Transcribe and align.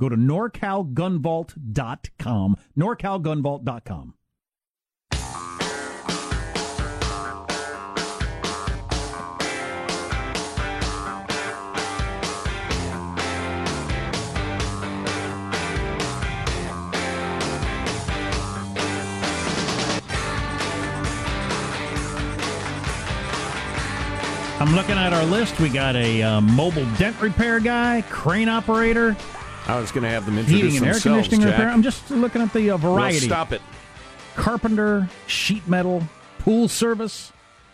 Go 0.00 0.08
to 0.08 0.16
norcalgunvault.com, 0.16 2.56
norcalgunvault.com. 2.76 4.14
I'm 24.64 24.74
looking 24.74 24.96
at 24.96 25.12
our 25.12 25.26
list. 25.26 25.60
We 25.60 25.68
got 25.68 25.94
a 25.94 26.22
uh, 26.22 26.40
mobile 26.40 26.86
dent 26.96 27.20
repair 27.20 27.60
guy, 27.60 28.02
crane 28.08 28.48
operator, 28.48 29.14
I 29.66 29.80
was 29.80 29.90
going 29.92 30.02
to 30.02 30.10
have 30.10 30.26
them 30.26 30.38
introduce 30.38 30.74
heating 30.74 30.76
and 30.78 30.86
air 30.94 31.00
conditioning 31.00 31.40
Jack. 31.40 31.50
repair. 31.52 31.68
I'm 31.70 31.82
just 31.82 32.10
looking 32.10 32.42
at 32.42 32.52
the 32.52 32.70
uh, 32.70 32.76
variety. 32.76 33.18
Well, 33.18 33.26
stop 33.26 33.52
it. 33.52 33.62
Carpenter, 34.36 35.08
sheet 35.26 35.66
metal, 35.66 36.02
pool 36.38 36.68
service. 36.68 37.32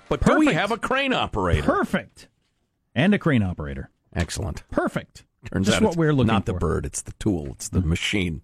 But 0.09 0.21
Perfect. 0.21 0.41
do 0.41 0.47
we 0.47 0.55
have 0.55 0.71
a 0.71 0.79
crane 0.79 1.13
operator? 1.13 1.63
Perfect. 1.63 2.29
And 2.95 3.15
a 3.15 3.19
crane 3.19 3.43
operator. 3.43 3.91
Excellent. 4.15 4.69
Perfect. 4.71 5.25
Turns 5.51 5.67
just 5.67 5.79
out 5.79 5.83
what 5.83 5.97
we're 5.97 6.13
looking 6.13 6.29
not 6.29 6.47
for. 6.47 6.53
the 6.53 6.59
bird, 6.59 6.87
it's 6.87 7.03
the 7.03 7.13
tool, 7.13 7.49
it's 7.53 7.69
the 7.69 7.81
mm-hmm. 7.81 7.91
machine. 7.91 8.43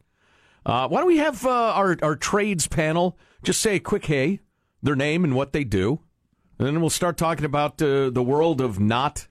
Uh, 0.65 0.89
why 0.89 0.99
don't 0.99 1.07
we 1.07 1.19
have 1.19 1.45
uh, 1.45 1.51
our, 1.51 1.97
our 2.03 2.17
trades 2.17 2.67
panel 2.67 3.19
just 3.45 3.61
say 3.61 3.77
a 3.77 3.81
quick 3.81 4.07
hey, 4.07 4.41
their 4.83 4.97
name 4.97 5.23
and 5.23 5.35
what 5.35 5.53
they 5.53 5.63
do, 5.63 6.01
and 6.59 6.67
then 6.67 6.81
we'll 6.81 6.91
start 6.91 7.17
talking 7.17 7.45
about 7.45 7.81
uh, 7.83 8.11
the 8.11 8.23
world 8.23 8.61
of 8.61 8.81
not 8.81 9.29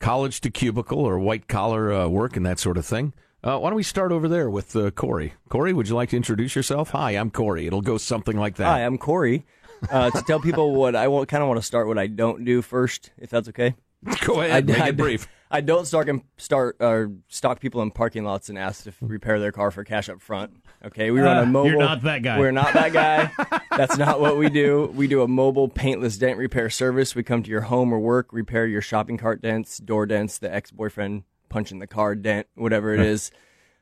college 0.00 0.40
to 0.42 0.50
cubicle 0.50 0.98
or 0.98 1.18
white 1.18 1.48
collar 1.48 1.92
uh, 1.92 2.08
work 2.08 2.36
and 2.36 2.44
that 2.46 2.58
sort 2.58 2.76
of 2.78 2.86
thing. 2.86 3.12
Uh, 3.42 3.58
why 3.58 3.68
don't 3.68 3.76
we 3.76 3.82
start 3.82 4.10
over 4.10 4.26
there 4.26 4.48
with 4.48 4.74
uh, 4.74 4.90
Corey? 4.90 5.34
Corey, 5.50 5.72
would 5.74 5.88
you 5.88 5.94
like 5.94 6.08
to 6.10 6.16
introduce 6.16 6.56
yourself? 6.56 6.90
Hi, 6.90 7.12
I'm 7.12 7.30
Corey. 7.30 7.66
It'll 7.66 7.82
go 7.82 7.98
something 7.98 8.38
like 8.38 8.56
that. 8.56 8.64
Hi, 8.64 8.80
I'm 8.80 8.96
Corey. 8.96 9.44
Uh, 9.90 10.10
to 10.10 10.22
tell 10.22 10.40
people 10.40 10.74
what 10.76 10.96
I 10.96 11.04
kind 11.26 11.42
of 11.42 11.48
want 11.48 11.58
to 11.58 11.66
start 11.66 11.86
what 11.86 11.98
I 11.98 12.06
don't 12.06 12.44
do 12.44 12.62
first, 12.62 13.10
if 13.18 13.28
that's 13.28 13.48
okay. 13.50 13.74
Go 14.24 14.40
ahead. 14.40 14.70
I, 14.70 14.72
make 14.72 14.80
I, 14.80 14.88
it 14.88 14.96
brief. 14.96 15.28
I 15.54 15.60
don't 15.60 15.86
start 15.86 16.08
and 16.08 16.22
start 16.36 16.78
or 16.80 17.12
stalk 17.28 17.60
people 17.60 17.80
in 17.82 17.92
parking 17.92 18.24
lots 18.24 18.48
and 18.48 18.58
ask 18.58 18.82
to 18.84 18.92
repair 19.00 19.38
their 19.38 19.52
car 19.52 19.70
for 19.70 19.84
cash 19.84 20.08
up 20.08 20.20
front. 20.20 20.50
Okay, 20.84 21.12
we 21.12 21.20
run 21.20 21.38
a 21.38 21.46
mobile. 21.46 21.70
You're 21.70 21.78
not 21.78 22.02
that 22.02 22.24
guy. 22.24 22.40
We're 22.40 22.50
not 22.50 22.72
that 22.74 22.92
guy. 22.92 23.60
That's 23.76 23.96
not 23.96 24.20
what 24.20 24.36
we 24.36 24.50
do. 24.50 24.92
We 24.96 25.06
do 25.06 25.22
a 25.22 25.28
mobile 25.28 25.68
paintless 25.68 26.18
dent 26.18 26.38
repair 26.38 26.70
service. 26.70 27.14
We 27.14 27.22
come 27.22 27.44
to 27.44 27.50
your 27.50 27.60
home 27.60 27.94
or 27.94 28.00
work, 28.00 28.32
repair 28.32 28.66
your 28.66 28.80
shopping 28.80 29.16
cart 29.16 29.42
dents, 29.42 29.78
door 29.78 30.06
dents, 30.06 30.38
the 30.38 30.52
ex 30.52 30.72
boyfriend 30.72 31.22
punching 31.50 31.78
the 31.78 31.86
car 31.86 32.16
dent, 32.16 32.48
whatever 32.56 32.92
it 32.92 32.98
is. 32.98 33.30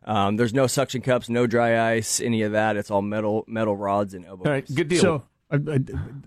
Um, 0.04 0.36
there's 0.36 0.52
no 0.52 0.66
suction 0.66 1.00
cups, 1.00 1.30
no 1.30 1.46
dry 1.46 1.94
ice, 1.94 2.20
any 2.20 2.42
of 2.42 2.52
that. 2.52 2.76
It's 2.76 2.90
all 2.90 3.00
metal 3.00 3.46
metal 3.48 3.78
rods 3.78 4.12
and 4.12 4.26
elbows. 4.26 4.46
All 4.46 4.52
right, 4.52 4.74
good 4.74 4.88
deal. 4.88 5.00
So 5.00 5.22
uh, 5.50 5.58
uh, 5.66 5.78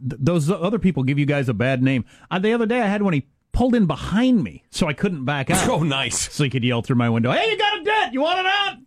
those 0.01 0.49
other 0.49 0.79
people 0.79 1.03
give 1.03 1.19
you 1.19 1.27
guys 1.27 1.49
a 1.49 1.53
bad 1.53 1.83
name. 1.83 2.03
Uh, 2.31 2.39
the 2.39 2.51
other 2.53 2.65
day 2.65 2.81
I 2.81 2.87
had 2.87 3.03
one. 3.03 3.13
He 3.13 3.27
pulled 3.55 3.73
in 3.73 3.87
behind 3.87 4.43
me, 4.43 4.63
so 4.69 4.87
I 4.87 4.93
couldn't 4.93 5.25
back 5.25 5.49
out. 5.49 5.67
Oh, 5.75 5.81
nice! 5.81 6.31
So 6.31 6.43
he 6.43 6.49
could 6.49 6.63
yell 6.63 6.81
through 6.81 6.97
my 6.97 7.09
window, 7.09 7.31
"Hey, 7.31 7.49
you 7.49 7.57
got 7.57 7.79
a 7.79 7.83
debt? 7.83 8.13
You 8.13 8.21
want 8.21 8.39
it 8.39 8.45
out?" 8.45 8.77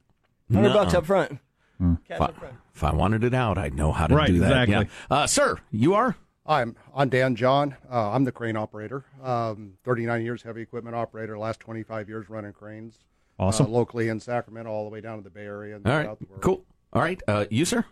Hundred 0.52 0.72
bucks 0.72 0.94
up 0.94 1.06
front. 1.06 1.38
If, 1.80 2.20
I, 2.20 2.30
if, 2.74 2.84
I, 2.84 2.92
wanted 2.92 3.22
it 3.22 3.34
out, 3.34 3.56
I'd 3.56 3.74
know 3.74 3.92
how 3.92 4.08
to 4.08 4.14
right, 4.14 4.26
do 4.26 4.40
that. 4.40 4.64
Exactly. 4.64 4.90
Yeah. 5.10 5.16
Uh, 5.16 5.26
sir, 5.26 5.58
you 5.70 5.94
are. 5.94 6.16
I'm 6.46 6.76
I'm 6.94 7.08
Dan 7.08 7.36
John. 7.36 7.76
Uh, 7.90 8.10
I'm 8.10 8.24
the 8.24 8.32
crane 8.32 8.56
operator. 8.56 9.04
Um, 9.22 9.74
39 9.84 10.24
years 10.24 10.42
heavy 10.42 10.62
equipment 10.62 10.96
operator. 10.96 11.38
Last 11.38 11.60
25 11.60 12.08
years 12.08 12.28
running 12.28 12.52
cranes. 12.52 12.98
Awesome. 13.38 13.66
Uh, 13.66 13.70
locally 13.70 14.08
in 14.08 14.18
Sacramento, 14.18 14.70
all 14.70 14.84
the 14.84 14.90
way 14.90 15.00
down 15.00 15.18
to 15.18 15.24
the 15.24 15.30
Bay 15.30 15.44
Area. 15.44 15.76
And 15.76 15.86
all 15.86 15.96
right. 15.96 16.18
Cool. 16.40 16.64
All 16.92 17.02
right. 17.02 17.20
Uh, 17.28 17.44
you, 17.50 17.64
sir? 17.64 17.84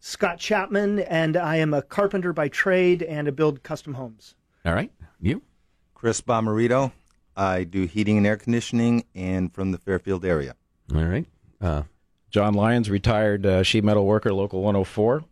Scott 0.00 0.38
Chapman, 0.38 1.00
and 1.00 1.36
I 1.36 1.56
am 1.56 1.72
a 1.74 1.82
carpenter 1.82 2.32
by 2.32 2.48
trade 2.48 3.02
and 3.02 3.28
I 3.28 3.30
build 3.30 3.62
custom 3.62 3.94
homes. 3.94 4.34
All 4.64 4.74
right. 4.74 4.90
You? 5.20 5.42
Chris 6.02 6.20
Bomarito. 6.20 6.90
I 7.36 7.62
do 7.62 7.84
heating 7.84 8.16
and 8.18 8.26
air 8.26 8.36
conditioning 8.36 9.04
and 9.14 9.54
from 9.54 9.70
the 9.70 9.78
Fairfield 9.78 10.24
area. 10.24 10.56
All 10.92 11.04
right. 11.04 11.24
Uh, 11.60 11.84
John 12.28 12.54
Lyons, 12.54 12.90
retired 12.90 13.46
uh, 13.46 13.62
sheet 13.62 13.84
metal 13.84 14.04
worker, 14.04 14.32
local 14.32 14.62
104. 14.62 15.22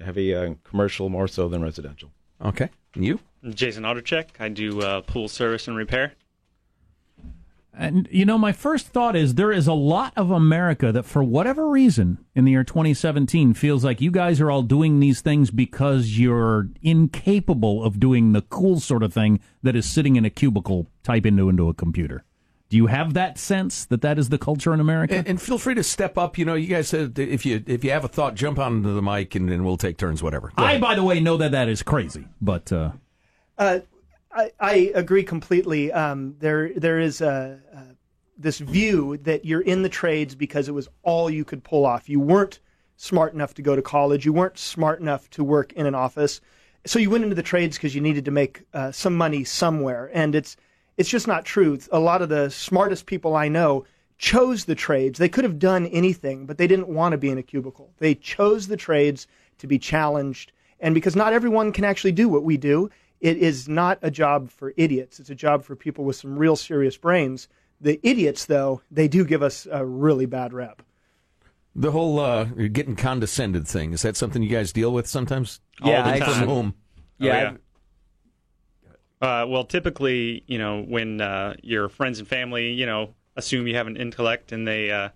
Heavy 0.00 0.32
uh, 0.32 0.54
commercial 0.62 1.08
more 1.08 1.26
so 1.26 1.48
than 1.48 1.60
residential. 1.60 2.12
Okay. 2.40 2.68
And 2.94 3.04
you? 3.04 3.18
Jason 3.50 3.82
Autocheck. 3.82 4.28
I 4.38 4.48
do 4.48 4.80
uh, 4.80 5.00
pool 5.00 5.28
service 5.28 5.66
and 5.66 5.76
repair. 5.76 6.12
And 7.74 8.06
you 8.10 8.26
know, 8.26 8.36
my 8.36 8.52
first 8.52 8.88
thought 8.88 9.16
is 9.16 9.34
there 9.34 9.52
is 9.52 9.66
a 9.66 9.72
lot 9.72 10.12
of 10.14 10.30
America 10.30 10.92
that, 10.92 11.04
for 11.04 11.24
whatever 11.24 11.68
reason, 11.68 12.18
in 12.34 12.44
the 12.44 12.52
year 12.52 12.64
2017, 12.64 13.54
feels 13.54 13.82
like 13.82 14.00
you 14.00 14.10
guys 14.10 14.40
are 14.40 14.50
all 14.50 14.62
doing 14.62 15.00
these 15.00 15.22
things 15.22 15.50
because 15.50 16.18
you're 16.18 16.68
incapable 16.82 17.82
of 17.82 17.98
doing 17.98 18.32
the 18.32 18.42
cool 18.42 18.78
sort 18.78 19.02
of 19.02 19.14
thing 19.14 19.40
that 19.62 19.74
is 19.74 19.90
sitting 19.90 20.16
in 20.16 20.24
a 20.24 20.30
cubicle, 20.30 20.86
type 21.02 21.24
into 21.24 21.48
into 21.48 21.68
a 21.68 21.74
computer. 21.74 22.24
Do 22.68 22.76
you 22.76 22.86
have 22.86 23.14
that 23.14 23.38
sense 23.38 23.84
that 23.86 24.00
that 24.02 24.18
is 24.18 24.28
the 24.28 24.38
culture 24.38 24.72
in 24.72 24.80
America? 24.80 25.16
And, 25.16 25.28
and 25.28 25.42
feel 25.42 25.58
free 25.58 25.74
to 25.74 25.82
step 25.82 26.16
up. 26.16 26.36
You 26.36 26.44
know, 26.44 26.54
you 26.54 26.68
guys 26.68 26.88
said 26.88 27.18
if 27.18 27.46
you 27.46 27.62
if 27.66 27.84
you 27.84 27.90
have 27.90 28.04
a 28.04 28.08
thought, 28.08 28.34
jump 28.34 28.58
onto 28.58 28.94
the 28.94 29.02
mic 29.02 29.34
and, 29.34 29.48
and 29.50 29.64
we'll 29.64 29.76
take 29.78 29.96
turns. 29.96 30.22
Whatever. 30.22 30.52
I, 30.56 30.78
by 30.78 30.94
the 30.94 31.02
way, 31.04 31.20
know 31.20 31.38
that 31.38 31.52
that 31.52 31.68
is 31.68 31.82
crazy, 31.82 32.28
but. 32.40 32.70
Uh, 32.70 32.92
uh, 33.58 33.80
I, 34.32 34.52
I 34.58 34.92
agree 34.94 35.24
completely. 35.24 35.92
Um, 35.92 36.36
there 36.38 36.72
there 36.74 36.98
is 36.98 37.20
a, 37.20 37.60
a, 37.74 37.82
this 38.36 38.58
view 38.58 39.18
that 39.18 39.44
you're 39.44 39.60
in 39.60 39.82
the 39.82 39.88
trades 39.88 40.34
because 40.34 40.68
it 40.68 40.72
was 40.72 40.88
all 41.02 41.30
you 41.30 41.44
could 41.44 41.62
pull 41.62 41.84
off. 41.84 42.08
You 42.08 42.20
weren't 42.20 42.60
smart 42.96 43.34
enough 43.34 43.54
to 43.54 43.62
go 43.62 43.76
to 43.76 43.82
college. 43.82 44.24
You 44.24 44.32
weren't 44.32 44.58
smart 44.58 45.00
enough 45.00 45.28
to 45.30 45.44
work 45.44 45.72
in 45.72 45.86
an 45.86 45.94
office. 45.94 46.40
So 46.84 46.98
you 46.98 47.10
went 47.10 47.24
into 47.24 47.36
the 47.36 47.42
trades 47.42 47.76
because 47.76 47.94
you 47.94 48.00
needed 48.00 48.24
to 48.24 48.30
make 48.30 48.62
uh, 48.74 48.90
some 48.90 49.16
money 49.16 49.44
somewhere, 49.44 50.10
and 50.12 50.34
it's 50.34 50.56
it's 50.96 51.10
just 51.10 51.28
not 51.28 51.44
true. 51.44 51.78
A 51.90 51.98
lot 51.98 52.22
of 52.22 52.28
the 52.28 52.50
smartest 52.50 53.06
people 53.06 53.36
I 53.36 53.48
know 53.48 53.84
chose 54.18 54.64
the 54.64 54.74
trades. 54.74 55.18
They 55.18 55.28
could 55.28 55.44
have 55.44 55.58
done 55.58 55.86
anything, 55.86 56.46
but 56.46 56.58
they 56.58 56.66
didn't 56.66 56.88
want 56.88 57.12
to 57.12 57.18
be 57.18 57.30
in 57.30 57.38
a 57.38 57.42
cubicle. 57.42 57.92
They 57.98 58.14
chose 58.14 58.68
the 58.68 58.76
trades 58.76 59.26
to 59.58 59.66
be 59.66 59.78
challenged, 59.78 60.52
and 60.80 60.94
because 60.94 61.16
not 61.16 61.32
everyone 61.32 61.72
can 61.72 61.84
actually 61.84 62.12
do 62.12 62.28
what 62.28 62.44
we 62.44 62.56
do, 62.56 62.90
it 63.22 63.38
is 63.38 63.68
not 63.68 64.00
a 64.02 64.10
job 64.10 64.50
for 64.50 64.74
idiots. 64.76 65.20
It's 65.20 65.30
a 65.30 65.34
job 65.34 65.64
for 65.64 65.76
people 65.76 66.04
with 66.04 66.16
some 66.16 66.36
real 66.36 66.56
serious 66.56 66.96
brains. 66.96 67.46
The 67.80 68.00
idiots, 68.02 68.46
though, 68.46 68.82
they 68.90 69.06
do 69.06 69.24
give 69.24 69.44
us 69.44 69.66
a 69.70 69.86
really 69.86 70.26
bad 70.26 70.52
rep. 70.52 70.82
The 71.74 71.92
whole 71.92 72.18
uh, 72.18 72.44
getting 72.44 72.96
condescended 72.96 73.66
thing 73.66 73.92
is 73.92 74.02
that 74.02 74.16
something 74.16 74.42
you 74.42 74.50
guys 74.50 74.72
deal 74.72 74.92
with 74.92 75.06
sometimes? 75.06 75.60
Yeah, 75.82 76.04
All 76.04 76.18
the 76.18 76.24
from 76.24 76.48
whom? 76.48 76.74
Yeah. 77.18 77.32
Oh, 77.32 77.56
yeah. 79.22 79.42
Uh, 79.42 79.46
well, 79.46 79.64
typically, 79.64 80.42
you 80.48 80.58
know, 80.58 80.82
when 80.82 81.20
uh, 81.20 81.54
your 81.62 81.88
friends 81.88 82.18
and 82.18 82.26
family, 82.26 82.72
you 82.72 82.86
know, 82.86 83.14
assume 83.36 83.68
you 83.68 83.76
have 83.76 83.86
an 83.86 83.96
intellect 83.96 84.50
and 84.50 84.66
they 84.66 84.90
uh, 84.90 85.10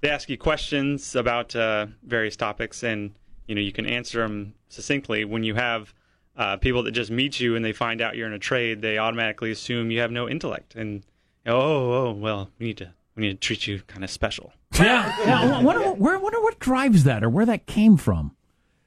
they 0.00 0.10
ask 0.10 0.28
you 0.28 0.36
questions 0.36 1.14
about 1.14 1.54
uh, 1.54 1.86
various 2.02 2.36
topics, 2.36 2.82
and 2.82 3.14
you 3.46 3.54
know, 3.54 3.60
you 3.60 3.72
can 3.72 3.86
answer 3.86 4.20
them 4.20 4.54
succinctly. 4.68 5.24
When 5.24 5.44
you 5.44 5.54
have 5.54 5.94
uh, 6.36 6.56
people 6.56 6.82
that 6.84 6.92
just 6.92 7.10
meet 7.10 7.40
you 7.40 7.56
and 7.56 7.64
they 7.64 7.72
find 7.72 8.00
out 8.00 8.16
you're 8.16 8.26
in 8.26 8.32
a 8.32 8.38
trade, 8.38 8.80
they 8.82 8.98
automatically 8.98 9.50
assume 9.50 9.90
you 9.90 10.00
have 10.00 10.10
no 10.10 10.28
intellect. 10.28 10.74
And 10.74 11.02
oh, 11.46 12.08
oh, 12.08 12.12
well, 12.12 12.50
we 12.58 12.66
need 12.66 12.78
to 12.78 12.92
we 13.14 13.22
need 13.22 13.40
to 13.40 13.46
treat 13.46 13.66
you 13.66 13.82
kind 13.86 14.02
of 14.04 14.10
special. 14.10 14.52
Yeah, 14.78 15.14
yeah. 15.26 15.58
I 15.58 15.62
wonder, 15.62 15.90
where, 15.92 16.18
wonder 16.18 16.40
what 16.40 16.58
drives 16.58 17.04
that 17.04 17.22
or 17.22 17.28
where 17.28 17.44
that 17.44 17.66
came 17.66 17.98
from. 17.98 18.34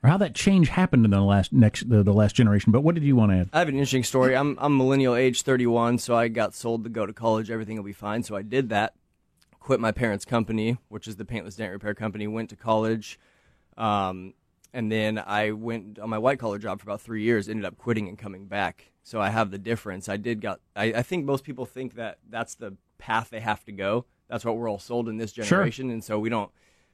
or 0.02 0.10
how 0.10 0.18
that 0.18 0.34
change 0.34 0.70
happened 0.70 1.06
in 1.06 1.12
the 1.12 1.22
last 1.22 1.54
next 1.54 1.88
the, 1.90 2.02
the 2.02 2.14
last 2.14 2.36
generation. 2.36 2.72
But 2.72 2.82
what 2.82 2.96
did 2.96 3.04
you 3.04 3.16
want 3.16 3.32
to 3.32 3.38
add? 3.38 3.50
I 3.54 3.60
have 3.60 3.68
an 3.68 3.76
interesting 3.76 4.04
story. 4.04 4.36
I'm 4.36 4.58
I'm 4.60 4.76
millennial 4.78 5.16
age 5.16 5.44
31, 5.44 6.00
so 6.00 6.16
I 6.16 6.28
got 6.28 6.56
sold 6.56 6.84
to 6.86 6.90
go 6.90 7.06
to 7.06 7.14
college. 7.14 7.52
Everything 7.52 7.78
will 7.78 7.84
be 7.84 7.94
fine. 7.94 8.24
So 8.24 8.36
I 8.36 8.42
did 8.42 8.70
that. 8.70 8.96
Quit 9.60 9.80
my 9.80 9.92
parents' 9.92 10.26
company, 10.26 10.78
which 10.90 11.08
is 11.08 11.16
the 11.16 11.26
paintless 11.26 11.56
dent 11.56 11.72
repair 11.72 11.94
company. 11.96 12.28
Went 12.28 12.50
to 12.52 12.56
college, 12.56 13.20
um, 13.78 14.34
and 14.76 14.92
then 14.92 15.18
I 15.18 15.52
went 15.52 15.98
on 15.98 16.10
my 16.10 16.18
white 16.20 16.38
collar 16.38 16.60
job 16.60 16.80
for 16.80 16.86
about 16.90 17.02
three 17.02 17.24
years. 17.24 17.50
Ended 17.50 17.66
up 17.66 17.78
quitting 17.78 18.08
and 18.08 18.18
coming 18.18 18.46
back. 18.46 18.92
So 19.02 19.20
I 19.22 19.30
have 19.30 19.50
the 19.52 19.58
difference. 19.58 20.10
I 20.10 20.18
did 20.18 20.42
got. 20.42 20.60
I, 20.76 20.86
I 20.86 21.02
think 21.02 21.26
most 21.26 21.44
people 21.44 21.66
think 21.66 21.96
that 21.96 22.20
that's 22.30 22.56
the 22.56 22.76
path 22.98 23.30
they 23.30 23.40
have 23.40 23.64
to 23.66 23.72
go. 23.72 24.06
That's 24.28 24.44
what 24.46 24.58
we're 24.58 24.70
all 24.70 24.80
sold 24.80 25.08
in 25.10 25.18
this 25.18 25.32
generation, 25.32 25.90
and 25.90 26.04
so 26.04 26.20
we 26.20 26.30
don't 26.30 26.52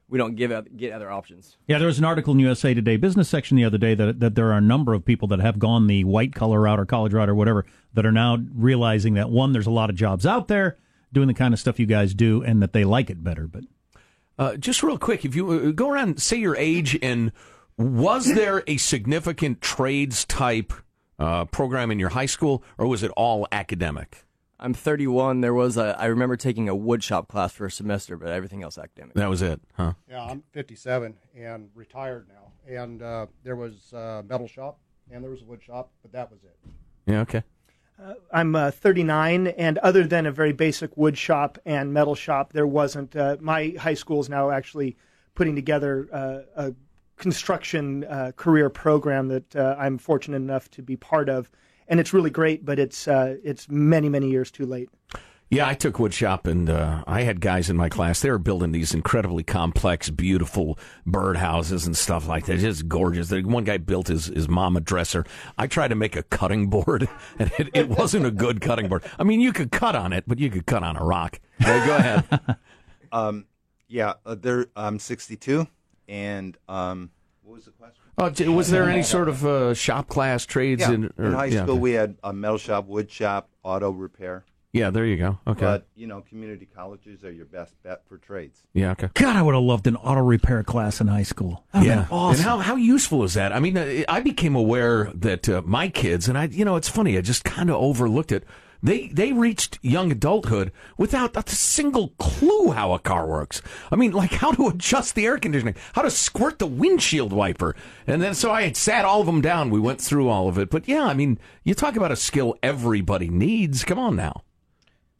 we 0.08 0.18
don't 0.18 0.34
give 0.34 0.52
out, 0.52 0.68
get 0.76 0.92
other 0.92 1.10
options. 1.10 1.56
Yeah, 1.66 1.78
there 1.78 1.86
was 1.86 1.98
an 1.98 2.04
article 2.04 2.34
in 2.34 2.40
USA 2.40 2.74
Today 2.74 2.98
business 2.98 3.30
section 3.30 3.56
the 3.56 3.64
other 3.64 3.78
day 3.78 3.94
that 3.94 4.20
that 4.20 4.34
there 4.34 4.48
are 4.48 4.58
a 4.58 4.60
number 4.60 4.92
of 4.92 5.04
people 5.04 5.26
that 5.28 5.40
have 5.40 5.58
gone 5.58 5.86
the 5.86 6.04
white 6.04 6.34
collar 6.34 6.60
route 6.60 6.78
or 6.78 6.84
college 6.86 7.14
route 7.14 7.30
or 7.30 7.34
whatever 7.34 7.64
that 7.94 8.04
are 8.04 8.12
now 8.12 8.38
realizing 8.54 9.14
that 9.14 9.30
one, 9.30 9.52
there's 9.52 9.66
a 9.66 9.70
lot 9.70 9.88
of 9.88 9.96
jobs 9.96 10.26
out 10.26 10.48
there 10.48 10.76
doing 11.12 11.28
the 11.28 11.34
kind 11.34 11.54
of 11.54 11.60
stuff 11.60 11.78
you 11.80 11.86
guys 11.86 12.14
do, 12.14 12.42
and 12.42 12.62
that 12.62 12.72
they 12.74 12.84
like 12.84 13.08
it 13.10 13.24
better. 13.24 13.46
But 13.46 13.64
Uh, 14.38 14.56
just 14.56 14.82
real 14.82 14.98
quick, 14.98 15.24
if 15.24 15.34
you 15.34 15.50
uh, 15.50 15.70
go 15.70 15.88
around, 15.90 16.20
say 16.20 16.36
your 16.36 16.56
age, 16.56 16.98
and 17.02 17.32
was 17.76 18.34
there 18.34 18.62
a 18.66 18.76
significant 18.76 19.60
trades 19.60 20.24
type 20.24 20.72
uh, 21.18 21.44
program 21.46 21.90
in 21.90 21.98
your 21.98 22.10
high 22.10 22.26
school, 22.26 22.62
or 22.78 22.86
was 22.86 23.02
it 23.02 23.10
all 23.16 23.46
academic? 23.52 24.24
I'm 24.58 24.74
31. 24.74 25.40
There 25.40 25.54
was 25.54 25.76
a. 25.76 25.96
I 25.98 26.06
remember 26.06 26.36
taking 26.36 26.68
a 26.68 26.74
woodshop 26.74 27.28
class 27.28 27.52
for 27.52 27.66
a 27.66 27.70
semester, 27.70 28.16
but 28.16 28.28
everything 28.28 28.62
else 28.62 28.78
academic. 28.78 29.14
That 29.14 29.28
was 29.28 29.42
it, 29.42 29.60
huh? 29.74 29.94
Yeah, 30.08 30.22
I'm 30.22 30.44
57 30.52 31.16
and 31.36 31.68
retired 31.74 32.28
now. 32.28 32.52
And 32.68 33.02
uh, 33.02 33.26
there 33.42 33.56
was 33.56 33.92
a 33.92 34.24
metal 34.28 34.46
shop 34.46 34.78
and 35.10 35.22
there 35.24 35.32
was 35.32 35.42
a 35.42 35.44
wood 35.44 35.62
shop, 35.62 35.90
but 36.02 36.12
that 36.12 36.30
was 36.30 36.40
it. 36.44 36.56
Yeah, 37.06 37.20
okay. 37.22 37.42
I'm 38.32 38.54
uh, 38.56 38.70
39, 38.70 39.48
and 39.48 39.78
other 39.78 40.04
than 40.04 40.26
a 40.26 40.32
very 40.32 40.52
basic 40.52 40.96
wood 40.96 41.16
shop 41.16 41.58
and 41.64 41.92
metal 41.92 42.14
shop, 42.14 42.52
there 42.52 42.66
wasn't. 42.66 43.14
Uh, 43.14 43.36
my 43.40 43.74
high 43.78 43.94
school 43.94 44.20
is 44.20 44.28
now 44.28 44.50
actually 44.50 44.96
putting 45.34 45.54
together 45.54 46.08
uh, 46.12 46.38
a 46.56 46.74
construction 47.22 48.04
uh, 48.04 48.32
career 48.36 48.68
program 48.68 49.28
that 49.28 49.56
uh, 49.56 49.76
I'm 49.78 49.96
fortunate 49.96 50.36
enough 50.36 50.68
to 50.72 50.82
be 50.82 50.96
part 50.96 51.28
of, 51.28 51.48
and 51.88 52.00
it's 52.00 52.12
really 52.12 52.30
great. 52.30 52.64
But 52.66 52.78
it's 52.78 53.08
uh, 53.08 53.36
it's 53.42 53.68
many 53.70 54.10
many 54.10 54.28
years 54.28 54.50
too 54.50 54.66
late. 54.66 54.90
Yeah, 55.48 55.68
I 55.68 55.74
took 55.74 55.98
wood 55.98 56.14
shop, 56.14 56.46
and 56.46 56.68
uh, 56.68 57.04
I 57.06 57.22
had 57.22 57.42
guys 57.42 57.68
in 57.68 57.76
my 57.76 57.90
class. 57.90 58.20
They 58.20 58.30
were 58.30 58.38
building 58.38 58.72
these 58.72 58.94
incredibly 58.94 59.42
complex, 59.42 60.08
beautiful 60.08 60.78
birdhouses 61.06 61.84
and 61.84 61.94
stuff 61.94 62.26
like 62.26 62.46
that. 62.46 62.58
Just 62.58 62.88
gorgeous. 62.88 63.28
The 63.28 63.42
One 63.42 63.64
guy 63.64 63.76
built 63.76 64.08
his 64.08 64.26
his 64.26 64.48
mom 64.48 64.76
a 64.76 64.80
dresser. 64.80 65.24
I 65.56 65.68
tried 65.68 65.88
to 65.88 65.94
make 65.94 66.16
a 66.16 66.24
cutting 66.24 66.68
board, 66.68 67.08
and 67.38 67.52
it, 67.58 67.68
it 67.74 67.88
wasn't 67.88 68.26
a 68.26 68.30
good 68.32 68.60
cutting 68.60 68.88
board. 68.88 69.04
I 69.18 69.22
mean, 69.24 69.40
you 69.40 69.52
could 69.52 69.70
cut 69.70 69.94
on 69.94 70.12
it, 70.12 70.24
but 70.26 70.38
you 70.40 70.50
could 70.50 70.66
cut 70.66 70.82
on 70.82 70.96
a 70.96 71.04
rock. 71.04 71.38
Hey, 71.58 71.86
go 71.86 71.96
ahead. 71.96 72.56
Um, 73.14 73.44
yeah, 73.88 74.14
uh, 74.24 74.34
there. 74.34 74.68
I'm 74.74 74.98
62, 74.98 75.68
and 76.08 76.56
um, 76.68 77.10
what 77.42 77.54
was 77.54 77.64
the 77.64 77.70
question? 77.72 77.98
Oh, 78.18 78.52
was 78.52 78.70
there 78.70 78.88
any 78.88 79.02
sort 79.02 79.28
of 79.28 79.44
uh, 79.44 79.74
shop 79.74 80.08
class 80.08 80.44
trades 80.46 80.82
Yeah, 80.82 80.92
in, 80.92 81.12
or- 81.18 81.24
in 81.26 81.32
high 81.32 81.46
yeah, 81.46 81.62
school 81.62 81.72
okay. 81.74 81.80
we 81.80 81.92
had 81.92 82.16
a 82.22 82.32
metal 82.32 82.58
shop, 82.58 82.86
wood 82.86 83.10
shop, 83.10 83.48
auto 83.62 83.90
repair. 83.90 84.44
Yeah, 84.74 84.88
there 84.88 85.04
you 85.04 85.18
go. 85.18 85.38
Okay. 85.46 85.60
But 85.60 85.86
you 85.96 86.06
know, 86.06 86.22
community 86.22 86.66
colleges 86.74 87.24
are 87.24 87.30
your 87.30 87.44
best 87.44 87.74
bet 87.82 88.02
for 88.08 88.16
trades. 88.16 88.62
yeah, 88.72 88.92
okay. 88.92 89.10
God, 89.14 89.36
I 89.36 89.42
would 89.42 89.54
have 89.54 89.62
loved 89.64 89.86
an 89.86 89.96
auto 89.96 90.22
repair 90.22 90.62
class 90.62 90.98
in 91.00 91.08
high 91.08 91.24
school. 91.24 91.64
That 91.72 91.80
would've 91.80 91.94
been 91.94 92.06
awesome. 92.10 92.36
And 92.40 92.44
how, 92.48 92.58
how 92.58 92.76
useful 92.76 93.22
is 93.24 93.34
that? 93.34 93.52
I 93.52 93.60
mean, 93.60 93.76
uh, 93.76 94.02
I 94.08 94.20
became 94.20 94.54
aware 94.54 95.10
that 95.14 95.46
uh, 95.48 95.60
my 95.64 95.88
kids, 95.90 96.26
and 96.28 96.38
I, 96.38 96.44
you 96.44 96.64
know, 96.64 96.76
it's 96.76 96.88
funny, 96.88 97.18
I 97.18 97.20
just 97.20 97.44
kind 97.44 97.68
of 97.68 97.76
overlooked 97.76 98.32
it. 98.32 98.44
They, 98.82 99.08
they 99.08 99.32
reached 99.32 99.78
young 99.80 100.10
adulthood 100.10 100.72
without 100.98 101.36
a 101.36 101.48
single 101.48 102.08
clue 102.18 102.72
how 102.72 102.92
a 102.92 102.98
car 102.98 103.28
works. 103.28 103.62
I 103.92 103.96
mean, 103.96 104.10
like 104.10 104.32
how 104.32 104.50
to 104.52 104.68
adjust 104.68 105.14
the 105.14 105.24
air 105.24 105.38
conditioning, 105.38 105.76
how 105.92 106.02
to 106.02 106.10
squirt 106.10 106.58
the 106.58 106.66
windshield 106.66 107.32
wiper. 107.32 107.76
And 108.08 108.20
then 108.20 108.34
so 108.34 108.50
I 108.50 108.62
had 108.62 108.76
sat 108.76 109.04
all 109.04 109.20
of 109.20 109.26
them 109.26 109.40
down. 109.40 109.70
We 109.70 109.78
went 109.78 110.00
through 110.00 110.28
all 110.28 110.48
of 110.48 110.58
it. 110.58 110.68
But 110.68 110.88
yeah, 110.88 111.04
I 111.04 111.14
mean, 111.14 111.38
you 111.62 111.74
talk 111.74 111.94
about 111.94 112.10
a 112.10 112.16
skill 112.16 112.56
everybody 112.62 113.28
needs. 113.28 113.84
Come 113.84 114.00
on 114.00 114.16
now. 114.16 114.42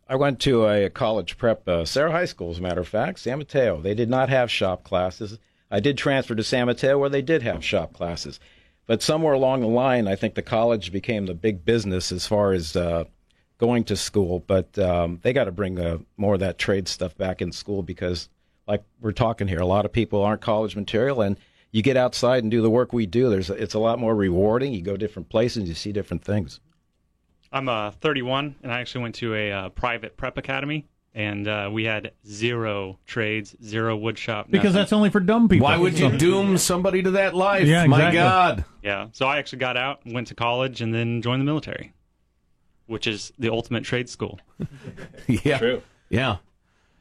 I 0.09 0.17
went 0.17 0.41
to 0.41 0.67
a 0.67 0.91
college 0.91 1.39
prep, 1.39 1.67
uh, 1.67 1.85
Serra 1.85 2.11
High 2.11 2.25
School, 2.25 2.51
as 2.51 2.59
a 2.59 2.63
matter 2.63 2.81
of 2.81 2.89
fact, 2.89 3.21
San 3.21 3.39
Mateo. 3.39 3.81
They 3.81 3.95
did 3.95 4.11
not 4.11 4.29
have 4.29 4.51
shop 4.51 4.83
classes. 4.83 5.39
I 5.71 5.81
did 5.81 5.97
transfer 5.97 6.35
to 6.35 6.43
San 6.43 6.67
Mateo 6.67 6.99
where 6.99 7.09
they 7.09 7.23
did 7.23 7.43
have 7.43 7.65
shop 7.65 7.95
classes. 7.95 8.41
But 8.87 9.03
somewhere 9.03 9.33
along 9.33 9.61
the 9.61 9.69
line, 9.69 10.09
I 10.09 10.17
think 10.17 10.35
the 10.35 10.43
college 10.43 10.93
became 10.93 11.27
the 11.27 11.35
big 11.35 11.65
business 11.65 12.11
as 12.11 12.27
far 12.27 12.53
as 12.53 12.77
uh, 12.77 13.05
going 13.63 13.85
to 13.85 13.97
school. 13.97 14.41
But 14.41 14.77
um, 14.77 15.21
they 15.23 15.33
got 15.33 15.45
to 15.45 15.53
bring 15.53 15.79
uh, 15.79 15.99
more 16.17 16.35
of 16.35 16.41
that 16.41 16.59
trade 16.59 16.89
stuff 16.89 17.17
back 17.17 17.41
in 17.41 17.53
school 17.53 17.83
because, 17.85 18.29
like 18.67 18.83
we're 19.01 19.13
talking 19.13 19.47
here, 19.47 19.61
a 19.61 19.67
lot 19.67 19.85
of 19.85 19.93
people 19.93 20.21
aren't 20.21 20.41
college 20.41 20.75
material. 20.75 21.23
And 21.23 21.39
you 21.71 21.81
get 21.81 21.97
outside 21.97 22.43
and 22.43 22.51
do 22.51 22.61
the 22.61 22.69
work 22.69 22.93
we 22.93 23.07
do, 23.07 23.31
there's 23.31 23.51
it's 23.51 23.75
a 23.75 23.79
lot 23.79 24.01
more 24.01 24.17
rewarding. 24.17 24.73
You 24.73 24.83
go 24.83 24.97
different 24.97 25.29
places, 25.29 25.69
you 25.69 25.75
see 25.75 25.93
different 25.93 26.25
things. 26.25 26.59
I'm 27.53 27.69
uh, 27.69 27.93
31, 27.93 28.57
and 28.63 28.73
I 28.73 28.81
actually 28.81 29.03
went 29.03 29.15
to 29.17 29.35
a 29.35 29.53
uh, 29.53 29.69
private 29.69 30.17
prep 30.17 30.39
academy, 30.39 30.89
and 31.15 31.47
uh, 31.47 31.69
we 31.71 31.85
had 31.85 32.13
zero 32.27 32.99
trades, 33.07 33.55
zero 33.63 33.95
wood 33.97 34.19
shop. 34.19 34.47
because 34.51 34.73
nothing. 34.73 34.75
that's 34.75 34.93
only 34.93 35.11
for 35.11 35.21
dumb 35.21 35.49
people. 35.49 35.67
Why 35.67 35.77
would 35.77 35.99
you 35.99 36.11
doom 36.17 36.59
somebody 36.59 37.03
to 37.03 37.13
that 37.13 37.35
life? 37.35 37.67
Yeah, 37.67 37.87
My. 37.87 38.13
God. 38.13 38.65
Yeah, 38.83 39.09
so 39.13 39.27
I 39.27 39.39
actually 39.39 39.61
got 39.61 39.77
out, 39.77 40.01
went 40.05 40.29
to 40.29 40.35
college, 40.35 40.81
and 40.81 40.93
then 40.93 41.23
joined 41.23 41.41
the 41.43 41.45
military, 41.45 41.93
which 42.93 43.07
is 43.07 43.33
the 43.39 43.51
ultimate 43.51 43.85
trade 43.85 44.09
school. 44.09 44.39
Yeah. 45.27 45.59
True. 45.59 45.83
Yeah. 46.11 46.37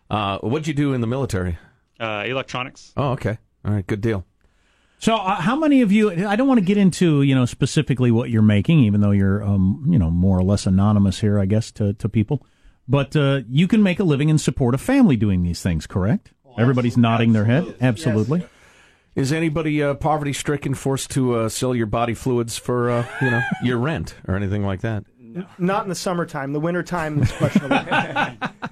Uh, 0.10 0.38
what'd 0.40 0.68
you 0.68 0.74
do 0.74 0.94
in 0.94 1.02
the 1.02 1.08
military? 1.08 1.58
Uh, 2.00 2.24
electronics. 2.26 2.94
Oh, 2.96 3.12
okay. 3.12 3.38
All 3.66 3.74
right. 3.74 3.86
Good 3.86 4.02
deal. 4.02 4.26
So, 5.00 5.16
uh, 5.16 5.42
how 5.42 5.56
many 5.56 5.82
of 5.82 5.92
you? 5.92 6.28
I 6.28 6.36
don't 6.36 6.48
want 6.48 6.60
to 6.60 6.66
get 6.66 6.78
into 6.78 7.24
you 7.24 7.34
know 7.34 7.46
specifically 7.46 8.12
what 8.12 8.30
you're 8.30 8.44
making, 8.44 8.80
even 8.80 9.02
though 9.02 9.12
you're 9.12 9.44
um, 9.44 9.86
you 9.90 9.98
know 9.98 10.12
more 10.12 10.38
or 10.38 10.44
less 10.44 10.66
anonymous 10.68 11.20
here, 11.20 11.40
I 11.40 11.46
guess 11.46 11.72
to 11.74 11.94
to 11.94 12.08
people. 12.08 12.46
But 12.88 13.16
uh, 13.16 13.42
you 13.50 13.68
can 13.68 13.82
make 13.82 14.00
a 14.00 14.04
living 14.04 14.30
and 14.30 14.40
support 14.40 14.76
a 14.76 14.78
family 14.78 15.16
doing 15.16 15.44
these 15.44 15.62
things, 15.62 15.88
correct? 15.88 16.32
Everybody's 16.58 16.98
nodding 16.98 17.34
their 17.34 17.46
head. 17.46 17.76
Absolutely. 17.82 18.46
Is 19.16 19.34
anybody 19.34 19.82
uh, 19.84 19.94
poverty 19.96 20.34
stricken, 20.34 20.74
forced 20.74 21.10
to 21.12 21.36
uh, 21.36 21.50
sell 21.50 21.76
your 21.76 21.88
body 21.88 22.14
fluids 22.14 22.58
for 22.58 22.90
uh, 22.90 23.06
you 23.22 23.32
know 23.32 23.42
your 23.64 23.78
rent 23.78 24.16
or 24.28 24.36
anything 24.36 24.64
like 24.64 24.82
that? 24.82 25.04
Not 25.58 25.84
in 25.84 25.90
the 25.90 25.96
summertime. 25.96 26.54
The 26.54 26.60
wintertime 26.60 27.22
is 27.22 27.32
questionable. 27.32 27.78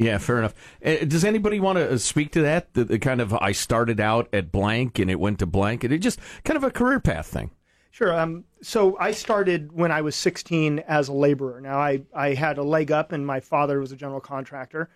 Yeah, 0.00 0.16
fair 0.16 0.38
enough. 0.38 0.54
Uh, 0.82 1.04
does 1.04 1.26
anybody 1.26 1.60
want 1.60 1.76
to 1.76 1.98
speak 1.98 2.32
to 2.32 2.40
that? 2.40 2.72
The, 2.72 2.84
the 2.84 2.98
kind 2.98 3.20
of 3.20 3.34
I 3.34 3.52
started 3.52 4.00
out 4.00 4.30
at 4.32 4.50
blank 4.50 4.98
and 4.98 5.10
it 5.10 5.20
went 5.20 5.40
to 5.40 5.46
blank, 5.46 5.84
and 5.84 5.92
it 5.92 5.98
just 5.98 6.18
kind 6.42 6.56
of 6.56 6.64
a 6.64 6.70
career 6.70 7.00
path 7.00 7.26
thing. 7.26 7.50
Sure. 7.90 8.18
Um, 8.18 8.44
so 8.62 8.96
I 8.98 9.10
started 9.10 9.72
when 9.72 9.92
I 9.92 10.00
was 10.00 10.16
16 10.16 10.78
as 10.88 11.08
a 11.08 11.12
laborer. 11.12 11.60
Now 11.60 11.76
I, 11.76 12.00
I 12.14 12.32
had 12.32 12.56
a 12.56 12.62
leg 12.62 12.90
up, 12.90 13.12
and 13.12 13.26
my 13.26 13.40
father 13.40 13.78
was 13.78 13.92
a 13.92 13.96
general 13.96 14.20
contractor, 14.20 14.88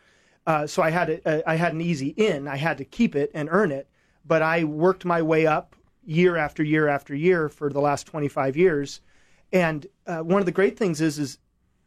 uh, 0.46 0.66
so 0.66 0.82
I 0.82 0.88
had 0.88 1.10
a, 1.10 1.50
I 1.50 1.56
had 1.56 1.74
an 1.74 1.82
easy 1.82 2.08
in. 2.08 2.48
I 2.48 2.56
had 2.56 2.78
to 2.78 2.84
keep 2.86 3.14
it 3.14 3.30
and 3.34 3.50
earn 3.52 3.72
it, 3.72 3.88
but 4.24 4.40
I 4.40 4.64
worked 4.64 5.04
my 5.04 5.20
way 5.20 5.46
up 5.46 5.76
year 6.06 6.38
after 6.38 6.62
year 6.62 6.88
after 6.88 7.14
year 7.14 7.50
for 7.50 7.70
the 7.70 7.80
last 7.80 8.06
25 8.06 8.56
years. 8.56 9.02
And 9.54 9.87
uh, 10.06 10.18
one 10.18 10.40
of 10.40 10.46
the 10.46 10.52
great 10.52 10.76
things 10.76 11.00
is 11.00 11.18
is 11.18 11.38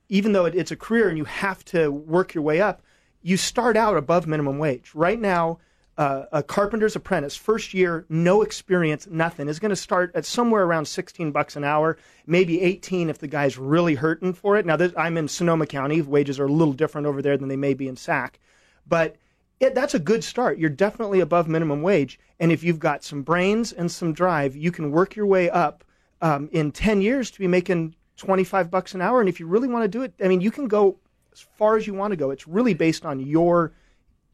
even 0.10 0.32
though 0.32 0.46
it, 0.46 0.56
it's 0.56 0.72
a 0.72 0.76
career 0.76 1.10
and 1.10 1.18
you 1.18 1.26
have 1.26 1.64
to 1.66 1.92
work 1.92 2.34
your 2.34 2.44
way 2.44 2.62
up, 2.62 2.82
you 3.22 3.36
start 3.36 3.76
out 3.76 3.98
above 3.98 4.26
minimum 4.26 4.58
wage. 4.58 4.92
Right 4.96 5.20
now, 5.20 5.60
uh, 5.98 6.26
a 6.32 6.42
carpenter's 6.42 6.96
apprentice, 6.96 7.36
first 7.36 7.74
year, 7.74 8.06
no 8.08 8.42
experience, 8.42 9.08
nothing, 9.12 9.50
is 9.50 9.60
going 9.60 9.72
to 9.72 9.76
start 9.76 10.12
at 10.16 10.26
somewhere 10.26 10.64
around 10.64 10.86
16 10.86 11.32
bucks 11.32 11.58
an 11.58 11.66
hour, 11.66 11.98
maybe 12.26 12.62
18 12.62 13.10
if 13.10 13.18
the 13.18 13.28
guy's 13.28 13.58
really 13.58 13.96
hurting 13.96 14.32
for 14.32 14.56
it. 14.56 14.66
Now, 14.66 14.78
this, 14.78 14.94
I'm 14.96 15.18
in 15.18 15.28
Sonoma 15.28 15.66
County. 15.66 16.02
Wages 16.02 16.40
are 16.40 16.46
a 16.46 16.52
little 16.52 16.74
different 16.74 17.06
over 17.06 17.22
there 17.22 17.36
than 17.36 17.50
they 17.50 17.58
may 17.58 17.74
be 17.74 17.90
in 17.90 17.98
SAC. 17.98 18.40
But 18.88 19.18
it, 19.60 19.76
that's 19.76 19.96
a 19.96 20.00
good 20.00 20.24
start. 20.24 20.58
You're 20.58 20.70
definitely 20.70 21.20
above 21.20 21.50
minimum 21.50 21.82
wage. 21.82 22.18
And 22.40 22.52
if 22.52 22.64
you've 22.64 22.80
got 22.80 23.04
some 23.04 23.24
brains 23.24 23.74
and 23.74 23.92
some 23.92 24.14
drive, 24.14 24.56
you 24.56 24.72
can 24.72 24.92
work 24.92 25.18
your 25.18 25.26
way 25.26 25.50
up 25.50 25.84
um, 26.22 26.50
in 26.52 26.72
10 26.72 27.02
years 27.02 27.32
to 27.32 27.40
be 27.40 27.48
making 27.48 27.96
25 28.18 28.70
bucks 28.72 28.94
an 28.94 29.02
hour. 29.02 29.20
And 29.20 29.30
if 29.30 29.40
you 29.40 29.48
really 29.48 29.68
want 29.68 29.84
to 29.84 29.88
do 29.88 30.04
it, 30.04 30.14
I 30.24 30.28
mean, 30.28 30.42
you 30.42 30.52
can 30.52 30.68
go 30.68 30.98
as 31.32 31.40
far 31.58 31.78
as 31.78 31.88
you 31.88 31.94
want 31.94 32.12
to 32.12 32.18
go. 32.18 32.32
It's 32.32 32.48
really 32.48 32.74
based 32.74 33.06
on 33.06 33.20
your 33.20 33.74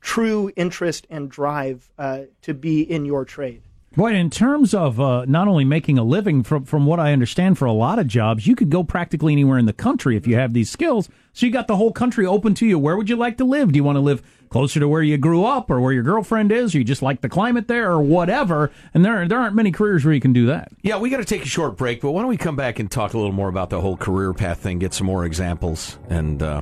true 0.02 0.52
interest 0.56 1.08
and 1.10 1.30
drive 1.30 1.90
uh, 1.98 2.22
to 2.42 2.54
be 2.54 2.82
in 2.82 3.06
your 3.06 3.26
trade. 3.26 3.62
Boy, 3.96 4.14
in 4.14 4.32
terms 4.32 4.74
of 4.74 5.00
uh, 5.00 5.24
not 5.26 5.48
only 5.48 5.66
making 5.66 6.00
a 6.00 6.04
living, 6.04 6.42
from 6.42 6.66
from 6.66 6.88
what 6.88 7.00
I 7.00 7.14
understand, 7.14 7.60
for 7.60 7.66
a 7.66 7.72
lot 7.72 8.00
of 8.00 8.08
jobs, 8.08 8.48
you 8.48 8.56
could 8.56 8.72
go 8.72 8.84
practically 8.84 9.34
anywhere 9.34 9.60
in 9.60 9.68
the 9.68 9.74
country 9.74 10.18
if 10.18 10.26
you 10.26 10.36
have 10.36 10.54
these 10.54 10.72
skills. 10.72 11.10
So 11.32 11.46
you 11.46 11.52
got 11.52 11.68
the 11.68 11.76
whole 11.76 11.92
country 11.92 12.26
open 12.26 12.56
to 12.56 12.66
you. 12.66 12.80
Where 12.80 12.98
would 12.98 13.08
you 13.08 13.16
like 13.16 13.38
to 13.38 13.46
live? 13.46 13.72
Do 13.72 13.78
you 13.78 13.84
want 13.84 13.98
to 13.98 14.02
live 14.02 14.24
closer 14.54 14.80
to 14.80 14.88
where 14.88 15.02
you 15.02 15.18
grew 15.18 15.44
up 15.44 15.72
or 15.72 15.82
where 15.82 15.92
your 15.92 16.04
girlfriend 16.04 16.52
is, 16.52 16.74
or 16.74 16.78
you 16.78 16.84
just 16.84 17.02
like 17.02 17.22
the 17.22 17.28
climate 17.28 17.68
there 17.68 17.92
or 17.92 18.02
whatever. 18.02 18.72
And 18.94 19.04
there 19.04 19.28
there 19.28 19.40
aren't 19.40 19.56
many 19.56 19.72
careers 19.72 20.06
where 20.06 20.14
you 20.14 20.22
can 20.22 20.32
do 20.32 20.46
that. 20.46 20.72
Yeah, 20.84 20.98
we 21.00 21.10
got 21.10 21.18
to 21.18 21.26
take 21.26 21.42
a 21.42 21.48
short 21.48 21.76
break, 21.76 22.02
but 22.02 22.12
why 22.12 22.22
don't 22.22 22.30
we 22.30 22.38
come 22.38 22.56
back 22.56 22.78
and 22.78 22.90
talk 22.90 23.14
a 23.14 23.18
little 23.18 23.34
more 23.34 23.50
about 23.50 23.72
the 23.72 23.82
whole 23.82 23.98
career 23.98 24.32
path 24.32 24.60
thing, 24.60 24.78
get 24.78 24.94
some 24.94 25.08
more 25.08 25.26
examples, 25.26 25.98
and 26.10 26.42
uh, 26.44 26.62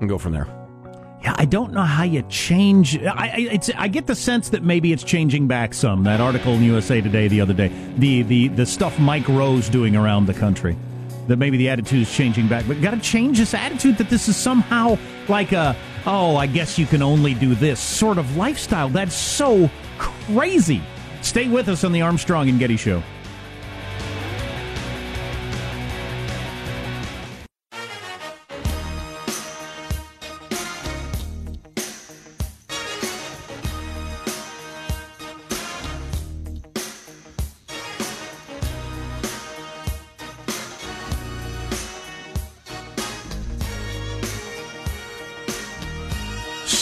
and 0.00 0.08
go 0.08 0.18
from 0.18 0.32
there. 0.32 0.48
Yeah, 1.22 1.34
I 1.38 1.44
don't 1.44 1.72
know 1.72 1.82
how 1.82 2.02
you 2.02 2.22
change. 2.22 2.98
I, 2.98 3.08
I, 3.08 3.48
it's, 3.52 3.70
I 3.76 3.88
get 3.88 4.06
the 4.06 4.14
sense 4.14 4.48
that 4.50 4.62
maybe 4.64 4.92
it's 4.92 5.02
changing 5.02 5.46
back 5.46 5.74
some. 5.74 6.02
That 6.04 6.20
article 6.20 6.54
in 6.54 6.62
USA 6.64 7.00
Today 7.00 7.28
the 7.28 7.40
other 7.40 7.54
day, 7.54 7.68
the 7.96 8.22
the 8.22 8.48
the 8.48 8.66
stuff 8.66 8.98
Mike 8.98 9.28
Rowe's 9.28 9.68
doing 9.68 9.94
around 9.94 10.26
the 10.26 10.34
country, 10.34 10.76
that 11.28 11.36
maybe 11.36 11.56
the 11.56 11.68
attitude 11.68 12.02
is 12.02 12.12
changing 12.12 12.48
back. 12.48 12.64
But 12.66 12.82
got 12.82 12.90
to 12.90 13.00
change 13.00 13.38
this 13.38 13.54
attitude 13.54 13.96
that 13.98 14.10
this 14.10 14.28
is 14.28 14.36
somehow 14.36 14.98
like 15.28 15.52
a 15.52 15.76
oh, 16.06 16.36
I 16.36 16.46
guess 16.46 16.78
you 16.78 16.86
can 16.86 17.02
only 17.02 17.34
do 17.34 17.54
this 17.54 17.80
sort 17.80 18.18
of 18.18 18.36
lifestyle. 18.36 18.88
That's 18.88 19.14
so 19.14 19.70
crazy. 19.98 20.82
Stay 21.22 21.48
with 21.48 21.68
us 21.68 21.84
on 21.84 21.92
the 21.92 22.02
Armstrong 22.02 22.48
and 22.48 22.58
Getty 22.58 22.76
Show. 22.76 23.02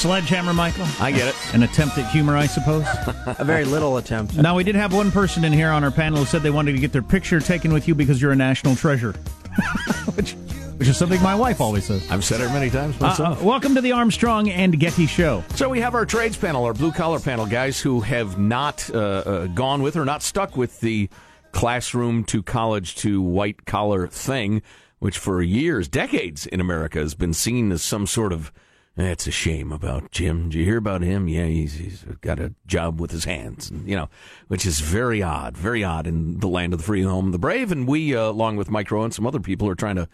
Sledgehammer, 0.05 0.53
Michael. 0.53 0.85
I 1.01 1.13
get 1.13 1.29
it. 1.29 1.55
An 1.55 1.63
attempt 1.63 1.97
at 1.97 2.11
humor, 2.11 2.37
I 2.37 2.45
suppose. 2.47 2.85
A 3.39 3.43
very 3.43 3.65
little 3.65 3.97
attempt. 3.97 4.37
Now, 4.37 4.55
we 4.55 4.63
did 4.63 4.75
have 4.75 4.93
one 4.93 5.11
person 5.11 5.45
in 5.47 5.53
here 5.55 5.71
on 5.71 5.83
our 5.83 5.91
panel 5.91 6.19
who 6.19 6.25
said 6.27 6.43
they 6.43 6.51
wanted 6.51 6.73
to 6.73 6.79
get 6.79 6.93
their 6.93 7.01
picture 7.01 7.41
taken 7.41 7.73
with 7.73 7.89
you 7.89 7.95
because 7.95 8.21
you're 8.21 8.33
a 8.33 8.37
national 8.37 8.77
treasure, 8.77 9.13
which, 10.15 10.33
which 10.77 10.89
is 10.89 10.99
something 10.99 11.23
my 11.23 11.35
wife 11.35 11.59
always 11.59 11.87
says. 11.87 12.07
I've 12.11 12.23
said 12.23 12.43
it 12.43 12.49
many 12.49 12.69
times 12.69 12.97
Uh, 13.01 13.07
myself. 13.07 13.41
uh, 13.43 13.47
welcome 13.47 13.75
to 13.77 13.81
the 13.81 13.93
Armstrong 13.93 14.51
and 14.51 14.79
Getty 14.79 15.07
Show. 15.07 15.43
So 15.55 15.71
we 15.71 15.81
have 15.81 15.95
our 15.95 16.05
trades 16.05 16.37
panel, 16.37 16.67
our 16.67 16.75
blue 16.75 16.93
collar 16.93 17.19
panel, 17.19 17.47
guys 17.47 17.81
who 17.81 18.01
have 18.03 18.39
not 18.39 18.91
uh, 18.93 18.99
uh, 18.99 19.47
gone 19.47 19.81
with 19.81 19.97
or 19.97 20.05
not 20.05 20.23
stuck 20.23 20.55
with 20.55 20.81
the 20.81 21.09
classroom 21.53 22.25
to 22.25 22.43
college 22.43 22.95
to 22.97 23.23
white 23.23 23.65
collar 23.65 24.07
thing, 24.07 24.61
which 24.99 25.17
for 25.17 25.41
years, 25.41 25.89
decades 25.89 26.45
in 26.47 26.61
America 26.61 26.99
has 26.99 27.15
been 27.15 27.33
seen 27.33 27.73
as 27.73 27.81
some 27.81 28.07
sort 28.07 28.35
of. 28.35 28.53
"Eh, 28.97 29.11
It's 29.11 29.27
a 29.27 29.31
shame 29.31 29.73
about 29.73 30.11
Jim. 30.11 30.45
Did 30.51 30.55
you 30.59 30.65
hear 30.65 30.77
about 30.79 31.03
him? 31.03 31.29
Yeah, 31.29 31.47
he's, 31.47 31.75
he's 31.75 32.05
got 32.21 32.39
a 32.39 32.55
job 32.67 33.01
with 33.01 33.11
his 33.11 33.25
hands, 33.25 33.71
and, 33.71 33.89
you 33.89 33.97
know, 33.97 34.09
which 34.49 34.65
is 34.65 34.81
very 34.81 35.23
odd, 35.23 35.57
very 35.57 35.83
odd 35.83 36.07
in 36.07 36.39
the 36.41 36.49
land 36.49 36.73
of 36.73 36.79
the 36.79 36.85
free 36.85 37.01
and 37.01 37.11
home 37.11 37.31
the 37.33 37.39
brave. 37.39 37.73
And 37.73 37.87
we, 37.89 38.15
uh, 38.17 38.31
along 38.31 38.57
with 38.57 38.71
Mike 38.71 38.91
Rowe 38.91 39.03
and 39.05 39.13
some 39.15 39.27
other 39.27 39.41
people, 39.41 39.69
are 39.69 39.75
trying 39.75 39.97
to 39.97 40.09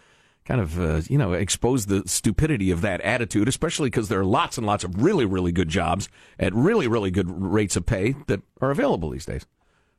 kind 0.47 0.61
of 0.61 0.81
uh, 0.81 1.03
you 1.09 1.19
know 1.19 1.35
expose 1.35 1.87
the 1.87 2.03
stupidity 2.07 2.71
of 2.71 2.81
that 2.81 3.01
attitude, 3.03 3.47
especially 3.49 3.89
because 3.91 4.09
there 4.09 4.21
are 4.21 4.25
lots 4.25 4.57
and 4.57 4.67
lots 4.67 4.83
of 4.85 5.03
really 5.03 5.27
really 5.27 5.53
good 5.53 5.69
jobs 5.69 6.09
at 6.39 6.55
really 6.55 6.89
really 6.89 7.11
good 7.11 7.31
rates 7.31 7.77
of 7.77 7.85
pay 7.85 8.15
that 8.27 8.41
are 8.61 8.71
available 8.71 9.11
these 9.11 9.27
days. 9.27 9.45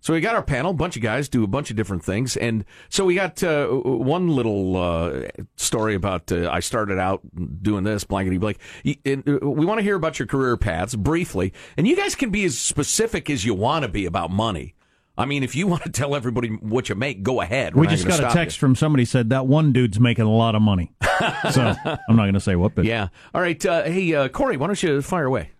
So 0.01 0.13
we 0.13 0.19
got 0.19 0.35
our 0.35 0.41
panel, 0.43 0.71
a 0.71 0.73
bunch 0.73 0.95
of 0.95 1.03
guys 1.03 1.29
do 1.29 1.43
a 1.43 1.47
bunch 1.47 1.69
of 1.69 1.75
different 1.75 2.03
things, 2.03 2.35
and 2.35 2.65
so 2.89 3.05
we 3.05 3.13
got 3.15 3.41
uh, 3.43 3.67
one 3.67 4.29
little 4.29 4.75
uh, 4.75 5.27
story 5.57 5.93
about 5.93 6.31
uh, 6.31 6.49
I 6.51 6.59
started 6.59 6.97
out 6.97 7.21
doing 7.61 7.83
this 7.83 8.03
blankety 8.03 8.39
blank. 8.39 8.57
And, 9.05 9.23
uh, 9.29 9.47
We 9.47 9.65
want 9.65 9.77
to 9.77 9.83
hear 9.83 9.95
about 9.95 10.17
your 10.17 10.27
career 10.27 10.57
paths 10.57 10.95
briefly, 10.95 11.53
and 11.77 11.87
you 11.87 11.95
guys 11.95 12.15
can 12.15 12.31
be 12.31 12.43
as 12.45 12.57
specific 12.57 13.29
as 13.29 13.45
you 13.45 13.53
want 13.53 13.83
to 13.83 13.89
be 13.89 14.07
about 14.07 14.31
money. 14.31 14.73
I 15.17 15.25
mean, 15.25 15.43
if 15.43 15.55
you 15.55 15.67
want 15.73 15.83
to 15.83 15.91
tell 15.91 16.15
everybody 16.15 16.49
what 16.49 16.89
you 16.89 16.95
make, 16.95 17.21
go 17.21 17.41
ahead. 17.41 17.75
We're 17.75 17.81
we 17.81 17.87
just 17.87 18.05
got 18.05 18.15
a 18.15 18.17
stop 18.17 18.31
you. 18.31 18.39
text 18.39 18.57
from 18.57 18.75
somebody 18.75 19.05
said 19.05 19.29
that 19.29 19.45
one 19.45 19.71
dude's 19.71 19.99
making 19.99 20.25
a 20.25 20.33
lot 20.33 20.55
of 20.55 20.63
money. 20.63 20.93
so 21.51 21.75
I'm 21.85 22.15
not 22.15 22.23
going 22.23 22.33
to 22.33 22.39
say 22.39 22.55
what, 22.55 22.73
but 22.73 22.85
Yeah. 22.85 23.09
All 23.35 23.41
right. 23.41 23.63
Uh, 23.63 23.83
hey, 23.83 24.13
uh, 24.15 24.27
Corey, 24.29 24.57
why 24.57 24.65
don't 24.65 24.81
you 24.81 25.01
fire 25.03 25.25
away? 25.25 25.51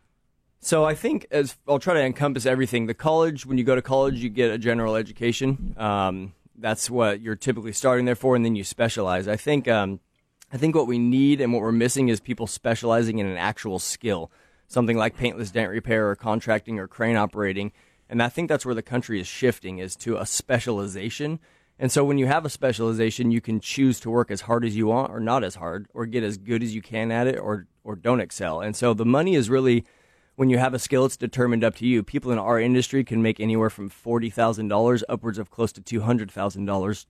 So 0.62 0.86
I 0.86 0.94
think 0.94 1.26
as 1.32 1.58
I'll 1.68 1.80
try 1.80 1.96
to 1.96 2.02
encompass 2.02 2.46
everything. 2.46 2.86
The 2.86 2.94
college, 2.94 3.46
when 3.48 3.58
you 3.58 3.64
go 3.64 3.76
to 3.76 3.82
college, 3.82 4.20
you 4.20 4.30
get 4.30 4.52
a 4.52 4.60
general 4.60 4.96
education. 4.96 5.74
Um, 5.76 6.34
that's 6.56 6.90
what 6.90 7.20
you're 7.20 7.36
typically 7.36 7.74
starting 7.74 8.06
there 8.06 8.16
for, 8.16 8.36
and 8.36 8.46
then 8.46 8.56
you 8.56 8.64
specialize. 8.64 9.28
I 9.28 9.36
think 9.36 9.68
um, 9.68 10.00
I 10.54 10.58
think 10.58 10.76
what 10.76 10.86
we 10.86 11.00
need 11.00 11.42
and 11.42 11.52
what 11.52 11.64
we're 11.64 11.72
missing 11.72 12.10
is 12.10 12.20
people 12.20 12.46
specializing 12.46 13.18
in 13.18 13.26
an 13.26 13.38
actual 13.38 13.80
skill, 13.80 14.32
something 14.68 14.98
like 14.98 15.18
paintless 15.18 15.50
dent 15.50 15.72
repair 15.72 16.10
or 16.10 16.16
contracting 16.16 16.78
or 16.78 16.88
crane 16.88 17.16
operating. 17.16 17.72
And 18.08 18.22
I 18.22 18.30
think 18.30 18.48
that's 18.48 18.66
where 18.66 18.76
the 18.76 18.84
country 18.84 19.20
is 19.20 19.26
shifting 19.26 19.80
is 19.80 19.96
to 19.98 20.18
a 20.18 20.26
specialization. 20.28 21.40
And 21.80 21.92
so 21.92 22.04
when 22.04 22.20
you 22.20 22.28
have 22.28 22.46
a 22.46 22.50
specialization, 22.50 23.32
you 23.32 23.42
can 23.42 23.60
choose 23.60 24.00
to 24.02 24.12
work 24.12 24.30
as 24.30 24.42
hard 24.42 24.64
as 24.64 24.76
you 24.76 24.86
want 24.86 25.12
or 25.12 25.20
not 25.20 25.44
as 25.44 25.56
hard 25.56 25.88
or 25.96 26.06
get 26.06 26.24
as 26.24 26.38
good 26.38 26.62
as 26.62 26.76
you 26.76 26.84
can 26.84 27.12
at 27.12 27.26
it 27.26 27.40
or 27.40 27.66
or 27.84 27.96
don't 27.96 28.20
excel. 28.20 28.62
And 28.62 28.76
so 28.76 28.94
the 28.94 29.06
money 29.06 29.34
is 29.34 29.50
really 29.50 29.86
when 30.36 30.50
you 30.50 30.58
have 30.58 30.74
a 30.74 30.80
skill, 30.80 31.06
it's 31.06 31.18
determined 31.18 31.64
up 31.64 31.76
to 31.78 31.86
you. 31.86 32.04
People 32.04 32.32
in 32.32 32.38
our 32.38 32.60
industry 32.60 33.04
can 33.04 33.22
make 33.22 33.40
anywhere 33.40 33.70
from 33.70 33.90
forty 33.90 34.30
thousand 34.30 34.68
dollars 34.68 35.04
upwards 35.10 35.38
of 35.38 35.50
close 35.50 35.72
to 35.74 35.82
two 35.82 36.02
hundred 36.02 36.32
thousand 36.32 36.66
dollars, 36.66 37.06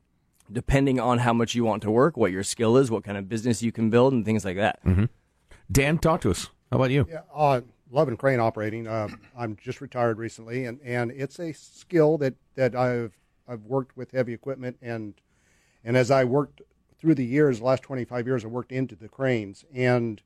depending 0.51 0.99
on 0.99 1.19
how 1.19 1.33
much 1.33 1.55
you 1.55 1.63
want 1.63 1.81
to 1.83 1.91
work, 1.91 2.17
what 2.17 2.31
your 2.31 2.43
skill 2.43 2.77
is, 2.77 2.91
what 2.91 3.03
kind 3.03 3.17
of 3.17 3.29
business 3.29 3.61
you 3.61 3.71
can 3.71 3.89
build, 3.89 4.13
and 4.13 4.25
things 4.25 4.43
like 4.45 4.57
that. 4.57 4.79
Dan, 5.71 5.97
talk 5.97 6.21
to 6.21 6.31
us. 6.31 6.49
How 6.71 6.77
about 6.77 6.91
you? 6.91 7.05
Yeah, 7.09 7.21
uh, 7.33 7.61
loving 7.91 8.17
crane 8.17 8.39
operating. 8.39 8.87
Uh, 8.87 9.09
I'm 9.37 9.55
just 9.55 9.81
retired 9.81 10.17
recently, 10.17 10.65
and, 10.65 10.79
and 10.83 11.11
it's 11.11 11.39
a 11.39 11.51
skill 11.53 12.17
that, 12.19 12.33
that 12.55 12.75
I've 12.75 13.17
I've 13.47 13.63
worked 13.63 13.95
with 13.97 14.11
heavy 14.11 14.33
equipment, 14.33 14.77
and 14.81 15.13
and 15.83 15.97
as 15.97 16.11
I 16.11 16.23
worked 16.23 16.61
through 16.97 17.15
the 17.15 17.25
years, 17.25 17.59
the 17.59 17.65
last 17.65 17.83
25 17.83 18.27
years, 18.27 18.45
I 18.45 18.47
worked 18.47 18.71
into 18.71 18.95
the 18.95 19.09
cranes, 19.09 19.65
and 19.73 20.21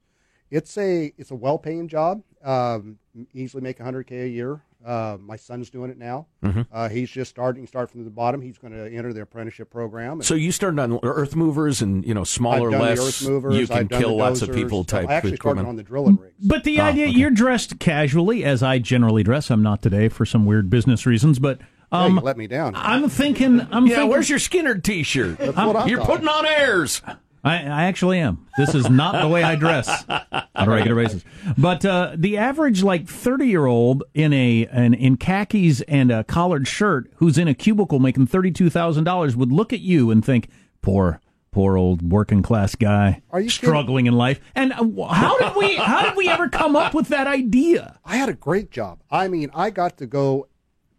it's 0.51 0.77
a 0.77 1.11
it's 1.17 1.31
a 1.31 1.35
well 1.35 1.57
paying 1.57 1.87
job. 1.87 2.21
Um, 2.43 2.99
easily 3.33 3.63
make 3.63 3.79
100k 3.79 4.25
a 4.25 4.27
year. 4.29 4.61
Uh, 4.85 5.17
my 5.19 5.35
son's 5.35 5.71
doing 5.71 5.89
it 5.89 5.97
now. 5.97 6.27
Uh, 6.71 6.87
he's 6.89 7.09
just 7.09 7.31
starting. 7.31 7.65
Start 7.65 7.89
from 7.89 8.03
the 8.03 8.11
bottom. 8.11 8.39
He's 8.39 8.59
going 8.59 8.71
to 8.73 8.87
enter 8.95 9.13
the 9.13 9.21
apprenticeship 9.21 9.71
program. 9.71 10.21
So 10.21 10.35
you 10.35 10.51
started 10.51 10.79
on 10.79 10.99
earth 11.01 11.35
movers 11.35 11.81
and 11.81 12.05
you 12.05 12.13
know 12.13 12.23
smaller, 12.23 12.67
I've 12.67 12.73
done 12.73 12.81
less. 12.81 12.99
the 12.99 13.05
earth 13.07 13.27
movers. 13.33 13.55
you 13.57 13.65
can 13.67 13.77
I've 13.77 13.87
done 13.89 13.99
kill 13.99 14.09
the 14.09 14.15
lots 14.15 14.43
of 14.43 14.53
people 14.53 14.83
type 14.83 15.09
I 15.09 15.13
actually 15.15 15.37
started 15.37 15.65
on 15.65 15.75
the 15.75 15.81
drilling 15.81 16.17
rigs. 16.17 16.35
But 16.45 16.65
the 16.65 16.79
Oh, 16.81 16.83
idea 16.83 17.07
okay. 17.07 17.17
you're 17.17 17.31
dressed 17.31 17.79
casually, 17.79 18.43
as 18.45 18.61
I 18.61 18.77
generally 18.77 19.23
dress. 19.23 19.49
I'm 19.49 19.63
not 19.63 19.81
today 19.81 20.07
for 20.07 20.23
some 20.23 20.45
weird 20.45 20.69
business 20.69 21.07
reasons, 21.07 21.39
but 21.39 21.57
Yeah, 21.91 22.03
um, 22.03 22.15
you 22.17 22.21
let 22.21 22.37
me 22.37 22.45
down. 22.45 22.73
I'm 22.75 23.09
thinking. 23.09 23.61
I'm 23.71 23.87
yeah, 23.87 23.95
thinking, 23.95 24.09
where's 24.11 24.29
your 24.29 24.37
Skinner 24.39 24.77
T-shirt? 24.77 25.39
That's 25.39 25.55
what 25.57 25.75
I 25.77 25.87
You're 25.87 25.97
thought. 25.99 26.09
putting 26.09 26.27
on 26.27 26.45
airs. 26.45 27.01
I, 27.45 27.57
I 27.57 27.83
actually 27.85 28.19
am. 28.19 28.47
This 28.57 28.73
is 28.73 28.89
not 28.89 29.21
the 29.21 29.27
way 29.27 29.43
I 29.43 29.55
dress 29.55 30.03
on 30.09 30.43
a 30.55 30.69
regular 30.69 30.95
basis. 31.03 31.23
But 31.57 31.85
uh, 31.85 32.13
the 32.15 32.37
average, 32.37 32.81
like 32.81 33.07
thirty 33.07 33.47
year 33.47 33.67
old 33.67 34.03
in 34.15 34.33
a 34.33 34.67
an, 34.71 34.95
in 34.95 35.17
khakis 35.17 35.81
and 35.81 36.11
a 36.11 36.23
collared 36.23 36.67
shirt, 36.67 37.11
who's 37.17 37.37
in 37.37 37.47
a 37.47 37.53
cubicle 37.53 37.99
making 37.99 38.27
thirty 38.27 38.51
two 38.51 38.71
thousand 38.71 39.03
dollars, 39.03 39.35
would 39.35 39.51
look 39.51 39.71
at 39.71 39.81
you 39.81 40.09
and 40.09 40.25
think, 40.25 40.49
"Poor, 40.81 41.21
poor 41.51 41.77
old 41.77 42.11
working 42.11 42.41
class 42.41 42.73
guy, 42.73 43.21
Are 43.29 43.39
you 43.39 43.49
struggling 43.49 44.07
in 44.07 44.15
life." 44.15 44.39
And 44.55 44.73
uh, 44.73 45.07
how 45.07 45.37
did 45.37 45.55
we 45.55 45.75
how 45.75 46.03
did 46.03 46.15
we 46.17 46.27
ever 46.27 46.49
come 46.49 46.75
up 46.75 46.95
with 46.95 47.09
that 47.09 47.27
idea? 47.27 47.99
I 48.03 48.17
had 48.17 48.27
a 48.27 48.33
great 48.33 48.71
job. 48.71 49.03
I 49.11 49.27
mean, 49.27 49.51
I 49.53 49.69
got 49.69 49.97
to 49.99 50.07
go 50.07 50.47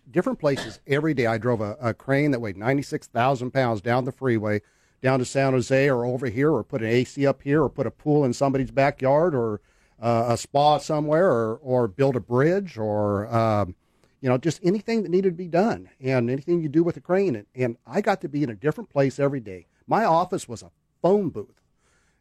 different 0.08 0.38
places 0.38 0.78
every 0.86 1.12
day. 1.12 1.26
I 1.26 1.38
drove 1.38 1.60
a, 1.60 1.76
a 1.80 1.92
crane 1.92 2.30
that 2.30 2.40
weighed 2.40 2.56
96,000 2.56 3.50
pounds 3.50 3.80
down 3.80 4.04
the 4.04 4.12
freeway, 4.12 4.62
down 5.06 5.20
to 5.20 5.24
San 5.24 5.52
Jose 5.52 5.88
or 5.88 6.04
over 6.04 6.26
here, 6.26 6.52
or 6.52 6.64
put 6.64 6.82
an 6.82 6.88
AC 6.88 7.24
up 7.24 7.40
here, 7.42 7.62
or 7.62 7.68
put 7.68 7.86
a 7.86 7.92
pool 7.92 8.24
in 8.24 8.32
somebody's 8.32 8.72
backyard, 8.72 9.36
or 9.36 9.60
uh, 10.02 10.26
a 10.30 10.36
spa 10.36 10.78
somewhere, 10.78 11.30
or, 11.30 11.60
or 11.62 11.86
build 11.86 12.16
a 12.16 12.20
bridge, 12.20 12.76
or, 12.76 13.32
um, 13.32 13.76
you 14.20 14.28
know, 14.28 14.36
just 14.36 14.58
anything 14.64 15.04
that 15.04 15.08
needed 15.08 15.30
to 15.30 15.36
be 15.36 15.46
done 15.46 15.88
and 16.00 16.28
anything 16.28 16.60
you 16.60 16.68
do 16.68 16.82
with 16.82 16.96
a 16.96 17.00
crane. 17.00 17.36
And, 17.36 17.46
and 17.54 17.76
I 17.86 18.00
got 18.00 18.20
to 18.22 18.28
be 18.28 18.42
in 18.42 18.50
a 18.50 18.56
different 18.56 18.90
place 18.90 19.20
every 19.20 19.38
day. 19.38 19.66
My 19.86 20.04
office 20.04 20.48
was 20.48 20.60
a 20.60 20.72
phone 21.00 21.30
booth 21.30 21.60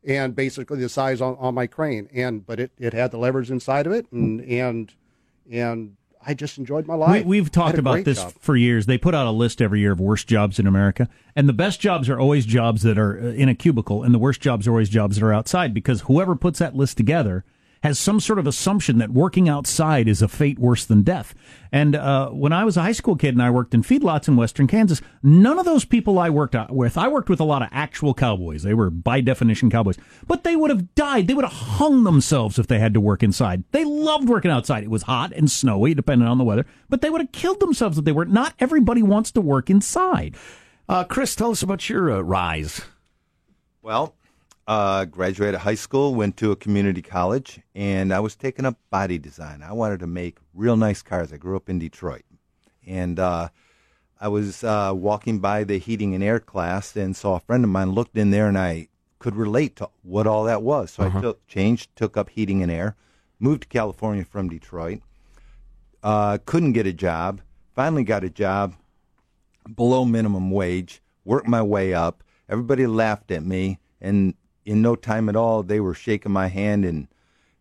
and 0.07 0.35
basically 0.35 0.79
the 0.79 0.87
size 0.87 1.21
on, 1.21 1.35
on 1.39 1.55
my 1.55 1.65
crane 1.65 2.07
and 2.13 2.45
but 2.45 2.59
it, 2.59 2.71
it 2.77 2.93
had 2.93 3.09
the 3.09 3.17
levers 3.17 3.49
inside 3.49 3.87
of 3.87 3.93
it 3.93 4.05
and 4.11 4.39
and 4.41 4.93
and 5.49 5.95
I 6.25 6.33
just 6.33 6.57
enjoyed 6.57 6.87
my 6.87 6.95
life. 6.95 7.25
we've 7.25 7.51
talked 7.51 7.77
about 7.77 8.03
this 8.03 8.21
job. 8.21 8.33
for 8.39 8.55
years. 8.55 8.85
They 8.85 8.97
put 8.97 9.13
out 9.13 9.27
a 9.27 9.31
list 9.31 9.61
every 9.61 9.79
year 9.79 9.91
of 9.91 9.99
worst 9.99 10.27
jobs 10.27 10.59
in 10.59 10.67
America, 10.67 11.07
and 11.35 11.47
the 11.47 11.53
best 11.53 11.79
jobs 11.79 12.09
are 12.09 12.19
always 12.19 12.45
jobs 12.45 12.81
that 12.83 12.97
are 12.97 13.19
uh, 13.19 13.25
in 13.33 13.49
a 13.49 13.55
cubicle, 13.55 14.03
and 14.03 14.13
the 14.13 14.19
worst 14.19 14.41
jobs 14.41 14.67
are 14.67 14.71
always 14.71 14.89
jobs 14.89 15.17
that 15.17 15.25
are 15.25 15.33
outside 15.33 15.73
because 15.73 16.01
whoever 16.01 16.35
puts 16.35 16.59
that 16.59 16.75
list 16.75 16.97
together 16.97 17.43
has 17.85 17.99
some 17.99 18.19
sort 18.19 18.39
of 18.39 18.47
assumption 18.47 18.97
that 18.97 19.11
working 19.11 19.47
outside 19.47 20.07
is 20.07 20.23
a 20.23 20.27
fate 20.27 20.57
worse 20.57 20.85
than 20.85 21.03
death. 21.03 21.35
And 21.71 21.95
uh, 21.95 22.29
when 22.29 22.51
I 22.51 22.65
was 22.65 22.77
a 22.77 22.81
high 22.81 22.93
school 22.93 23.15
kid 23.15 23.35
and 23.35 23.43
I 23.43 23.51
worked 23.51 23.75
in 23.75 23.83
feedlots 23.83 24.27
in 24.27 24.35
western 24.35 24.65
Kansas, 24.65 25.03
none 25.21 25.59
of 25.59 25.65
those 25.65 25.85
people 25.85 26.17
I 26.17 26.31
worked 26.31 26.55
with, 26.71 26.97
I 26.97 27.07
worked 27.07 27.29
with 27.29 27.39
a 27.39 27.43
lot 27.43 27.61
of 27.61 27.69
actual 27.71 28.15
cowboys. 28.15 28.63
They 28.63 28.73
were 28.73 28.89
by 28.89 29.21
definition 29.21 29.69
cowboys, 29.69 29.97
but 30.25 30.43
they 30.43 30.55
would 30.55 30.71
have 30.71 30.95
died. 30.95 31.27
They 31.27 31.35
would 31.35 31.45
have 31.45 31.53
hung 31.53 32.05
themselves 32.05 32.57
if 32.57 32.65
they 32.65 32.79
had 32.79 32.95
to 32.95 32.99
work 32.99 33.21
inside. 33.21 33.63
They 33.71 33.85
loved 33.85 34.27
working 34.27 34.49
outside. 34.49 34.83
It 34.83 34.89
was 34.89 35.03
hot 35.03 35.31
and 35.33 35.51
snowy, 35.51 35.93
depending 35.93 36.27
on 36.27 36.39
the 36.39 36.43
weather, 36.43 36.65
but 36.89 37.01
they 37.01 37.11
would 37.11 37.21
have 37.21 37.31
killed 37.33 37.59
themselves 37.59 37.99
if 37.99 38.03
they 38.03 38.11
were. 38.11 38.25
Not 38.25 38.55
everybody 38.57 39.03
wants 39.03 39.29
to 39.33 39.41
work 39.41 39.69
inside. 39.69 40.35
Uh, 40.89 41.03
Chris, 41.03 41.35
tell 41.35 41.51
us 41.51 41.61
about 41.61 41.87
your 41.87 42.11
uh, 42.11 42.21
rise. 42.21 42.81
Well, 43.83 44.15
uh, 44.67 45.05
graduated 45.05 45.59
high 45.59 45.75
school, 45.75 46.15
went 46.15 46.37
to 46.37 46.51
a 46.51 46.55
community 46.55 47.01
college, 47.01 47.59
and 47.75 48.13
I 48.13 48.19
was 48.19 48.35
taking 48.35 48.65
up 48.65 48.77
body 48.89 49.17
design. 49.17 49.61
I 49.61 49.73
wanted 49.73 49.99
to 49.99 50.07
make 50.07 50.37
real 50.53 50.77
nice 50.77 51.01
cars. 51.01 51.31
I 51.31 51.37
grew 51.37 51.55
up 51.55 51.69
in 51.69 51.79
Detroit, 51.79 52.23
and 52.85 53.19
uh, 53.19 53.49
I 54.19 54.27
was 54.27 54.63
uh, 54.63 54.91
walking 54.95 55.39
by 55.39 55.63
the 55.63 55.77
heating 55.77 56.15
and 56.15 56.23
air 56.23 56.39
class 56.39 56.95
and 56.95 57.15
saw 57.15 57.35
a 57.35 57.39
friend 57.39 57.63
of 57.63 57.69
mine 57.69 57.91
looked 57.91 58.17
in 58.17 58.31
there, 58.31 58.47
and 58.47 58.57
I 58.57 58.87
could 59.19 59.35
relate 59.35 59.75
to 59.77 59.89
what 60.03 60.27
all 60.27 60.43
that 60.45 60.61
was. 60.61 60.91
So 60.91 61.03
I 61.03 61.21
took, 61.21 61.45
changed, 61.47 61.95
took 61.95 62.17
up 62.17 62.29
heating 62.29 62.61
and 62.61 62.71
air, 62.71 62.95
moved 63.39 63.63
to 63.63 63.67
California 63.67 64.25
from 64.25 64.49
Detroit. 64.49 65.01
Uh, 66.03 66.37
couldn't 66.45 66.73
get 66.73 66.85
a 66.85 66.93
job. 66.93 67.41
Finally 67.73 68.03
got 68.03 68.23
a 68.23 68.29
job 68.29 68.75
below 69.75 70.05
minimum 70.05 70.51
wage. 70.51 71.01
Worked 71.23 71.47
my 71.47 71.61
way 71.61 71.93
up. 71.93 72.23
Everybody 72.47 72.85
laughed 72.85 73.31
at 73.31 73.43
me, 73.43 73.79
and 73.99 74.35
in 74.65 74.81
no 74.81 74.95
time 74.95 75.29
at 75.29 75.35
all, 75.35 75.63
they 75.63 75.79
were 75.79 75.93
shaking 75.93 76.31
my 76.31 76.47
hand 76.47 76.83
and 76.83 77.07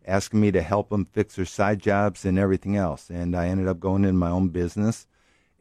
asking 0.07 0.41
me 0.41 0.51
to 0.51 0.61
help 0.61 0.89
them 0.89 1.05
fix 1.05 1.35
their 1.35 1.45
side 1.45 1.79
jobs 1.79 2.25
and 2.25 2.37
everything 2.37 2.75
else. 2.75 3.09
And 3.09 3.35
I 3.35 3.47
ended 3.47 3.67
up 3.67 3.79
going 3.79 4.03
in 4.03 4.17
my 4.17 4.29
own 4.29 4.49
business. 4.49 5.07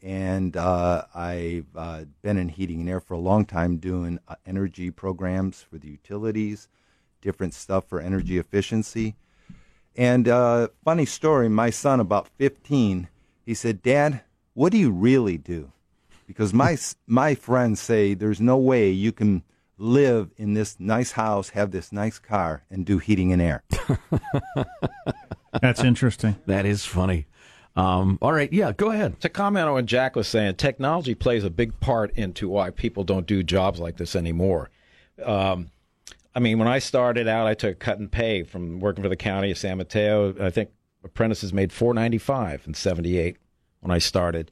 And 0.03 0.55
uh, 0.57 1.05
I've 1.15 1.67
uh, 1.75 2.05
been 2.21 2.37
in 2.37 2.51
heating 2.51 2.81
and 2.81 2.91
air 2.91 3.01
for 3.01 3.15
a 3.15 3.19
long 3.19 3.47
time, 3.47 3.79
doing 3.79 4.19
uh, 4.29 4.35
energy 4.45 4.91
programs 4.91 5.63
for 5.63 5.79
the 5.79 5.89
utilities, 5.89 6.69
different 7.23 7.55
stuff 7.55 7.89
for 7.89 8.01
energy 8.01 8.37
efficiency. 8.37 9.17
And 9.97 10.29
uh, 10.29 10.69
funny 10.85 11.07
story, 11.07 11.49
my 11.49 11.71
son, 11.71 12.01
about 12.01 12.29
15, 12.37 13.09
he 13.47 13.55
said, 13.55 13.83
Dad, 13.83 14.21
what 14.53 14.73
do 14.73 14.79
you 14.79 14.91
really 14.91 15.39
do? 15.39 15.73
Because 16.27 16.53
my, 16.53 16.77
my 17.07 17.35
friends 17.35 17.81
say 17.81 18.13
there's 18.13 18.41
no 18.41 18.59
way 18.59 18.91
you 18.91 19.13
can 19.13 19.43
live 19.79 20.31
in 20.37 20.55
this 20.55 20.79
nice 20.79 21.13
house, 21.13 21.51
have 21.51 21.71
this 21.71 21.93
nice 21.93 22.19
car, 22.19 22.65
and 22.71 22.87
do 22.87 22.99
heating 22.99 23.33
and 23.33 23.43
air. 23.43 23.63
That's 25.61 25.83
interesting. 25.83 26.37
That 26.47 26.67
is 26.67 26.85
funny. 26.85 27.27
Um, 27.77 28.19
all 28.23 28.33
right, 28.33 28.53
yeah, 28.53 28.73
go 28.73 28.91
ahead. 28.91 29.21
To 29.21 29.29
comment 29.29 29.67
on 29.67 29.75
what 29.75 29.87
Jack 29.87 30.15
was 30.15 30.29
saying, 30.29 30.57
technology 30.57 31.15
plays 31.15 31.43
a 31.43 31.51
big 31.51 31.79
part 31.81 32.13
into 32.13 32.49
why 32.49 32.71
people 32.71 33.03
don't 33.03 33.27
do 33.27 33.43
jobs 33.43 33.81
like 33.81 33.97
this 33.97 34.15
anymore. 34.15 34.71
Um, 35.23 35.71
I 36.35 36.41
mean, 36.41 36.59
when 36.59 36.69
I 36.69 36.79
started 36.79 37.27
out, 37.29 37.47
I 37.47 37.55
took 37.55 37.79
cut 37.79 37.99
and 37.99 38.11
pay 38.11 38.43
from 38.43 38.81
working 38.81 39.03
for 39.03 39.09
the 39.09 39.17
county 39.17 39.51
of 39.51 39.59
San 39.59 39.79
Mateo. 39.79 40.35
I 40.41 40.51
think 40.51 40.71
apprentices 41.05 41.53
made 41.53 41.73
four 41.73 41.95
ninety 41.95 42.19
five 42.19 42.63
in 42.67 42.75
seventy 42.75 43.19
eight 43.19 43.37
when 43.81 43.91
I 43.91 43.99
started. 43.99 44.51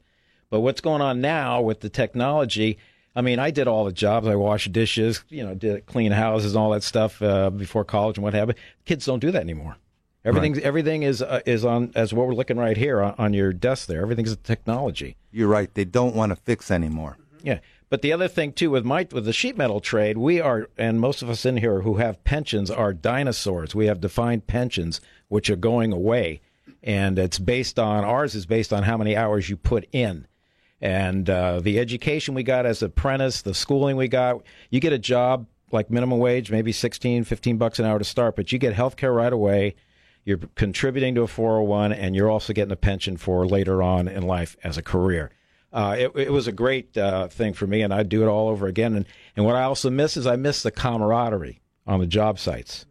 But 0.49 0.61
what's 0.61 0.81
going 0.81 1.01
on 1.01 1.19
now 1.19 1.61
with 1.61 1.79
the 1.79 1.89
technology? 1.89 2.77
I 3.15 3.21
mean, 3.21 3.39
I 3.39 3.51
did 3.51 3.67
all 3.67 3.85
the 3.85 3.91
jobs. 3.91 4.27
I 4.27 4.35
washed 4.35 4.71
dishes, 4.71 5.23
you 5.29 5.45
know, 5.45 5.53
did 5.53 5.85
clean 5.85 6.11
houses, 6.11 6.53
and 6.53 6.59
all 6.59 6.71
that 6.71 6.83
stuff 6.83 7.21
uh, 7.21 7.49
before 7.49 7.85
college 7.85 8.17
and 8.17 8.23
what 8.23 8.33
have 8.33 8.49
you. 8.49 8.55
Kids 8.85 9.05
don't 9.05 9.19
do 9.19 9.31
that 9.31 9.41
anymore. 9.41 9.77
Everything's 10.25 10.59
everything 10.59 11.03
is 11.03 11.21
uh, 11.21 11.41
is 11.45 11.65
on 11.65 11.91
as 11.95 12.13
what 12.13 12.27
we're 12.27 12.33
looking 12.33 12.57
right 12.57 12.77
here 12.77 13.01
on, 13.01 13.13
on 13.17 13.33
your 13.33 13.51
desk 13.51 13.87
there. 13.87 14.01
Everything's 14.01 14.35
technology. 14.37 15.17
You're 15.31 15.49
right, 15.49 15.73
they 15.73 15.85
don't 15.85 16.15
want 16.15 16.31
to 16.31 16.37
fix 16.37 16.71
anymore. 16.71 17.17
Yeah. 17.41 17.59
But 17.89 18.01
the 18.01 18.13
other 18.13 18.27
thing 18.27 18.53
too 18.53 18.71
with 18.71 18.85
my 18.85 19.05
with 19.11 19.25
the 19.25 19.33
sheet 19.33 19.57
metal 19.57 19.81
trade, 19.81 20.17
we 20.17 20.39
are 20.39 20.69
and 20.77 20.99
most 20.99 21.21
of 21.21 21.29
us 21.29 21.45
in 21.45 21.57
here 21.57 21.81
who 21.81 21.95
have 21.97 22.23
pensions 22.23 22.71
are 22.71 22.93
dinosaurs. 22.93 23.75
We 23.75 23.87
have 23.87 23.99
defined 23.99 24.47
pensions 24.47 25.01
which 25.27 25.49
are 25.49 25.55
going 25.55 25.91
away. 25.91 26.41
And 26.81 27.19
it's 27.19 27.39
based 27.39 27.77
on 27.77 28.03
ours 28.03 28.35
is 28.35 28.45
based 28.45 28.73
on 28.73 28.83
how 28.83 28.97
many 28.97 29.15
hours 29.15 29.49
you 29.49 29.57
put 29.57 29.87
in. 29.91 30.27
And 30.83 31.29
uh, 31.29 31.61
the 31.61 31.79
education 31.79 32.33
we 32.33 32.43
got 32.43 32.65
as 32.65 32.83
apprentice, 32.83 33.41
the 33.41 33.53
schooling 33.53 33.95
we 33.95 34.09
got, 34.09 34.41
you 34.69 34.81
get 34.81 34.91
a 34.91 34.99
job 34.99 35.47
like 35.71 35.89
minimum 35.89 36.19
wage, 36.19 36.51
maybe 36.51 36.73
16, 36.73 37.23
15 37.23 37.57
bucks 37.57 37.79
an 37.79 37.85
hour 37.85 37.97
to 37.97 38.03
start, 38.03 38.35
but 38.35 38.51
you 38.51 38.59
get 38.59 38.73
health 38.73 38.97
care 38.97 39.13
right 39.13 39.31
away. 39.31 39.75
You're 40.25 40.39
contributing 40.55 41.15
to 41.15 41.21
a 41.21 41.27
401, 41.27 41.93
and 41.93 42.17
you're 42.17 42.29
also 42.29 42.51
getting 42.51 42.73
a 42.73 42.75
pension 42.75 43.15
for 43.15 43.47
later 43.47 43.81
on 43.81 44.09
in 44.09 44.23
life 44.23 44.57
as 44.61 44.77
a 44.77 44.81
career. 44.81 45.31
Uh, 45.71 45.95
it, 45.97 46.11
it 46.17 46.31
was 46.33 46.47
a 46.47 46.51
great 46.51 46.97
uh, 46.97 47.29
thing 47.29 47.53
for 47.53 47.65
me, 47.65 47.81
and 47.81 47.93
I'd 47.93 48.09
do 48.09 48.21
it 48.21 48.27
all 48.27 48.49
over 48.49 48.67
again. 48.67 48.93
And, 48.93 49.05
and 49.37 49.45
what 49.45 49.55
I 49.55 49.63
also 49.63 49.89
miss 49.89 50.17
is 50.17 50.27
I 50.27 50.35
miss 50.35 50.63
the 50.63 50.71
camaraderie 50.71 51.61
on 51.87 52.01
the 52.01 52.07
job 52.07 52.39
sites. 52.39 52.85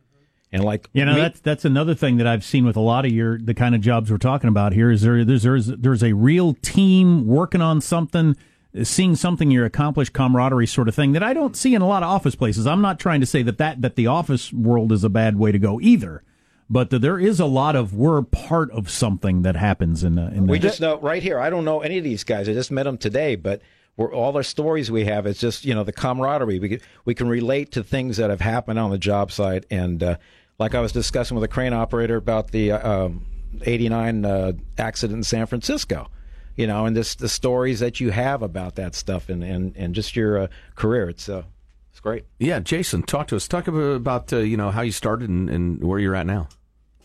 And 0.52 0.64
like 0.64 0.90
You 0.92 1.04
know, 1.04 1.14
me- 1.14 1.20
that's 1.20 1.40
that's 1.40 1.64
another 1.64 1.94
thing 1.94 2.18
that 2.18 2.26
I've 2.26 2.44
seen 2.44 2.66
with 2.66 2.76
a 2.76 2.80
lot 2.80 3.06
of 3.06 3.12
your 3.12 3.38
the 3.38 3.54
kind 3.54 3.74
of 3.74 3.80
jobs 3.80 4.10
we're 4.10 4.18
talking 4.18 4.48
about 4.48 4.72
here 4.74 4.90
is 4.90 5.00
there 5.02 5.24
there's 5.24 5.42
there's, 5.42 5.66
there's 5.66 6.02
a 6.04 6.12
real 6.12 6.54
team 6.60 7.26
working 7.26 7.62
on 7.62 7.80
something, 7.80 8.36
seeing 8.82 9.16
something 9.16 9.50
you 9.50 9.64
accomplish 9.64 10.10
camaraderie 10.10 10.66
sort 10.66 10.88
of 10.88 10.94
thing 10.94 11.12
that 11.12 11.22
I 11.22 11.32
don't 11.32 11.56
see 11.56 11.74
in 11.74 11.80
a 11.80 11.88
lot 11.88 12.02
of 12.02 12.10
office 12.10 12.34
places. 12.34 12.66
I'm 12.66 12.82
not 12.82 13.00
trying 13.00 13.20
to 13.20 13.26
say 13.26 13.42
that 13.42 13.56
that 13.58 13.80
that 13.80 13.96
the 13.96 14.06
office 14.06 14.52
world 14.52 14.92
is 14.92 15.04
a 15.04 15.08
bad 15.08 15.38
way 15.38 15.52
to 15.52 15.58
go 15.58 15.80
either, 15.80 16.22
but 16.68 16.90
there 16.90 17.18
is 17.18 17.40
a 17.40 17.46
lot 17.46 17.74
of 17.74 17.94
we're 17.94 18.20
part 18.20 18.70
of 18.72 18.90
something 18.90 19.42
that 19.42 19.56
happens 19.56 20.04
in 20.04 20.16
the, 20.16 20.26
in 20.28 20.46
We 20.46 20.58
the, 20.58 20.68
just 20.68 20.82
know 20.82 20.98
right 21.00 21.22
here. 21.22 21.38
I 21.38 21.48
don't 21.48 21.64
know 21.64 21.80
any 21.80 21.96
of 21.96 22.04
these 22.04 22.24
guys. 22.24 22.46
I 22.46 22.52
just 22.52 22.70
met 22.70 22.82
them 22.82 22.98
today, 22.98 23.36
but 23.36 23.62
we're, 23.96 24.12
all 24.12 24.32
the 24.32 24.42
stories 24.42 24.90
we 24.90 25.04
have 25.04 25.26
is 25.26 25.38
just 25.38 25.64
you 25.64 25.74
know 25.74 25.84
the 25.84 25.92
camaraderie. 25.92 26.58
We 26.58 26.80
we 27.04 27.14
can 27.14 27.28
relate 27.28 27.72
to 27.72 27.82
things 27.82 28.16
that 28.18 28.30
have 28.30 28.40
happened 28.40 28.78
on 28.78 28.90
the 28.90 28.98
job 28.98 29.32
site, 29.32 29.66
and 29.70 30.02
uh, 30.02 30.16
like 30.58 30.74
I 30.74 30.80
was 30.80 30.92
discussing 30.92 31.34
with 31.34 31.44
a 31.44 31.48
crane 31.48 31.72
operator 31.72 32.16
about 32.16 32.50
the 32.50 32.72
uh, 32.72 33.04
um, 33.06 33.26
'89 33.62 34.24
uh, 34.24 34.52
accident 34.78 35.18
in 35.18 35.24
San 35.24 35.46
Francisco. 35.46 36.08
You 36.56 36.66
know, 36.66 36.84
and 36.84 36.94
this 36.94 37.14
the 37.14 37.28
stories 37.28 37.80
that 37.80 37.98
you 37.98 38.10
have 38.10 38.42
about 38.42 38.76
that 38.76 38.94
stuff, 38.94 39.28
and 39.28 39.42
and, 39.42 39.76
and 39.76 39.94
just 39.94 40.14
your 40.14 40.38
uh, 40.38 40.46
career. 40.74 41.08
It's 41.08 41.28
uh, 41.28 41.44
it's 41.90 42.00
great. 42.00 42.24
Yeah, 42.38 42.60
Jason, 42.60 43.02
talk 43.02 43.28
to 43.28 43.36
us. 43.36 43.46
Talk 43.48 43.68
about, 43.68 43.96
about 43.96 44.32
uh, 44.32 44.38
you 44.38 44.56
know 44.56 44.70
how 44.70 44.82
you 44.82 44.92
started 44.92 45.28
and, 45.28 45.48
and 45.50 45.82
where 45.84 45.98
you're 45.98 46.14
at 46.14 46.26
now. 46.26 46.48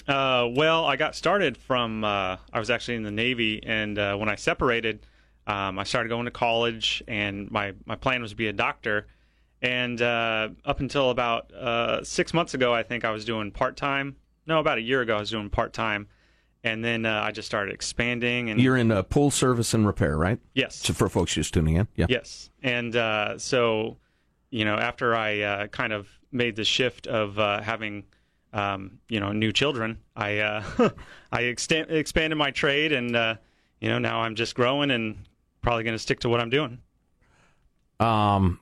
Uh, 0.08 0.48
well, 0.50 0.86
I 0.86 0.96
got 0.96 1.16
started 1.16 1.58
from 1.58 2.04
uh, 2.04 2.38
I 2.54 2.60
was 2.60 2.70
actually 2.70 2.96
in 2.96 3.04
the 3.04 3.12
Navy, 3.12 3.62
and 3.64 4.00
uh, 4.00 4.16
when 4.16 4.30
I 4.30 4.36
separated, 4.36 5.06
um, 5.46 5.78
I 5.78 5.84
started 5.84 6.08
going 6.08 6.26
to 6.26 6.32
college, 6.32 7.04
and 7.08 7.52
my 7.52 7.74
my 7.86 7.96
plan 7.96 8.22
was 8.22 8.32
to 8.32 8.38
be 8.38 8.48
a 8.48 8.54
doctor. 8.54 9.08
And 9.62 10.02
uh, 10.02 10.50
up 10.66 10.80
until 10.80 11.10
about 11.10 11.52
uh, 11.52 12.04
six 12.04 12.34
months 12.34 12.54
ago, 12.54 12.74
I 12.74 12.84
think 12.84 13.04
I 13.04 13.12
was 13.12 13.26
doing 13.26 13.52
part 13.52 13.76
time. 13.76 14.16
No, 14.46 14.60
about 14.60 14.78
a 14.78 14.82
year 14.82 15.02
ago, 15.02 15.18
I 15.18 15.20
was 15.20 15.32
doing 15.32 15.50
part 15.50 15.74
time, 15.74 16.08
and 16.64 16.84
then 16.84 17.06
uh, 17.06 17.22
I 17.24 17.32
just 17.32 17.48
started 17.48 17.74
expanding. 17.74 18.50
And 18.50 18.62
You're 18.62 18.78
in 18.78 18.92
uh, 18.92 19.02
pool 19.04 19.32
service 19.32 19.74
and 19.74 19.86
repair, 19.86 20.18
right? 20.18 20.40
yes, 20.54 20.76
So 20.76 20.94
for 20.94 21.10
folks 21.10 21.34
just 21.34 21.54
tuning 21.54 21.76
in, 21.76 21.88
yeah. 21.96 22.06
Yes, 22.08 22.50
and 22.62 22.96
uh, 22.96 23.38
so 23.38 23.98
you 24.50 24.64
know, 24.64 24.76
after 24.76 25.16
I 25.16 25.42
uh, 25.42 25.68
kind 25.68 25.92
of 25.92 26.08
made 26.32 26.56
the 26.56 26.64
shift 26.64 27.08
of 27.08 27.38
uh, 27.40 27.62
having 27.62 28.04
um, 28.54 29.00
you 29.10 29.20
know 29.20 29.32
new 29.32 29.52
children, 29.52 29.98
I 30.16 30.38
uh, 30.40 30.64
I 31.32 31.42
extend, 31.42 31.92
expanded 31.92 32.38
my 32.38 32.52
trade, 32.52 32.92
and 32.92 33.16
uh, 33.16 33.36
you 33.82 33.90
know 33.90 34.00
now 34.00 34.22
I'm 34.22 34.36
just 34.36 34.56
growing 34.56 34.92
and 34.92 35.18
probably 35.62 35.84
going 35.84 35.96
to 35.96 36.00
stick 36.00 36.22
to 36.22 36.30
what 36.30 36.40
I'm 36.40 36.50
doing. 36.50 36.80
Um, 38.00 38.60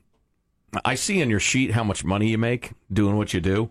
I 0.84 0.94
see 0.94 1.20
in 1.20 1.30
your 1.30 1.40
sheet 1.40 1.70
how 1.72 1.84
much 1.84 2.04
money 2.04 2.28
you 2.28 2.38
make 2.38 2.72
doing 2.92 3.16
what 3.16 3.32
you 3.34 3.40
do. 3.40 3.70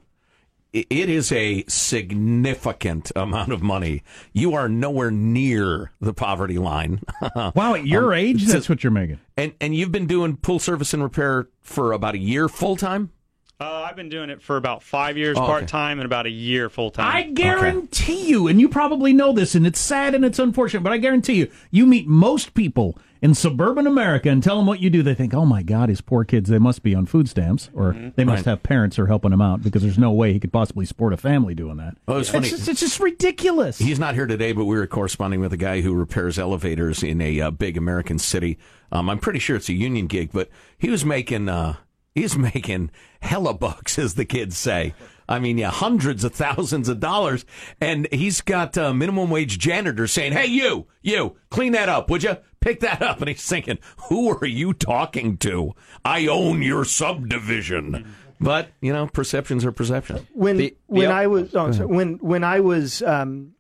It 0.74 1.10
is 1.10 1.32
a 1.32 1.64
significant 1.70 3.10
amount 3.16 3.52
of 3.54 3.62
money. 3.62 4.04
You 4.34 4.54
are 4.56 4.68
nowhere 4.68 5.10
near 5.12 5.92
the 6.02 6.14
poverty 6.14 6.58
line. 6.58 7.00
wow, 7.36 7.76
at 7.76 7.86
your 7.88 8.14
Um, 8.14 8.20
age, 8.20 8.46
so- 8.46 8.52
that's 8.54 8.68
what 8.68 8.84
you're 8.84 8.92
making. 8.92 9.20
and 9.38 9.54
and 9.62 9.74
you've 9.74 9.92
been 9.94 10.06
doing 10.08 10.36
pool 10.36 10.60
service 10.60 10.94
and 10.94 11.02
repair 11.02 11.48
for 11.62 11.94
about 11.94 12.16
a 12.16 12.18
year 12.20 12.50
full 12.50 12.76
time. 12.76 13.12
Uh, 13.58 13.86
I've 13.90 13.96
been 13.96 14.10
doing 14.10 14.30
it 14.30 14.42
for 14.42 14.58
about 14.58 14.84
five 14.84 15.18
years 15.18 15.38
Oh, 15.38 15.46
part 15.46 15.68
time 15.70 16.00
and 16.00 16.06
about 16.06 16.26
a 16.26 16.30
year 16.30 16.70
full 16.70 16.92
time. 16.92 17.16
I 17.16 17.24
guarantee 17.24 18.28
you, 18.28 18.48
and 18.50 18.60
you 18.60 18.68
probably 18.68 19.14
know 19.14 19.32
this, 19.32 19.56
and 19.56 19.66
it's 19.66 19.80
sad 19.80 20.14
and 20.14 20.26
it's 20.26 20.40
unfortunate, 20.40 20.82
but 20.84 20.92
I 20.92 20.98
guarantee 20.98 21.36
you, 21.36 21.52
you 21.72 21.86
meet 21.86 22.06
most 22.06 22.54
people 22.54 22.98
in 23.22 23.34
suburban 23.34 23.88
America 23.88 24.30
and 24.30 24.44
tell 24.44 24.58
them 24.58 24.66
what 24.66 24.82
you 24.82 24.90
do. 24.90 25.02
They 25.02 25.14
think, 25.16 25.34
oh 25.34 25.46
my 25.46 25.64
God, 25.64 25.88
his 25.88 26.02
poor 26.02 26.26
kids, 26.26 26.50
they 26.50 26.60
must 26.60 26.84
be 26.84 26.94
on 26.94 27.06
food 27.06 27.30
stamps, 27.30 27.70
or 27.74 27.94
Mm-hmm. 27.94 28.10
they 28.18 28.26
must 28.26 28.46
Right. 28.46 28.52
have 28.52 28.64
parents 28.64 28.98
who 28.98 29.04
are 29.04 29.08
helping 29.08 29.32
him 29.32 29.42
out 29.42 29.64
because 29.64 29.82
there's 29.84 29.98
no 29.98 30.12
way 30.12 30.34
he 30.34 30.40
could 30.42 30.52
possibly 30.52 30.86
support 30.86 31.14
a 31.14 31.18
family 31.18 31.56
doing 31.56 31.78
that. 31.78 31.96
Oh, 32.10 32.18
it's 32.18 32.28
funny. 32.30 32.50
just, 32.50 32.68
it's 32.68 32.82
just 32.82 33.00
ridiculous. 33.00 33.78
He's 33.80 34.00
not 34.00 34.16
here 34.16 34.26
today, 34.28 34.52
but 34.52 34.66
we 34.66 34.76
were 34.76 34.86
corresponding 34.86 35.40
with 35.40 35.54
a 35.54 35.58
guy 35.58 35.80
who 35.80 35.94
repairs 35.94 36.38
elevators 36.38 37.02
in 37.04 37.22
a 37.22 37.40
uh, 37.40 37.52
big 37.52 37.78
American 37.78 38.20
city. 38.20 38.58
Um, 38.92 39.10
I'm 39.10 39.20
pretty 39.20 39.40
sure 39.40 39.56
it's 39.56 39.70
a 39.70 39.74
union 39.74 40.08
gig, 40.08 40.32
but 40.34 40.50
he 40.78 40.90
was 40.90 41.06
making 41.06 41.48
uh, 41.48 41.76
he's 42.16 42.36
making 42.38 42.90
hella 43.22 43.54
bucks, 43.54 44.00
as 44.00 44.16
the 44.16 44.26
kids 44.26 44.58
say. 44.58 44.96
I 45.28 45.40
mean, 45.40 45.58
yeah, 45.58 45.70
hundreds 45.72 46.24
of 46.24 46.34
thousands 46.34 46.88
of 46.90 47.00
dollars, 47.00 47.46
and 47.82 48.08
he's 48.12 48.42
got 48.42 48.78
a 48.78 48.94
minimum 48.94 49.30
wage 49.30 49.60
janitor 49.60 50.08
saying, 50.08 50.34
"Hey, 50.34 50.46
you, 50.48 50.88
you, 51.02 51.36
clean 51.50 51.74
that 51.74 51.90
up, 51.90 52.10
would 52.10 52.24
you? 52.24 52.38
Pick 52.62 52.80
that 52.82 53.02
up." 53.02 53.20
And 53.20 53.30
he's 53.30 53.48
thinking, 53.48 53.78
"Who 54.10 54.30
are 54.38 54.46
you 54.46 54.74
talking 54.74 55.38
to? 55.38 55.74
I 56.04 56.28
own 56.28 56.62
your 56.62 56.86
subdivision." 56.86 58.16
But 58.40 58.70
you 58.82 58.94
know, 58.94 59.08
perceptions 59.08 59.66
are 59.66 59.72
perceptions. 59.72 60.28
when 60.34 60.58
The- 60.58 60.78
when 60.88 61.08
the- 61.10 61.14
I 61.16 61.28
was 61.28 61.56
oh, 61.56 61.72
sorry, 61.72 61.88
when 61.88 62.14
when 62.16 62.44
I 62.44 62.60
was 62.60 63.02
um, 63.02 63.55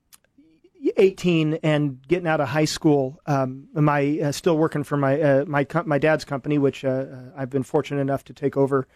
18 0.97 1.59
and 1.63 2.01
getting 2.07 2.27
out 2.27 2.41
of 2.41 2.49
high 2.49 2.65
school, 2.65 3.19
um, 3.25 3.67
my 3.73 4.19
uh, 4.19 4.31
still 4.31 4.57
working 4.57 4.83
for 4.83 4.97
my 4.97 5.19
uh, 5.19 5.45
my 5.45 5.63
co- 5.63 5.83
my 5.85 5.97
dad's 5.97 6.25
company, 6.25 6.57
which 6.57 6.85
uh, 6.85 6.89
uh, 6.89 7.21
I've 7.35 7.49
been 7.49 7.63
fortunate 7.63 8.01
enough 8.01 8.23
to 8.25 8.33
take 8.33 8.57
over. 8.57 8.87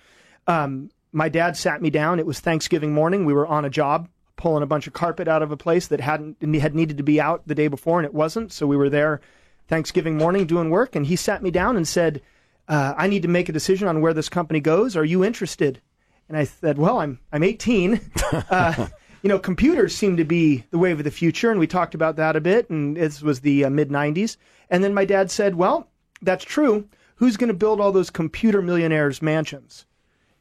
Um, 0.48 0.90
my 1.12 1.30
dad 1.30 1.58
sat 1.58 1.82
me 1.82 1.90
down. 1.90 2.20
It 2.20 2.26
was 2.26 2.40
Thanksgiving 2.40 2.94
morning. 2.94 3.26
We 3.26 3.34
were 3.34 3.48
on 3.48 3.66
a 3.66 3.70
job 3.70 4.10
pulling 4.36 4.64
a 4.64 4.68
bunch 4.68 4.88
of 4.88 4.94
carpet 4.94 5.28
out 5.28 5.42
of 5.42 5.52
a 5.52 5.58
place 5.58 5.88
that 5.88 6.00
hadn't 6.00 6.42
had 6.56 6.76
needed 6.76 6.98
to 6.98 7.04
be 7.04 7.20
out 7.20 7.48
the 7.48 7.56
day 7.56 7.68
before, 7.68 8.00
and 8.00 8.06
it 8.06 8.14
wasn't. 8.14 8.52
So 8.52 8.68
we 8.68 8.78
were 8.78 8.90
there 8.90 9.22
Thanksgiving 9.68 10.18
morning 10.18 10.46
doing 10.46 10.70
work, 10.70 10.96
and 10.96 11.06
he 11.06 11.16
sat 11.16 11.42
me 11.44 11.52
down 11.52 11.76
and 11.76 11.88
said, 11.88 12.22
uh, 12.68 12.94
"I 12.98 13.08
need 13.08 13.24
to 13.24 13.28
make 13.28 13.50
a 13.50 13.54
decision 13.54 13.88
on 13.88 14.02
where 14.02 14.14
this 14.14 14.30
company 14.30 14.60
goes. 14.60 14.96
Are 14.96 15.06
you 15.06 15.24
interested?" 15.24 15.82
And 16.28 16.38
I 16.38 16.44
said, 16.44 16.78
"Well, 16.78 17.00
I'm 17.00 17.20
I'm 17.32 17.44
18. 17.44 18.00
You 19.22 19.30
know, 19.30 19.40
computers 19.40 19.96
seem 19.96 20.18
to 20.18 20.24
be 20.24 20.64
the 20.72 20.78
wave 20.78 21.00
of 21.00 21.04
the 21.04 21.12
future, 21.12 21.52
and 21.52 21.60
we 21.60 21.68
talked 21.68 21.94
about 21.94 22.16
that 22.16 22.36
a 22.36 22.42
bit. 22.42 22.70
And 22.70 22.96
this 22.96 23.22
was 23.22 23.42
the 23.42 23.66
uh, 23.66 23.70
mid 23.70 23.90
90s. 23.90 24.38
And 24.70 24.84
then 24.84 24.94
my 24.94 25.06
dad 25.06 25.30
said, 25.30 25.56
"Well, 25.56 25.90
that's 26.22 26.46
true. 26.46 26.88
Who's 27.16 27.38
going 27.38 27.50
to 27.50 27.54
build 27.54 27.82
all 27.82 27.92
those 27.92 28.10
computer 28.10 28.62
millionaires' 28.62 29.22
mansions?" 29.22 29.86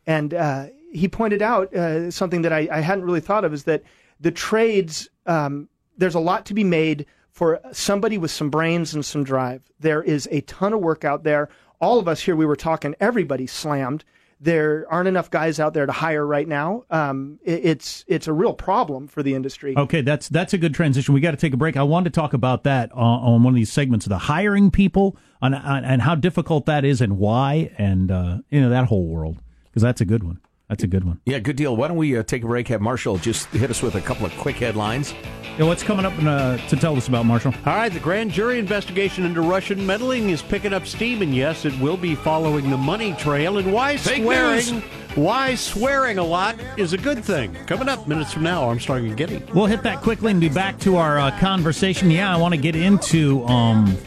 And 0.07 0.33
uh, 0.33 0.67
he 0.93 1.09
pointed 1.09 1.43
out 1.43 1.75
uh, 1.75 2.11
something 2.11 2.43
that 2.43 2.53
I, 2.53 2.69
I 2.71 2.81
hadn't 2.81 3.05
really 3.05 3.21
thought 3.21 3.45
of 3.45 3.53
is 3.53 3.65
that 3.65 3.83
the 4.21 4.31
trades, 4.31 5.09
um, 5.27 5.69
there's 5.97 6.15
a 6.15 6.21
lot 6.21 6.47
to 6.47 6.55
be 6.55 6.65
made 6.65 7.07
for 7.31 7.61
somebody 7.73 8.19
with 8.19 8.31
some 8.31 8.51
brains 8.51 8.95
and 8.95 9.05
some 9.05 9.23
drive. 9.23 9.63
There 9.79 10.03
is 10.03 10.29
a 10.31 10.41
ton 10.43 10.73
of 10.73 10.81
work 10.81 11.05
out 11.05 11.25
there. 11.25 11.49
All 11.81 11.99
of 11.99 12.09
us 12.09 12.21
here, 12.21 12.35
we 12.35 12.47
were 12.47 12.57
talking, 12.57 12.95
everybody 12.99 13.47
slammed. 13.47 14.05
There 14.41 14.87
aren't 14.89 15.09
enough 15.09 15.31
guys 15.31 15.59
out 15.59 15.75
there 15.75 15.87
to 15.87 15.93
hire 15.93 16.25
right 16.25 16.47
now. 16.47 16.85
Um, 16.91 17.41
it, 17.43 17.65
it's 17.65 18.05
it's 18.07 18.29
a 18.29 18.33
real 18.33 18.55
problem 18.55 19.09
for 19.09 19.23
the 19.23 19.35
industry. 19.35 19.75
Okay, 19.77 20.01
that's 20.01 20.29
that's 20.29 20.53
a 20.53 20.59
good 20.59 20.75
transition. 20.75 21.13
We 21.13 21.21
got 21.21 21.33
to 21.33 21.37
take 21.37 21.53
a 21.53 21.57
break. 21.57 21.77
I 21.77 21.83
wanted 21.83 22.13
to 22.15 22.21
talk 22.21 22.35
about 22.35 22.63
that 22.65 22.93
uh, 22.93 23.01
on 23.01 23.43
one 23.43 23.53
of 23.53 23.57
these 23.57 23.73
segments, 23.73 24.07
of 24.07 24.11
the 24.11 24.19
hiring 24.19 24.71
people, 24.71 25.17
on, 25.43 25.55
on, 25.55 25.85
and 25.85 26.03
how 26.03 26.15
difficult 26.15 26.67
that 26.67 26.85
is, 26.85 27.01
and 27.01 27.19
why, 27.19 27.73
and 27.79 28.11
uh, 28.11 28.39
you 28.51 28.61
know 28.61 28.71
that 28.71 28.85
whole 28.85 29.07
world, 29.09 29.43
because 29.65 29.83
that's 29.83 30.01
a 30.01 30.05
good 30.05 30.23
one. 30.23 30.41
That's 30.69 30.85
a 30.85 30.87
good 30.87 31.05
one. 31.05 31.21
Yeah, 31.25 31.39
good 31.39 31.57
deal. 31.57 31.77
Why 31.77 31.89
don't 31.89 31.97
we 31.97 32.17
uh, 32.17 32.23
take 32.23 32.45
a 32.45 32.47
break? 32.47 32.69
Have 32.69 32.81
Marshall 32.81 33.19
just 33.19 33.47
hit 33.49 33.71
us 33.71 33.83
with 33.83 33.95
a 33.95 34.01
couple 34.01 34.27
of 34.27 34.33
quick 34.39 34.57
headlines. 34.57 35.15
Yeah, 35.59 35.65
what's 35.65 35.83
coming 35.83 36.07
up 36.07 36.13
uh, 36.23 36.57
to 36.69 36.77
tell 36.77 36.97
us 36.97 37.09
about 37.09 37.27
Marshall? 37.27 37.53
All 37.67 37.75
right, 37.75 37.93
the 37.93 37.99
grand 37.99 38.31
jury 38.31 38.61
investigation 38.61 39.25
into 39.25 39.41
Russian 39.41 39.85
meddling 39.85 40.31
is 40.31 40.41
picking 40.41 40.73
up 40.73 40.87
steam, 40.87 41.21
and 41.21 41.35
yes, 41.35 41.65
it 41.65 41.77
will 41.81 41.97
be 41.97 42.15
following 42.15 42.71
the 42.71 42.77
money 42.77 43.13
trail. 43.15 43.59
And 43.59 43.73
why 43.73 43.97
Fake 43.97 44.23
swearing? 44.23 44.55
news. 44.55 44.85
Why 45.17 45.57
swearing 45.57 46.19
a 46.19 46.23
lot 46.23 46.55
is 46.77 46.93
a 46.93 46.97
good 46.97 47.25
thing. 47.25 47.57
Coming 47.67 47.89
up 47.89 48.07
minutes 48.07 48.33
from 48.33 48.45
now, 48.45 48.63
Armstrong 48.63 49.05
and 49.05 49.17
Getty. 49.17 49.43
We'll 49.53 49.67
hit 49.67 49.83
that 49.83 50.01
quickly 50.01 50.31
and 50.31 50.41
be 50.41 50.49
back 50.49 50.79
to 50.81 50.97
our 50.97 51.19
uh, 51.19 51.37
conversation. 51.41 52.09
Yeah, 52.09 52.33
I 52.33 52.39
want 52.39 52.55
to 52.55 52.61
get 52.61 52.77
into. 52.77 53.45
Um, 53.47 53.99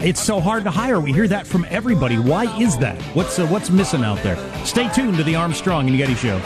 it's 0.00 0.22
so 0.22 0.40
hard 0.40 0.64
to 0.64 0.70
hire. 0.70 0.98
We 0.98 1.12
hear 1.12 1.28
that 1.28 1.46
from 1.46 1.66
everybody. 1.68 2.16
Why 2.16 2.44
is 2.58 2.78
that? 2.78 2.98
What's 3.14 3.38
uh, 3.38 3.46
what's 3.48 3.68
missing 3.68 4.02
out 4.02 4.22
there? 4.22 4.38
Stay 4.64 4.88
tuned 4.94 5.18
to 5.18 5.24
the 5.24 5.34
Armstrong 5.34 5.88
and 5.88 5.98
Getty 5.98 6.14
Show. 6.14 6.38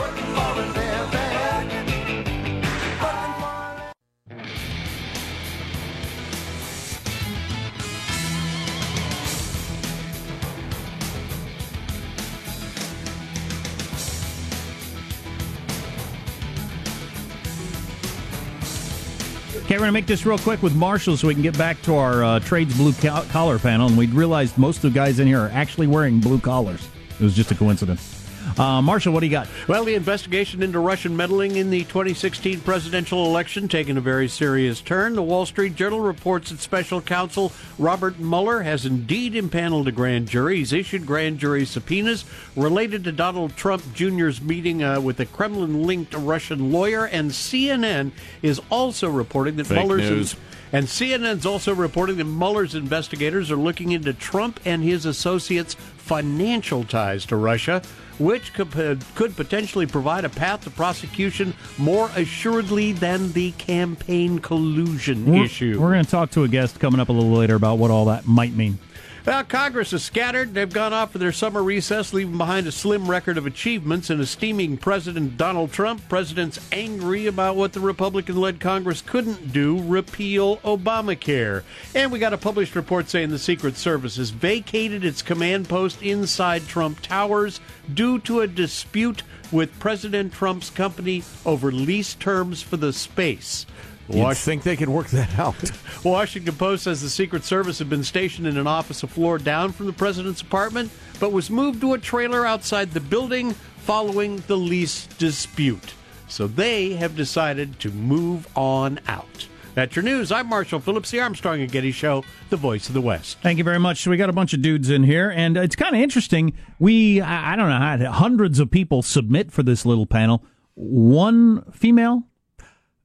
We're 19.80 19.84
going 19.84 19.94
to 19.94 19.98
make 19.98 20.06
this 20.06 20.26
real 20.26 20.36
quick 20.36 20.62
with 20.62 20.74
Marshall 20.74 21.16
so 21.16 21.26
we 21.26 21.32
can 21.32 21.42
get 21.42 21.56
back 21.56 21.80
to 21.80 21.94
our 21.94 22.22
uh, 22.22 22.40
trades 22.40 22.76
blue 22.76 22.92
co- 22.92 23.24
collar 23.30 23.58
panel. 23.58 23.88
And 23.88 23.96
we 23.96 24.08
realized 24.08 24.58
most 24.58 24.76
of 24.76 24.82
the 24.82 24.90
guys 24.90 25.20
in 25.20 25.26
here 25.26 25.40
are 25.40 25.48
actually 25.54 25.86
wearing 25.86 26.20
blue 26.20 26.38
collars. 26.38 26.86
It 27.18 27.24
was 27.24 27.34
just 27.34 27.50
a 27.50 27.54
coincidence. 27.54 28.19
Uh, 28.58 28.82
Marshall, 28.82 29.12
what 29.12 29.20
do 29.20 29.26
you 29.26 29.32
got? 29.32 29.48
Well, 29.68 29.84
the 29.84 29.94
investigation 29.94 30.62
into 30.62 30.78
Russian 30.78 31.16
meddling 31.16 31.56
in 31.56 31.70
the 31.70 31.84
2016 31.84 32.60
presidential 32.60 33.26
election 33.26 33.68
taking 33.68 33.96
a 33.96 34.00
very 34.00 34.28
serious 34.28 34.80
turn. 34.80 35.14
The 35.14 35.22
Wall 35.22 35.46
Street 35.46 35.74
Journal 35.74 36.00
reports 36.00 36.50
that 36.50 36.60
special 36.60 37.00
counsel 37.00 37.52
Robert 37.78 38.18
Mueller 38.18 38.62
has 38.62 38.84
indeed 38.86 39.34
impaneled 39.34 39.88
a 39.88 39.92
grand 39.92 40.28
jury. 40.28 40.56
He's 40.56 40.72
issued 40.72 41.06
grand 41.06 41.38
jury 41.38 41.64
subpoenas 41.64 42.24
related 42.56 43.04
to 43.04 43.12
Donald 43.12 43.56
Trump 43.56 43.82
Jr.'s 43.94 44.40
meeting 44.40 44.82
uh, 44.82 45.00
with 45.00 45.20
a 45.20 45.26
Kremlin 45.26 45.84
linked 45.84 46.14
Russian 46.14 46.72
lawyer, 46.72 47.04
and 47.06 47.30
CNN 47.30 48.12
is 48.42 48.60
also 48.70 49.08
reporting 49.08 49.56
that 49.56 49.66
Fake 49.66 49.78
Mueller's. 49.78 50.10
news. 50.10 50.36
And 50.72 50.86
CNN's 50.86 51.46
also 51.46 51.74
reporting 51.74 52.16
that 52.18 52.24
Mueller's 52.24 52.76
investigators 52.76 53.50
are 53.50 53.56
looking 53.56 53.90
into 53.90 54.12
Trump 54.12 54.60
and 54.64 54.82
his 54.84 55.04
associates' 55.04 55.74
financial 55.74 56.84
ties 56.84 57.26
to 57.26 57.36
Russia, 57.36 57.82
which 58.20 58.52
could, 58.52 58.78
uh, 58.78 58.94
could 59.14 59.34
potentially 59.34 59.86
provide 59.86 60.24
a 60.24 60.28
path 60.28 60.62
to 60.64 60.70
prosecution 60.70 61.54
more 61.78 62.10
assuredly 62.14 62.92
than 62.92 63.32
the 63.32 63.50
campaign 63.52 64.38
collusion 64.38 65.24
We're, 65.24 65.44
issue. 65.44 65.80
We're 65.80 65.92
going 65.92 66.04
to 66.04 66.10
talk 66.10 66.30
to 66.32 66.44
a 66.44 66.48
guest 66.48 66.78
coming 66.78 67.00
up 67.00 67.08
a 67.08 67.12
little 67.12 67.32
later 67.32 67.54
about 67.54 67.78
what 67.78 67.90
all 67.90 68.04
that 68.04 68.26
might 68.26 68.54
mean. 68.54 68.78
Well, 69.26 69.44
Congress 69.44 69.92
is 69.92 70.02
scattered. 70.02 70.54
They've 70.54 70.72
gone 70.72 70.94
off 70.94 71.12
for 71.12 71.18
their 71.18 71.30
summer 71.30 71.62
recess, 71.62 72.14
leaving 72.14 72.38
behind 72.38 72.66
a 72.66 72.72
slim 72.72 73.06
record 73.06 73.36
of 73.36 73.44
achievements 73.44 74.08
and 74.08 74.18
esteeming 74.18 74.78
President 74.78 75.36
Donald 75.36 75.72
Trump. 75.72 76.08
President's 76.08 76.58
angry 76.72 77.26
about 77.26 77.54
what 77.54 77.74
the 77.74 77.80
Republican 77.80 78.36
led 78.36 78.60
Congress 78.60 79.02
couldn't 79.02 79.52
do 79.52 79.82
repeal 79.82 80.56
Obamacare. 80.58 81.64
And 81.94 82.10
we 82.10 82.18
got 82.18 82.32
a 82.32 82.38
published 82.38 82.74
report 82.74 83.10
saying 83.10 83.28
the 83.28 83.38
Secret 83.38 83.76
Service 83.76 84.16
has 84.16 84.30
vacated 84.30 85.04
its 85.04 85.20
command 85.20 85.68
post 85.68 86.02
inside 86.02 86.66
Trump 86.66 87.02
Towers 87.02 87.60
due 87.92 88.20
to 88.20 88.40
a 88.40 88.46
dispute 88.46 89.22
with 89.52 89.78
President 89.78 90.32
Trump's 90.32 90.70
company 90.70 91.24
over 91.44 91.70
lease 91.70 92.14
terms 92.14 92.62
for 92.62 92.78
the 92.78 92.92
space. 92.92 93.66
You'd 94.12 94.36
think 94.36 94.62
they 94.62 94.76
could 94.76 94.88
work 94.88 95.08
that 95.08 95.38
out. 95.38 95.54
Washington 96.04 96.54
Post 96.54 96.84
says 96.84 97.00
the 97.00 97.08
Secret 97.08 97.44
Service 97.44 97.78
had 97.78 97.88
been 97.88 98.04
stationed 98.04 98.46
in 98.46 98.56
an 98.56 98.66
office 98.66 99.02
a 99.02 99.06
floor 99.06 99.38
down 99.38 99.72
from 99.72 99.86
the 99.86 99.92
president's 99.92 100.40
apartment, 100.40 100.90
but 101.18 101.32
was 101.32 101.50
moved 101.50 101.80
to 101.82 101.94
a 101.94 101.98
trailer 101.98 102.46
outside 102.46 102.92
the 102.92 103.00
building 103.00 103.52
following 103.78 104.42
the 104.46 104.56
lease 104.56 105.06
dispute. 105.18 105.94
So 106.28 106.46
they 106.46 106.94
have 106.94 107.16
decided 107.16 107.78
to 107.80 107.90
move 107.90 108.46
on 108.56 109.00
out. 109.08 109.48
That's 109.74 109.94
your 109.94 110.02
news. 110.02 110.32
I'm 110.32 110.48
Marshall 110.48 110.80
Phillips, 110.80 111.10
the 111.10 111.20
Armstrong 111.20 111.60
and 111.60 111.70
Getty 111.70 111.92
Show, 111.92 112.24
the 112.50 112.56
voice 112.56 112.88
of 112.88 112.94
the 112.94 113.00
West. 113.00 113.38
Thank 113.40 113.58
you 113.58 113.64
very 113.64 113.78
much. 113.78 114.06
We 114.06 114.16
got 114.16 114.28
a 114.28 114.32
bunch 114.32 114.52
of 114.52 114.62
dudes 114.62 114.90
in 114.90 115.04
here, 115.04 115.30
and 115.30 115.56
it's 115.56 115.76
kind 115.76 115.94
of 115.94 116.02
interesting. 116.02 116.54
We, 116.78 117.20
I 117.20 117.52
I 117.52 117.56
don't 117.56 117.68
know, 117.68 117.78
had 117.78 118.02
hundreds 118.02 118.58
of 118.58 118.70
people 118.70 119.02
submit 119.02 119.52
for 119.52 119.62
this 119.62 119.86
little 119.86 120.06
panel. 120.06 120.44
One 120.74 121.62
female 121.72 122.24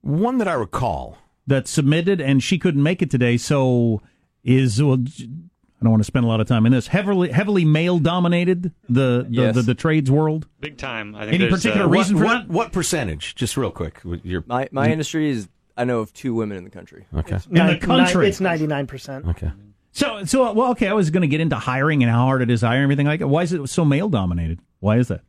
One 0.05 0.37
that 0.37 0.47
I 0.47 0.53
recall. 0.53 1.17
that 1.47 1.67
submitted, 1.67 2.21
and 2.21 2.41
she 2.41 2.57
couldn't 2.57 2.81
make 2.83 3.01
it 3.01 3.09
today. 3.11 3.37
So 3.37 4.01
is 4.43 4.81
well, 4.81 4.97
j- 4.97 5.25
I 5.25 5.83
don't 5.83 5.91
want 5.91 6.01
to 6.01 6.05
spend 6.05 6.25
a 6.25 6.27
lot 6.27 6.39
of 6.39 6.47
time 6.47 6.65
in 6.65 6.71
this. 6.71 6.87
Heavily, 6.87 7.31
heavily 7.31 7.65
male 7.65 7.99
dominated 7.99 8.71
the 8.87 9.23
the, 9.23 9.27
Yes. 9.29 9.55
the 9.55 9.61
the 9.63 9.73
trades 9.75 10.09
world. 10.09 10.47
Big 10.59 10.77
time. 10.77 11.15
I 11.15 11.21
think 11.27 11.41
Any 11.41 11.49
particular 11.49 11.85
uh, 11.85 11.89
reason 11.89 12.15
what, 12.15 12.21
for 12.21 12.25
what, 12.27 12.47
that? 12.47 12.49
what 12.53 12.71
percentage? 12.71 13.35
Just 13.35 13.57
real 13.57 13.71
quick. 13.71 13.99
Your, 14.23 14.43
My 14.47 14.69
my 14.71 14.89
industry 14.91 15.29
is 15.29 15.47
I 15.77 15.83
know 15.83 15.99
of 15.99 16.13
two 16.13 16.33
women 16.33 16.57
in 16.57 16.63
the 16.63 16.69
country. 16.69 17.05
okay. 17.13 17.37
In 17.51 17.67
the 17.67 17.77
country. 17.77 18.23
ni- 18.23 18.29
it's 18.29 18.39
99%. 18.39 19.27
Okay. 19.31 19.51
So, 19.91 20.23
so 20.25 20.53
well, 20.53 20.71
okay. 20.71 20.87
I 20.87 20.93
was 20.93 21.09
going 21.09 21.21
to 21.21 21.27
get 21.27 21.41
into 21.41 21.55
hiring 21.57 22.01
and 22.03 22.11
how 22.11 22.25
hard 22.25 22.41
it 22.41 22.49
is 22.49 22.61
to 22.61 22.67
hire 22.67 22.77
and 22.77 22.83
everything 22.83 23.07
like 23.07 23.19
that. 23.19 23.27
Why 23.27 23.43
is 23.43 23.51
it 23.53 23.67
so 23.69 23.83
male 23.85 24.07
dominated? 24.09 24.59
Why 24.79 24.97
is 24.97 25.07
that? 25.09 25.21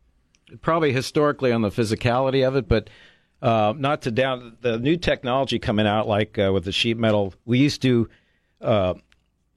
probably 0.63 0.93
historically 0.93 1.51
on 1.51 1.63
the 1.63 1.71
physicality 1.71 2.47
of 2.47 2.55
it, 2.55 2.69
but 2.69 2.89
uh, 3.43 3.75
not 3.77 4.03
to 4.03 4.11
down 4.11 4.57
the 4.61 4.79
new 4.79 4.97
technology 4.97 5.59
coming 5.59 5.87
out, 5.87 6.09
like 6.09 6.39
uh, 6.39 6.51
with 6.53 6.65
the 6.65 6.73
sheet 6.73 6.97
metal. 6.97 7.35
We 7.45 7.59
used 7.59 7.83
to 7.83 8.09
uh, 8.61 8.95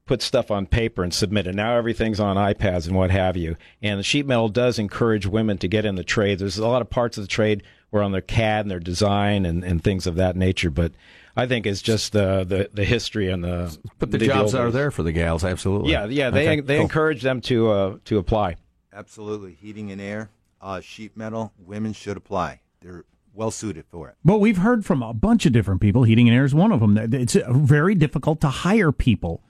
put 0.06 0.22
stuff 0.22 0.52
on 0.52 0.65
paper 0.65 1.04
and 1.04 1.13
submit 1.13 1.48
it. 1.48 1.56
Now 1.56 1.78
everything's 1.78 2.20
on 2.20 2.36
iPads 2.36 2.88
and 2.88 2.96
what 2.96 3.12
have 3.12 3.38
you. 3.38 3.56
And 3.82 4.00
the 4.00 4.04
sheet 4.04 4.26
metal 4.26 4.50
does 4.50 4.80
encourage 4.80 5.26
women 5.26 5.58
to 5.60 5.68
get 5.68 5.86
in 5.86 5.96
the 5.96 6.04
trade. 6.04 6.39
There's 6.39 6.58
a 6.58 6.68
lot 6.68 6.82
of 6.82 6.89
parts 6.89 7.18
of 7.18 7.24
the 7.24 7.28
trade 7.28 7.63
where 7.92 8.04
on 8.04 8.12
their 8.12 8.22
CAD 8.22 8.65
and 8.65 8.72
their 8.72 8.80
design 8.80 9.46
and, 9.46 9.63
and 9.63 9.84
things 9.84 10.08
of 10.08 10.15
that 10.15 10.36
nature. 10.36 10.70
But 10.70 10.92
I 11.36 11.48
think 11.48 11.65
it's 11.65 11.82
just 11.82 12.12
the 12.12 12.44
the, 12.44 12.70
the 12.74 12.84
history 12.86 13.30
and 13.32 13.44
the 13.44 13.78
But 13.98 14.12
the, 14.12 14.18
jobs 14.18 14.54
old 14.54 14.65
are 14.65 14.72
there 14.72 14.92
for 14.92 15.04
the 15.04 15.12
gals, 15.12 15.44
absolutely. 15.44 15.92
Yeah, 15.92 16.06
yeah. 16.06 16.30
They 16.32 16.48
Okay, 16.50 16.62
they 16.62 16.76
cool. 16.76 16.84
encourage 16.84 17.22
them 17.22 17.39
to 17.42 17.70
uh, 17.72 17.98
to 18.06 18.18
apply. 18.18 18.56
Absolutely. 18.92 19.54
Heating 19.54 19.92
and 19.92 20.02
air, 20.02 20.30
uh, 20.62 20.82
sheet 20.82 21.15
metal, 21.15 21.54
women 21.58 21.94
should 21.94 22.18
apply. 22.18 22.62
They're 22.82 23.06
well 23.34 23.52
suited 23.52 23.86
for 23.89 24.10
it. 24.10 24.15
But 24.26 24.39
we've 24.39 24.58
heard 24.58 24.86
from 24.86 25.02
a 25.04 25.13
bunch 25.13 25.46
of 25.46 25.52
different 25.54 25.82
people. 25.82 26.04
Heating 26.04 26.28
and 26.28 26.36
air 26.38 26.46
is 26.46 26.54
one 26.56 26.72
of 26.72 26.80
them. 26.80 26.98
It's 26.98 27.38
very 27.50 27.96
difficult 27.96 28.42
to 28.42 28.48
hire 28.50 28.92
people. 28.92 29.42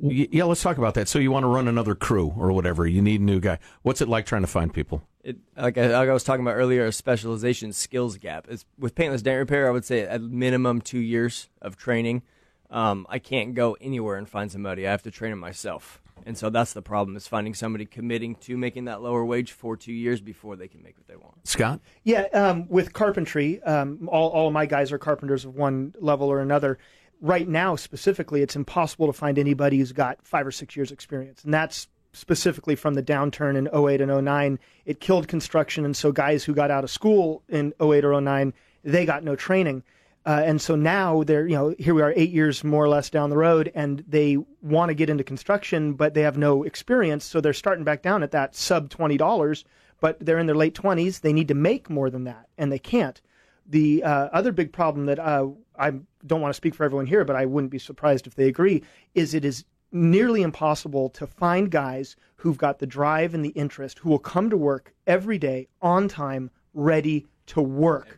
Y- 0.00 0.28
Yeah, 0.32 0.44
let's 0.44 0.62
talk 0.62 0.78
about 0.78 0.94
that. 0.94 1.08
So 1.08 1.18
you 1.18 1.30
want 1.30 1.44
to 1.44 1.48
run 1.48 1.68
another 1.68 1.94
crew 1.94 2.32
or 2.36 2.52
whatever? 2.52 2.86
You 2.86 3.02
need 3.02 3.20
a 3.20 3.24
new 3.24 3.38
guy. 3.40 3.58
What's 3.82 4.00
it 4.00 4.08
like 4.08 4.24
trying 4.26 4.42
to 4.42 4.48
find 4.48 4.72
people? 4.72 5.02
It, 5.22 5.36
like, 5.56 5.76
I, 5.76 5.88
like 5.88 6.08
I 6.08 6.12
was 6.12 6.24
talking 6.24 6.42
about 6.42 6.54
earlier, 6.56 6.86
a 6.86 6.92
specialization 6.92 7.72
skills 7.74 8.16
gap. 8.16 8.46
It's, 8.48 8.64
with 8.78 8.94
paintless 8.94 9.20
dent 9.20 9.38
repair, 9.38 9.68
I 9.68 9.70
would 9.72 9.84
say 9.84 10.00
at 10.02 10.22
minimum 10.22 10.80
two 10.80 11.00
years 11.00 11.48
of 11.60 11.76
training. 11.76 12.22
Um, 12.70 13.06
I 13.10 13.18
can't 13.18 13.54
go 13.54 13.76
anywhere 13.80 14.16
and 14.16 14.28
find 14.28 14.50
somebody. 14.50 14.86
I 14.86 14.90
have 14.90 15.02
to 15.02 15.10
train 15.10 15.30
them 15.32 15.38
myself. 15.38 16.00
And 16.26 16.36
so 16.36 16.50
that's 16.50 16.72
the 16.72 16.82
problem 16.82 17.16
is 17.16 17.26
finding 17.26 17.54
somebody 17.54 17.86
committing 17.86 18.34
to 18.36 18.56
making 18.56 18.84
that 18.86 19.02
lower 19.02 19.24
wage 19.24 19.52
for 19.52 19.76
two 19.76 19.92
years 19.92 20.20
before 20.20 20.56
they 20.56 20.68
can 20.68 20.82
make 20.82 20.96
what 20.98 21.08
they 21.08 21.16
want. 21.16 21.46
Scott? 21.46 21.80
Yeah, 22.04 22.22
um, 22.32 22.68
with 22.68 22.92
carpentry, 22.92 23.62
um, 23.62 24.08
all, 24.10 24.30
all 24.30 24.48
of 24.48 24.52
my 24.52 24.66
guys 24.66 24.92
are 24.92 24.98
carpenters 24.98 25.44
of 25.44 25.54
one 25.54 25.94
level 26.00 26.28
or 26.28 26.40
another. 26.40 26.78
Right 27.20 27.48
now, 27.48 27.76
specifically, 27.76 28.42
it's 28.42 28.56
impossible 28.56 29.06
to 29.06 29.12
find 29.12 29.38
anybody 29.38 29.78
who's 29.78 29.92
got 29.92 30.18
five 30.22 30.46
or 30.46 30.52
six 30.52 30.76
years' 30.76 30.92
experience. 30.92 31.42
And 31.44 31.52
that's 31.52 31.88
specifically 32.12 32.76
from 32.76 32.94
the 32.94 33.02
downturn 33.02 33.56
in 33.56 33.68
08 33.74 34.00
and 34.00 34.24
09. 34.24 34.58
It 34.86 35.00
killed 35.00 35.28
construction. 35.28 35.84
And 35.84 35.96
so, 35.96 36.12
guys 36.12 36.44
who 36.44 36.54
got 36.54 36.70
out 36.70 36.84
of 36.84 36.90
school 36.90 37.42
in 37.48 37.72
08 37.80 38.04
or 38.04 38.20
09, 38.20 38.52
they 38.84 39.04
got 39.04 39.24
no 39.24 39.34
training. 39.34 39.82
Uh, 40.28 40.42
and 40.44 40.60
so 40.60 40.76
now 40.76 41.22
they're, 41.22 41.46
you 41.46 41.56
know, 41.56 41.74
here 41.78 41.94
we 41.94 42.02
are 42.02 42.12
eight 42.14 42.28
years 42.28 42.62
more 42.62 42.84
or 42.84 42.88
less 42.88 43.08
down 43.08 43.30
the 43.30 43.36
road, 43.36 43.72
and 43.74 44.04
they 44.06 44.36
want 44.60 44.90
to 44.90 44.94
get 44.94 45.08
into 45.08 45.24
construction, 45.24 45.94
but 45.94 46.12
they 46.12 46.20
have 46.20 46.36
no 46.36 46.64
experience. 46.64 47.24
So 47.24 47.40
they're 47.40 47.54
starting 47.54 47.82
back 47.82 48.02
down 48.02 48.22
at 48.22 48.32
that 48.32 48.54
sub 48.54 48.90
$20, 48.90 49.64
but 50.00 50.20
they're 50.20 50.38
in 50.38 50.44
their 50.44 50.54
late 50.54 50.74
20s. 50.74 51.22
They 51.22 51.32
need 51.32 51.48
to 51.48 51.54
make 51.54 51.88
more 51.88 52.10
than 52.10 52.24
that, 52.24 52.46
and 52.58 52.70
they 52.70 52.78
can't. 52.78 53.18
The 53.64 54.04
uh, 54.04 54.28
other 54.30 54.52
big 54.52 54.70
problem 54.70 55.06
that 55.06 55.18
uh, 55.18 55.46
I 55.78 55.92
don't 56.26 56.42
want 56.42 56.52
to 56.52 56.56
speak 56.58 56.74
for 56.74 56.84
everyone 56.84 57.06
here, 57.06 57.24
but 57.24 57.34
I 57.34 57.46
wouldn't 57.46 57.70
be 57.70 57.78
surprised 57.78 58.26
if 58.26 58.34
they 58.34 58.48
agree, 58.48 58.82
is 59.14 59.32
it 59.32 59.46
is 59.46 59.64
nearly 59.92 60.42
impossible 60.42 61.08
to 61.08 61.26
find 61.26 61.70
guys 61.70 62.16
who've 62.36 62.58
got 62.58 62.80
the 62.80 62.86
drive 62.86 63.32
and 63.32 63.42
the 63.42 63.50
interest 63.50 64.00
who 64.00 64.10
will 64.10 64.18
come 64.18 64.50
to 64.50 64.58
work 64.58 64.92
every 65.06 65.38
day 65.38 65.68
on 65.80 66.06
time, 66.06 66.50
ready 66.74 67.26
to 67.46 67.62
work. 67.62 68.17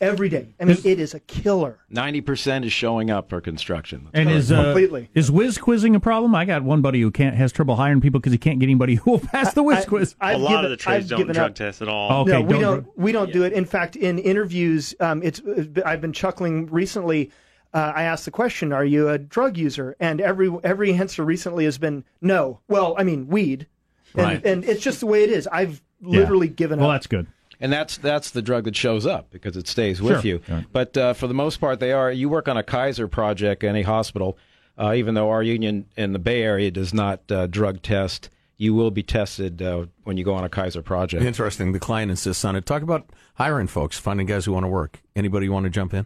Every 0.00 0.30
day. 0.30 0.48
I 0.58 0.64
mean, 0.64 0.78
it 0.82 0.98
is 0.98 1.12
a 1.12 1.20
killer. 1.20 1.78
Ninety 1.90 2.22
percent 2.22 2.64
is 2.64 2.72
showing 2.72 3.10
up 3.10 3.28
for 3.28 3.40
construction. 3.42 4.08
And 4.14 4.30
is 4.30 4.50
uh, 4.50 4.62
Completely. 4.64 5.10
is 5.14 5.30
whiz 5.30 5.58
quizzing 5.58 5.94
a 5.94 6.00
problem? 6.00 6.34
I 6.34 6.46
got 6.46 6.62
one 6.62 6.80
buddy 6.80 7.02
who 7.02 7.10
can't 7.10 7.36
has 7.36 7.52
trouble 7.52 7.76
hiring 7.76 8.00
people 8.00 8.18
because 8.18 8.32
he 8.32 8.38
can't 8.38 8.58
get 8.58 8.64
anybody 8.66 8.94
who 9.04 9.10
will 9.10 9.18
pass 9.18 9.52
the 9.52 9.62
whiz 9.62 9.80
I- 9.80 9.84
quiz. 9.84 10.14
I've 10.18 10.36
a 10.36 10.38
lot 10.38 10.48
given- 10.50 10.64
of 10.64 10.70
the 10.70 10.76
trades 10.78 11.04
I've 11.04 11.08
don't 11.10 11.18
given 11.18 11.34
drug 11.34 11.50
up. 11.50 11.54
test 11.54 11.82
at 11.82 11.88
all. 11.88 12.22
Okay, 12.22 12.32
no, 12.32 12.40
we 12.40 12.52
don't- 12.54 12.62
don't. 12.62 12.98
We 12.98 13.12
don't 13.12 13.32
do 13.32 13.42
it. 13.42 13.52
In 13.52 13.66
fact, 13.66 13.94
in 13.96 14.18
interviews, 14.18 14.94
um, 15.00 15.22
it's. 15.22 15.42
I've 15.84 16.00
been 16.00 16.14
chuckling 16.14 16.66
recently. 16.68 17.30
Uh, 17.74 17.92
I 17.94 18.04
asked 18.04 18.24
the 18.24 18.30
question, 18.30 18.72
"Are 18.72 18.84
you 18.86 19.10
a 19.10 19.18
drug 19.18 19.58
user?" 19.58 19.96
And 20.00 20.22
every 20.22 20.50
every 20.64 20.94
answer 20.94 21.24
recently 21.26 21.66
has 21.66 21.76
been 21.76 22.04
no. 22.22 22.60
Well, 22.68 22.94
I 22.98 23.04
mean, 23.04 23.28
weed, 23.28 23.66
and, 24.14 24.24
Right. 24.24 24.46
and 24.46 24.64
it's 24.64 24.82
just 24.82 25.00
the 25.00 25.06
way 25.06 25.24
it 25.24 25.30
is. 25.30 25.46
I've 25.52 25.82
literally 26.00 26.48
given 26.48 26.78
Well, 26.78 26.86
up. 26.86 26.88
Well, 26.92 26.94
that's 26.96 27.06
good. 27.06 27.26
And 27.60 27.72
that's 27.72 27.96
that's 27.98 28.30
the 28.30 28.42
drug 28.42 28.64
that 28.64 28.74
shows 28.76 29.06
up 29.06 29.30
because 29.30 29.56
it 29.56 29.68
stays 29.68 30.00
with 30.02 30.22
Sure. 30.22 30.26
you. 30.26 30.40
Right. 30.48 30.64
But 30.72 30.96
uh, 30.96 31.12
for 31.14 31.26
the 31.26 31.34
most 31.34 31.60
part, 31.60 31.80
they 31.80 31.92
are. 31.92 32.10
You 32.10 32.28
work 32.28 32.48
on 32.48 32.56
a 32.56 32.62
Kaiser 32.62 33.06
project, 33.08 33.62
in 33.62 33.70
any 33.70 33.82
hospital, 33.82 34.38
uh, 34.78 34.94
even 34.94 35.14
though 35.14 35.30
our 35.30 35.42
union 35.42 35.86
in 35.96 36.12
the 36.12 36.18
Bay 36.18 36.42
Area 36.42 36.70
does 36.70 36.92
not 36.94 37.20
uh, 37.30 37.46
drug 37.46 37.82
test. 37.82 38.30
You 38.56 38.74
will 38.74 38.90
be 38.90 39.02
tested 39.02 39.62
uh, 39.62 39.86
when 40.04 40.18
you 40.18 40.24
go 40.24 40.34
on 40.34 40.44
a 40.44 40.50
Kaiser 40.50 40.82
project. 40.82 41.22
Interesting. 41.24 41.72
The 41.72 41.80
client 41.80 42.10
insists 42.10 42.44
on 42.44 42.56
it. 42.56 42.66
Talk 42.66 42.82
about 42.82 43.08
hiring 43.36 43.66
folks, 43.66 43.98
finding 43.98 44.26
guys 44.26 44.44
who 44.44 44.52
want 44.52 44.64
to 44.64 44.68
work. 44.68 45.00
Anybody 45.16 45.48
want 45.48 45.64
to 45.64 45.70
jump 45.70 45.94
in? 45.94 46.04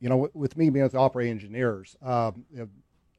you 0.00 0.08
know, 0.08 0.16
with- 0.16 0.34
with 0.34 0.56
me 0.56 0.70
being 0.70 0.82
with 0.84 0.92
the 0.92 0.98
operating 0.98 1.32
engineers, 1.32 1.96
um, 2.02 2.44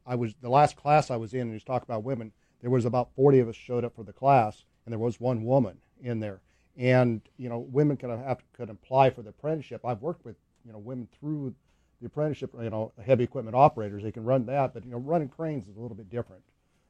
I 0.06 0.16
was 0.16 0.34
the 0.42 0.50
last 0.50 0.76
class 0.76 1.12
I 1.12 1.16
was 1.18 1.34
in, 1.34 1.42
and 1.42 1.54
he's 1.54 1.64
talk 1.64 1.84
about 1.84 2.04
women. 2.04 2.32
There 2.62 2.70
was 2.70 2.86
about 2.86 3.10
forty 3.16 3.40
of 3.40 3.48
us 3.48 3.56
showed 3.56 3.86
up 3.86 3.96
for 3.96 4.04
the 4.04 4.14
class, 4.14 4.64
and 4.86 4.92
there 4.92 5.00
was 5.00 5.20
one 5.20 5.44
woman 5.46 5.78
in 6.02 6.20
there. 6.20 6.42
And 6.78 7.22
you 7.38 7.50
know, 7.50 7.60
women 7.60 7.98
can 7.98 8.10
have 8.10 8.42
could 8.54 8.70
apply 8.70 9.10
for 9.10 9.22
the 9.22 9.30
apprenticeship. 9.30 9.82
I've 9.86 10.02
worked 10.02 10.26
with 10.26 10.36
you 10.66 10.72
know 10.72 10.80
women 10.80 11.08
through 11.20 11.54
the 12.02 12.08
apprenticeship. 12.08 12.52
You 12.62 12.70
know, 12.70 12.92
heavy 13.06 13.24
equipment 13.24 13.56
operators 13.56 14.04
they 14.04 14.12
can 14.12 14.24
run 14.24 14.46
that, 14.48 14.74
but 14.74 14.86
you 14.86 14.92
know, 14.92 15.00
running 15.00 15.30
cranes 15.30 15.68
is 15.68 15.78
a 15.78 15.80
little 15.80 15.98
bit 15.98 16.10
different. 16.10 16.44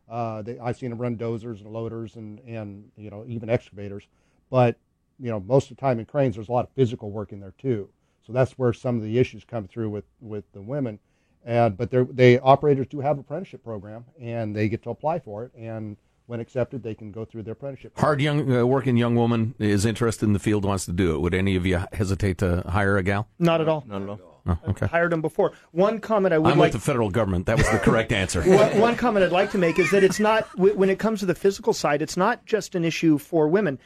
Uh, 0.09 0.41
they, 0.41 0.57
I've 0.59 0.77
seen 0.77 0.89
them 0.89 0.99
run 0.99 1.17
dozers 1.17 1.61
and 1.61 1.71
loaders 1.71 2.15
and 2.15 2.39
and 2.47 2.89
you 2.97 3.09
know 3.09 3.25
even 3.27 3.49
excavators, 3.49 4.07
but 4.49 4.77
you 5.19 5.29
know 5.29 5.39
most 5.39 5.69
of 5.71 5.77
the 5.77 5.81
time 5.81 5.99
in 5.99 6.05
cranes 6.05 6.35
there's 6.35 6.49
a 6.49 6.51
lot 6.51 6.65
of 6.65 6.71
physical 6.71 7.11
work 7.11 7.31
in 7.31 7.39
there 7.39 7.53
too. 7.57 7.89
So 8.29 8.33
that's 8.33 8.59
where 8.59 8.73
some 8.73 8.95
of 8.97 9.01
the 9.01 9.17
issues 9.17 9.43
come 9.43 9.67
through 9.67 9.89
with, 9.89 10.05
with 10.21 10.43
the 10.53 10.61
women. 10.61 10.99
And 11.45 11.75
but 11.75 11.89
they 12.15 12.37
operators 12.37 12.85
do 12.85 12.99
have 12.99 13.17
apprenticeship 13.17 13.63
program, 13.63 14.05
and 14.21 14.55
they 14.55 14.69
get 14.69 14.83
to 14.83 14.91
apply 14.91 15.17
for 15.19 15.45
it. 15.45 15.51
And 15.57 15.97
when 16.29 16.39
accepted, 16.39 16.83
they 16.83 16.93
can 16.93 17.11
go 17.11 17.25
through 17.25 17.41
their 17.41 17.53
apprenticeship. 17.53 17.97
Hard 17.97 18.21
young 18.21 18.55
uh, 18.55 18.63
working 18.63 18.97
young 18.97 19.15
woman 19.15 19.55
is 19.57 19.83
interested 19.83 20.27
in 20.27 20.33
the 20.33 20.39
field, 20.39 20.63
wants 20.63 20.85
to 20.85 20.91
do 20.91 21.15
it. 21.15 21.21
Would 21.21 21.33
any 21.33 21.55
of 21.55 21.65
you 21.65 21.83
hesitate 21.91 22.37
to 22.37 22.63
hire 22.67 22.97
a 22.97 23.03
gal? 23.03 23.27
Not 23.39 23.61
at 23.61 23.67
all. 23.67 23.83
Not 23.87 24.03
at 24.03 24.09
all. 24.09 24.19
Oh, 24.45 24.57
okay. 24.69 24.85
Hired 24.85 25.11
them 25.11 25.21
before. 25.21 25.53
One 25.71 25.99
comment 25.99 26.33
I 26.33 26.37
would 26.37 26.51
I'm 26.51 26.59
like. 26.59 26.71
with 26.71 26.81
the 26.81 26.85
federal 26.85 27.09
government. 27.09 27.47
That 27.47 27.57
was 27.57 27.69
the 27.71 27.79
correct 27.79 28.11
answer. 28.11 28.41
one, 28.45 28.79
one 28.79 28.95
comment 28.95 29.25
I'd 29.25 29.31
like 29.31 29.49
to 29.51 29.57
make 29.57 29.79
is 29.79 29.89
that 29.89 30.03
it's 30.03 30.19
not 30.19 30.47
when 30.57 30.89
it 30.91 30.99
comes 30.99 31.19
to 31.21 31.25
the 31.25 31.33
physical 31.33 31.73
side, 31.73 32.01
it's 32.01 32.15
not 32.15 32.45
just 32.45 32.75
an 32.75 32.85
issue 32.85 33.17
for 33.17 33.47
women. 33.47 33.79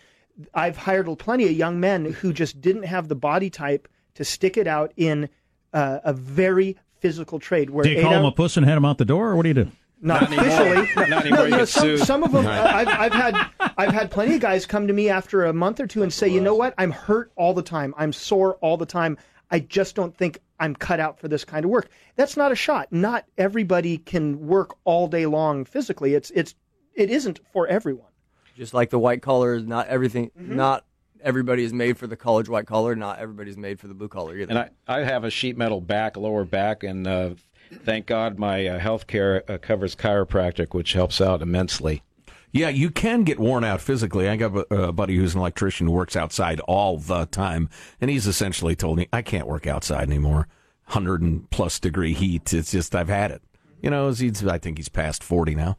I've 0.54 0.76
hired 0.76 1.08
plenty 1.20 1.46
of 1.46 1.54
young 1.54 1.80
men 1.80 2.06
who 2.06 2.34
just 2.34 2.60
didn't 2.60 2.84
have 2.84 3.08
the 3.08 3.16
body 3.16 3.50
type 3.50 3.88
to 4.16 4.26
stick 4.26 4.58
it 4.58 4.68
out 4.68 4.92
in 4.98 5.30
uh, 5.72 6.00
a 6.04 6.12
very 6.12 6.78
physical 7.00 7.40
trade. 7.40 7.70
Where 7.70 7.84
Do 7.84 7.90
you 7.90 8.00
eight 8.00 8.02
call 8.02 8.12
them 8.12 8.26
a 8.26 8.32
puss 8.34 8.58
and 8.58 8.66
head 8.66 8.76
them 8.76 8.84
out 8.84 8.98
the 8.98 9.06
door, 9.06 9.30
or 9.30 9.36
what 9.38 9.44
do 9.44 9.50
you 9.50 9.54
do? 9.54 9.72
Not, 10.04 10.30
Not 10.30 10.34
anymore. 10.34 10.84
officially. 10.84 11.10
Not 11.10 11.26
anymore. 11.26 11.48
You 11.48 11.58
get 11.58 11.68
some, 11.70 11.98
some 11.98 12.24
of 12.24 12.32
them, 12.32 12.46
I've, 12.46 12.88
I've 12.88 13.14
had, 13.14 13.50
I've 13.78 13.94
had 13.94 14.12
plenty 14.12 14.36
of 14.36 14.42
guys 14.42 14.66
come 14.66 14.88
to 14.88 14.94
me 14.94 15.10
after 15.10 15.46
a 15.46 15.54
month 15.54 15.80
or 15.80 15.88
two 15.88 16.04
and 16.04 16.12
say, 16.12 16.28
you 16.28 16.42
know 16.42 16.56
what, 16.56 16.74
I'm 16.78 16.92
hurt 16.92 17.32
all 17.36 17.54
the 17.54 17.64
time, 17.64 17.94
I'm 17.98 18.14
sore 18.14 18.56
all 18.56 18.78
the 18.78 18.86
time. 18.86 19.18
I 19.50 19.60
just 19.60 19.96
don't 19.96 20.16
think 20.16 20.40
I'm 20.60 20.76
cut 20.76 21.00
out 21.00 21.20
for 21.20 21.28
this 21.28 21.46
kind 21.46 21.64
of 21.64 21.70
work. 21.72 21.90
That's 22.16 22.36
not 22.36 22.52
a 22.52 22.56
shot. 22.56 22.92
Not 22.92 23.26
everybody 23.38 23.98
can 24.00 24.48
work 24.48 24.76
all 24.84 25.08
day 25.08 25.26
long 25.26 25.64
physically. 25.64 26.16
It's, 26.16 26.32
it's, 26.32 26.56
it 26.96 27.10
isn't 27.10 27.40
for 27.52 27.68
everyone. 27.68 28.10
Just 28.58 28.74
like 28.74 28.90
the 28.90 29.00
white 29.00 29.22
collar, 29.22 29.60
not 29.60 29.88
everything, 29.88 30.32
not 30.36 30.86
everybody 31.22 31.64
is 31.64 31.74
made 31.74 31.98
for 31.98 32.08
the 32.08 32.16
college 32.16 32.50
white 32.50 32.68
collar. 32.68 32.96
Not 32.96 33.20
everybody's 33.20 33.58
made 33.58 33.80
for 33.80 33.88
the 33.88 33.94
blue 33.94 34.08
collar 34.08 34.38
either. 34.38 34.50
And 34.50 34.60
I, 34.60 34.70
I 34.88 35.04
have 35.04 35.24
a 35.24 35.30
sheet 35.30 35.58
metal 35.58 35.82
back, 35.82 36.18
lower 36.18 36.46
back, 36.46 36.84
and 36.84 37.08
uh, 37.08 37.32
thank 37.72 38.06
God 38.06 38.40
my 38.40 38.68
uh, 38.68 38.80
health 38.80 39.08
care 39.08 39.44
uh, 39.50 39.58
covers 39.58 39.96
chiropractic, 39.96 40.74
which 40.74 40.94
helps 40.94 41.22
out 41.22 41.42
immensely. 41.42 42.04
Yeah, 42.52 42.70
you 42.70 42.92
can 42.92 43.24
get 43.24 43.40
worn 43.40 43.64
out 43.64 43.82
physically. 43.82 44.30
I 44.30 44.36
got 44.36 44.56
a, 44.56 44.76
a 44.76 44.92
buddy 44.94 45.16
who's 45.16 45.34
an 45.34 45.40
electrician 45.40 45.88
who 45.88 45.94
works 45.94 46.16
outside 46.16 46.60
all 46.62 46.98
the 47.00 47.26
time, 47.26 47.68
and 48.00 48.12
he's 48.12 48.28
essentially 48.28 48.76
told 48.76 48.98
me, 48.98 49.08
I 49.12 49.24
can't 49.24 49.48
work 49.48 49.66
outside 49.66 50.08
anymore. 50.08 50.48
100 50.86 51.22
and 51.22 51.50
plus 51.50 51.80
degree 51.80 52.14
heat. 52.14 52.54
It's 52.54 52.72
just, 52.72 52.94
I've 52.94 53.10
had 53.10 53.32
it. 53.32 53.42
You 53.82 53.90
know, 53.90 54.12
he's, 54.12 54.46
I 54.46 54.60
think 54.60 54.78
he's 54.78 54.90
past 54.90 55.24
40 55.24 55.56
now. 55.56 55.78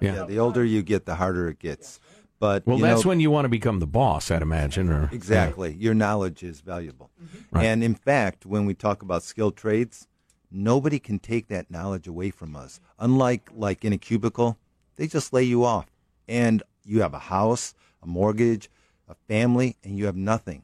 Yeah. 0.00 0.14
Yeah, 0.14 0.24
the 0.24 0.38
older 0.40 0.64
you 0.64 0.82
get, 0.82 1.06
the 1.06 1.14
harder 1.14 1.48
it 1.48 1.60
gets. 1.60 2.00
But 2.40 2.66
Well, 2.66 2.78
you 2.78 2.82
that's 2.82 3.04
know, 3.04 3.10
when 3.10 3.20
you 3.20 3.30
want 3.30 3.44
to 3.44 3.48
become 3.48 3.78
the 3.78 3.86
boss, 3.86 4.30
I'd 4.30 4.42
imagine. 4.42 4.90
Or 4.90 5.08
Exactly. 5.12 5.74
Your 5.78 5.94
knowledge 5.94 6.42
is 6.42 6.60
valuable. 6.60 7.10
Right. 7.52 7.66
And 7.66 7.84
in 7.84 7.94
fact, 7.94 8.44
when 8.44 8.66
we 8.66 8.74
talk 8.74 9.02
about 9.02 9.22
skilled 9.22 9.56
trades, 9.56 10.08
nobody 10.54 10.98
can 10.98 11.18
take 11.18 11.48
that 11.48 11.70
knowledge 11.70 12.06
away 12.06 12.30
from 12.30 12.54
us. 12.56 12.80
Unlike 12.98 13.50
like 13.54 13.84
in 13.84 13.92
a 13.92 13.98
cubicle, 13.98 14.56
they 14.96 15.06
just 15.06 15.32
lay 15.32 15.42
you 15.42 15.64
off. 15.64 15.86
And 16.28 16.62
you 16.84 17.02
have 17.02 17.12
a 17.14 17.18
house, 17.18 17.74
a 18.02 18.06
mortgage, 18.06 18.70
a 19.08 19.14
family, 19.28 19.76
and 19.82 19.98
you 19.98 20.06
have 20.06 20.16
nothing. 20.16 20.62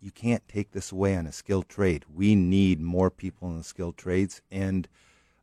You 0.00 0.10
can't 0.10 0.46
take 0.48 0.72
this 0.72 0.90
away 0.90 1.14
on 1.16 1.26
a 1.26 1.32
skilled 1.32 1.68
trade. 1.68 2.04
We 2.12 2.34
need 2.34 2.80
more 2.80 3.10
people 3.10 3.50
in 3.50 3.58
the 3.58 3.64
skilled 3.64 3.98
trades. 3.98 4.40
And 4.50 4.88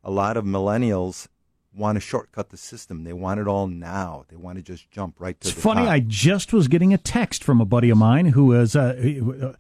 a 0.04 0.10
lot 0.10 0.36
of 0.36 0.44
millennials 0.44 1.28
want 1.76 1.96
to 1.96 2.00
shortcut 2.00 2.50
the 2.50 2.58
system. 2.58 3.04
They 3.04 3.14
want 3.14 3.40
it 3.40 3.48
all 3.48 3.68
now. 3.68 4.26
They 4.30 4.36
want 4.36 4.58
to 4.58 4.64
just 4.64 4.90
jump 4.90 5.20
right 5.20 5.40
to 5.40 5.48
It's 5.48 5.56
the 5.56 5.62
funny. 5.62 5.82
top. 5.82 5.92
I 5.92 6.00
just 6.00 6.52
was 6.54 6.68
getting 6.68 6.92
a 6.92 6.98
text 6.98 7.44
from 7.44 7.62
a 7.62 7.66
buddy 7.66 7.92
of 7.92 8.00
mine 8.00 8.28
who 8.28 8.52
is 8.54 8.76
uh, 8.76 8.96
a 8.98 9.56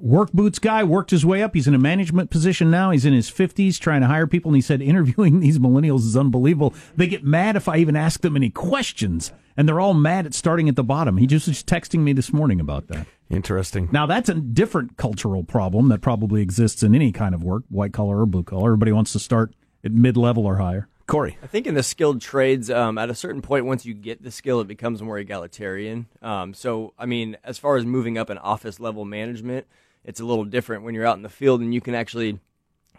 work 0.00 0.32
boots 0.32 0.58
guy. 0.58 0.84
Worked 0.84 1.10
his 1.10 1.24
way 1.24 1.42
up. 1.42 1.54
He's 1.54 1.66
in 1.66 1.74
a 1.74 1.78
management 1.78 2.30
position 2.30 2.70
now. 2.70 2.90
He's 2.90 3.04
in 3.04 3.12
his 3.12 3.28
fifties, 3.28 3.78
trying 3.78 4.00
to 4.00 4.06
hire 4.06 4.26
people. 4.26 4.50
And 4.50 4.56
he 4.56 4.62
said 4.62 4.82
interviewing 4.82 5.40
these 5.40 5.58
millennials 5.58 6.00
is 6.00 6.16
unbelievable. 6.16 6.74
They 6.96 7.06
get 7.06 7.24
mad 7.24 7.56
if 7.56 7.68
I 7.68 7.78
even 7.78 7.96
ask 7.96 8.20
them 8.20 8.36
any 8.36 8.50
questions, 8.50 9.32
and 9.56 9.68
they're 9.68 9.80
all 9.80 9.94
mad 9.94 10.26
at 10.26 10.34
starting 10.34 10.68
at 10.68 10.76
the 10.76 10.84
bottom. 10.84 11.16
He 11.16 11.26
just 11.26 11.48
was 11.48 11.62
texting 11.62 12.00
me 12.00 12.12
this 12.12 12.32
morning 12.32 12.60
about 12.60 12.88
that. 12.88 13.06
Interesting. 13.30 13.88
Now 13.92 14.06
that's 14.06 14.28
a 14.28 14.34
different 14.34 14.96
cultural 14.96 15.44
problem 15.44 15.88
that 15.88 16.00
probably 16.00 16.42
exists 16.42 16.82
in 16.82 16.94
any 16.94 17.12
kind 17.12 17.34
of 17.34 17.42
work, 17.42 17.64
white 17.68 17.92
collar 17.92 18.20
or 18.20 18.26
blue 18.26 18.42
collar. 18.42 18.70
Everybody 18.70 18.92
wants 18.92 19.12
to 19.12 19.18
start 19.18 19.54
at 19.84 19.92
mid 19.92 20.16
level 20.16 20.46
or 20.46 20.56
higher. 20.56 20.88
Corey. 21.08 21.38
I 21.42 21.46
think 21.46 21.66
in 21.66 21.74
the 21.74 21.82
skilled 21.82 22.20
trades, 22.20 22.68
um, 22.70 22.98
at 22.98 23.08
a 23.08 23.14
certain 23.14 23.40
point, 23.40 23.64
once 23.64 23.86
you 23.86 23.94
get 23.94 24.22
the 24.22 24.30
skill, 24.30 24.60
it 24.60 24.68
becomes 24.68 25.00
more 25.00 25.16
egalitarian. 25.18 26.06
Um, 26.20 26.52
so, 26.52 26.92
I 26.98 27.06
mean, 27.06 27.38
as 27.42 27.56
far 27.56 27.78
as 27.78 27.86
moving 27.86 28.18
up 28.18 28.28
in 28.28 28.36
office 28.36 28.78
level 28.78 29.06
management, 29.06 29.66
it's 30.08 30.20
a 30.20 30.24
little 30.24 30.46
different 30.46 30.84
when 30.84 30.94
you're 30.94 31.06
out 31.06 31.18
in 31.18 31.22
the 31.22 31.28
field 31.28 31.60
and 31.60 31.74
you 31.74 31.82
can 31.82 31.94
actually, 31.94 32.40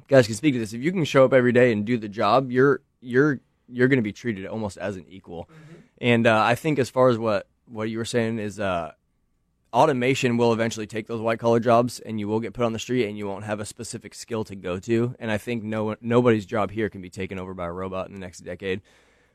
guys 0.08 0.28
can 0.28 0.36
speak 0.36 0.54
to 0.54 0.60
this. 0.60 0.74
If 0.74 0.82
you 0.82 0.92
can 0.92 1.04
show 1.06 1.26
up 1.26 1.34
every 1.34 1.52
day 1.52 1.72
and 1.72 1.84
do 1.84 1.98
the 1.98 2.08
job, 2.08 2.52
you're 2.52 2.82
you're 3.02 3.40
you're 3.68 3.88
going 3.88 3.98
to 3.98 4.04
be 4.04 4.14
treated 4.14 4.46
almost 4.46 4.78
as 4.78 4.96
an 4.96 5.06
equal. 5.10 5.50
And 6.00 6.28
uh, 6.28 6.40
I 6.40 6.54
think 6.54 6.78
as 6.78 6.92
far 6.92 7.10
as 7.10 7.18
what 7.18 7.48
what 7.66 7.90
you 7.90 7.98
were 7.98 8.06
saying 8.06 8.38
is, 8.38 8.60
uh, 8.60 8.92
automation 9.74 10.38
will 10.38 10.54
eventually 10.54 10.86
take 10.86 11.08
those 11.08 11.20
white 11.20 11.40
collar 11.40 11.60
jobs, 11.60 12.00
and 12.00 12.20
you 12.20 12.28
will 12.28 12.40
get 12.40 12.54
put 12.54 12.64
on 12.64 12.74
the 12.74 12.80
street, 12.80 13.08
and 13.08 13.18
you 13.18 13.28
won't 13.28 13.44
have 13.44 13.60
a 13.60 13.66
specific 13.66 14.14
skill 14.14 14.44
to 14.44 14.56
go 14.56 14.78
to. 14.80 15.16
And 15.18 15.32
I 15.32 15.40
think 15.40 15.64
no 15.64 15.96
nobody's 16.02 16.46
job 16.46 16.70
here 16.70 16.92
can 16.92 17.02
be 17.02 17.10
taken 17.10 17.40
over 17.40 17.56
by 17.56 17.66
a 17.66 17.72
robot 17.72 18.08
in 18.08 18.14
the 18.14 18.20
next 18.20 18.42
decade, 18.42 18.82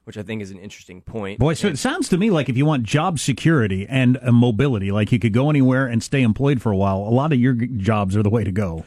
which 0.04 0.16
I 0.16 0.22
think 0.22 0.42
is 0.42 0.50
an 0.50 0.58
interesting 0.58 1.00
point. 1.00 1.38
Boy, 1.38 1.54
so 1.54 1.68
it 1.68 1.78
sounds 1.78 2.08
to 2.10 2.18
me 2.18 2.30
like 2.30 2.48
if 2.48 2.56
you 2.56 2.66
want 2.66 2.84
job 2.84 3.18
security 3.18 3.86
and 3.88 4.18
uh, 4.22 4.32
mobility, 4.32 4.92
like 4.92 5.12
you 5.12 5.18
could 5.18 5.32
go 5.32 5.50
anywhere 5.50 5.86
and 5.86 6.02
stay 6.02 6.22
employed 6.22 6.62
for 6.62 6.70
a 6.72 6.76
while, 6.76 6.98
a 6.98 7.10
lot 7.10 7.32
of 7.32 7.40
your 7.40 7.54
jobs 7.54 8.16
are 8.16 8.22
the 8.22 8.30
way 8.30 8.44
to 8.44 8.52
go. 8.52 8.84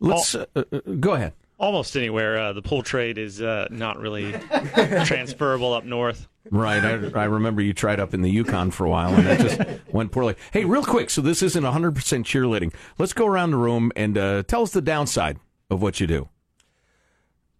Let's 0.00 0.34
uh, 0.34 0.46
uh, 0.54 0.62
go 1.00 1.14
ahead. 1.14 1.32
Almost 1.58 1.96
anywhere. 1.96 2.38
Uh, 2.38 2.52
the 2.52 2.62
pull 2.62 2.82
trade 2.82 3.18
is 3.18 3.42
uh, 3.42 3.66
not 3.70 3.98
really 3.98 4.32
transferable 5.04 5.72
up 5.72 5.84
north. 5.84 6.28
Right. 6.50 6.84
I, 6.84 7.20
I 7.20 7.24
remember 7.24 7.60
you 7.60 7.72
tried 7.72 7.98
up 7.98 8.14
in 8.14 8.22
the 8.22 8.30
Yukon 8.30 8.70
for 8.70 8.84
a 8.84 8.90
while, 8.90 9.12
and 9.14 9.26
that 9.26 9.40
just 9.40 9.60
went 9.92 10.12
poorly. 10.12 10.36
Hey, 10.52 10.64
real 10.64 10.84
quick. 10.84 11.10
So 11.10 11.20
this 11.20 11.42
isn't 11.42 11.64
100% 11.64 11.94
cheerleading. 11.94 12.72
Let's 12.96 13.12
go 13.12 13.26
around 13.26 13.50
the 13.50 13.56
room 13.56 13.90
and 13.96 14.16
uh, 14.16 14.42
tell 14.44 14.62
us 14.62 14.70
the 14.70 14.80
downside 14.80 15.38
of 15.68 15.82
what 15.82 15.98
you 15.98 16.06
do. 16.06 16.28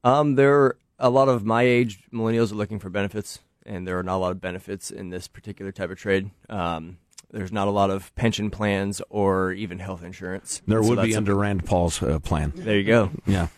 Um, 0.05 0.37
there 0.37 0.55
are 0.55 0.77
a 0.99 1.11
lot 1.11 1.29
of 1.29 1.45
my 1.45 1.63
age 1.63 2.05
millennials 2.13 2.53
are 2.53 2.57
looking 2.57 2.79
for 2.79 2.91
benefits, 2.91 3.41
and 3.65 3.87
there 3.87 3.99
are 3.99 4.03
not 4.03 4.17
a 4.17 4.19
lot 4.19 4.33
of 4.33 4.41
benefits 4.41 4.91
in 4.91 5.11
this 5.11 5.29
particular 5.29 5.73
type 5.73 5.91
of 5.91 5.99
trade. 5.99 6.31
Um, 6.49 6.99
there's 7.31 7.53
not 7.53 7.69
a 7.69 7.71
lot 7.71 7.91
of 7.91 8.15
pension 8.15 8.51
plans 8.51 9.03
or 9.11 9.53
even 9.53 9.79
health 9.79 10.03
insurance. 10.03 10.63
There 10.67 10.83
So 10.83 10.89
would 10.91 10.97
be 11.03 11.09
that's 11.09 11.17
under 11.17 11.35
Rand 11.35 11.67
Paul's 11.67 12.03
uh, 12.03 12.19
plan. 12.19 12.53
There 12.57 12.79
you 12.79 12.85
go. 12.85 13.11
Yeah. 13.27 13.49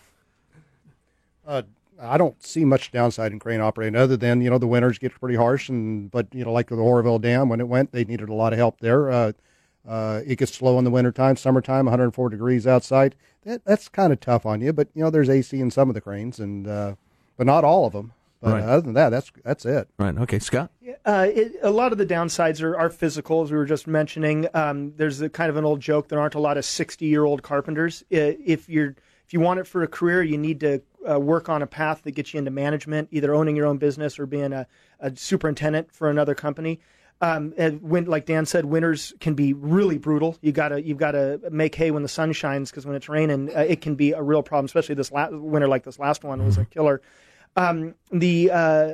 Uh, 1.47 1.63
I 1.99 2.17
don't 2.17 2.41
see 2.43 2.65
much 2.65 2.91
downside 2.91 3.31
in 3.31 3.39
crane 3.39 3.61
operating 3.61 3.95
other 3.95 4.17
than 4.17 4.41
you 4.41 4.49
know 4.49 4.57
the 4.57 4.67
winters 4.67 4.97
get 4.97 5.13
pretty 5.19 5.35
harsh 5.35 5.69
and 5.69 6.09
but 6.09 6.27
you 6.33 6.43
know 6.43 6.51
like 6.51 6.67
the 6.67 6.75
Oroville 6.75 7.19
Dam 7.19 7.47
when 7.47 7.59
it 7.59 7.67
went 7.67 7.91
they 7.91 8.03
needed 8.03 8.27
a 8.29 8.33
lot 8.33 8.53
of 8.53 8.59
help 8.59 8.79
there. 8.79 9.11
Uh, 9.11 9.31
uh, 9.87 10.21
it 10.25 10.37
gets 10.37 10.53
slow 10.53 10.77
in 10.77 10.83
the 10.83 10.91
wintertime, 10.91 11.35
summertime, 11.35 11.85
104 11.85 12.29
degrees 12.29 12.67
outside. 12.67 13.15
That 13.43 13.63
that's 13.65 13.87
kind 13.87 14.11
of 14.13 14.19
tough 14.19 14.45
on 14.45 14.61
you, 14.61 14.73
but 14.73 14.89
you 14.93 15.03
know 15.03 15.09
there's 15.09 15.29
AC 15.29 15.59
in 15.59 15.71
some 15.71 15.89
of 15.89 15.95
the 15.95 16.01
cranes 16.01 16.39
and 16.39 16.67
uh, 16.67 16.95
but 17.41 17.47
not 17.47 17.63
all 17.63 17.87
of 17.87 17.93
them. 17.93 18.13
But 18.39 18.53
Right. 18.53 18.63
other 18.63 18.81
than 18.81 18.93
that, 18.93 19.09
that's 19.09 19.31
that's 19.43 19.65
it. 19.65 19.87
Right. 19.97 20.15
Okay, 20.15 20.37
Scott. 20.37 20.69
Uh, 21.03 21.27
it, 21.33 21.53
a 21.63 21.71
lot 21.71 21.91
of 21.91 21.97
the 21.97 22.05
downsides 22.05 22.61
are, 22.61 22.77
are 22.77 22.91
physical, 22.91 23.41
as 23.41 23.51
we 23.51 23.57
were 23.57 23.65
just 23.65 23.87
mentioning. 23.87 24.47
Um, 24.53 24.93
there's 24.95 25.21
a 25.21 25.29
kind 25.29 25.49
of 25.49 25.57
an 25.57 25.65
old 25.65 25.79
joke: 25.79 26.07
there 26.07 26.19
aren't 26.19 26.35
a 26.35 26.39
lot 26.39 26.57
of 26.57 26.65
60 26.65 27.03
year 27.03 27.23
old 27.25 27.41
carpenters. 27.41 28.03
If 28.11 28.69
you're 28.69 28.89
if 29.25 29.33
you 29.33 29.39
want 29.39 29.59
it 29.59 29.65
for 29.65 29.81
a 29.81 29.87
career, 29.87 30.21
you 30.21 30.37
need 30.37 30.59
to 30.59 30.83
uh, 31.09 31.19
work 31.19 31.49
on 31.49 31.63
a 31.63 31.67
path 31.67 32.03
that 32.03 32.11
gets 32.11 32.31
you 32.31 32.37
into 32.37 32.51
management, 32.51 33.09
either 33.11 33.33
owning 33.33 33.55
your 33.55 33.65
own 33.65 33.79
business 33.79 34.19
or 34.19 34.27
being 34.27 34.53
a, 34.53 34.67
a 34.99 35.15
superintendent 35.15 35.91
for 35.91 36.11
another 36.11 36.35
company. 36.35 36.79
Um, 37.21 37.55
and 37.57 37.81
when, 37.81 38.05
like 38.05 38.27
Dan 38.27 38.45
said, 38.45 38.65
winters 38.65 39.13
can 39.19 39.33
be 39.33 39.53
really 39.53 39.97
brutal. 39.97 40.37
You 40.41 40.51
gotta 40.51 40.83
you've 40.83 40.99
got 40.99 41.13
to 41.13 41.39
make 41.51 41.73
hay 41.73 41.89
when 41.89 42.03
the 42.03 42.09
sun 42.09 42.33
shines 42.33 42.69
because 42.69 42.85
when 42.85 42.95
it's 42.95 43.09
raining, 43.09 43.49
uh, 43.55 43.61
it 43.61 43.81
can 43.81 43.95
be 43.95 44.11
a 44.11 44.21
real 44.21 44.43
problem. 44.43 44.65
Especially 44.65 44.93
this 44.93 45.11
last 45.11 45.33
winter, 45.33 45.67
like 45.67 45.83
this 45.83 45.97
last 45.97 46.23
one, 46.23 46.45
was 46.45 46.59
a 46.59 46.65
killer. 46.65 47.01
Um, 47.55 47.95
the 48.11 48.51
uh, 48.51 48.93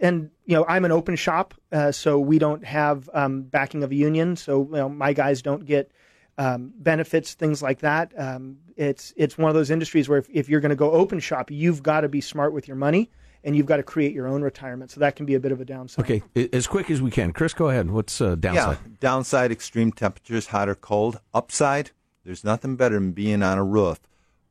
and 0.00 0.30
you 0.46 0.56
know 0.56 0.64
I'm 0.68 0.84
an 0.84 0.92
open 0.92 1.16
shop, 1.16 1.54
uh, 1.72 1.92
so 1.92 2.18
we 2.18 2.38
don't 2.38 2.64
have 2.64 3.08
um, 3.14 3.42
backing 3.42 3.82
of 3.82 3.90
a 3.90 3.94
union. 3.94 4.36
So 4.36 4.62
you 4.64 4.76
know, 4.76 4.88
my 4.88 5.12
guys 5.12 5.42
don't 5.42 5.64
get 5.64 5.90
um, 6.38 6.72
benefits, 6.76 7.34
things 7.34 7.62
like 7.62 7.80
that. 7.80 8.12
Um, 8.18 8.58
it's 8.76 9.12
it's 9.16 9.38
one 9.38 9.48
of 9.48 9.54
those 9.54 9.70
industries 9.70 10.08
where 10.08 10.18
if, 10.18 10.28
if 10.30 10.48
you're 10.48 10.60
going 10.60 10.70
to 10.70 10.76
go 10.76 10.92
open 10.92 11.20
shop, 11.20 11.50
you've 11.50 11.82
got 11.82 12.00
to 12.00 12.08
be 12.08 12.20
smart 12.20 12.52
with 12.52 12.66
your 12.66 12.76
money 12.76 13.10
and 13.44 13.54
you've 13.54 13.66
got 13.66 13.76
to 13.76 13.82
create 13.82 14.12
your 14.12 14.26
own 14.26 14.42
retirement. 14.42 14.90
So 14.90 15.00
that 15.00 15.16
can 15.16 15.26
be 15.26 15.34
a 15.34 15.40
bit 15.40 15.52
of 15.52 15.60
a 15.60 15.64
downside. 15.64 16.04
Okay, 16.04 16.48
as 16.52 16.66
quick 16.66 16.90
as 16.90 17.00
we 17.00 17.10
can. 17.10 17.32
Chris, 17.32 17.54
go 17.54 17.68
ahead. 17.68 17.90
What's 17.90 18.20
uh, 18.20 18.34
downside? 18.34 18.78
Yeah, 18.82 18.92
downside, 19.00 19.52
extreme 19.52 19.92
temperatures, 19.92 20.48
hot 20.48 20.68
or 20.68 20.74
cold. 20.74 21.20
Upside, 21.32 21.90
there's 22.24 22.42
nothing 22.42 22.76
better 22.76 22.94
than 22.94 23.12
being 23.12 23.42
on 23.42 23.58
a 23.58 23.64
roof, 23.64 24.00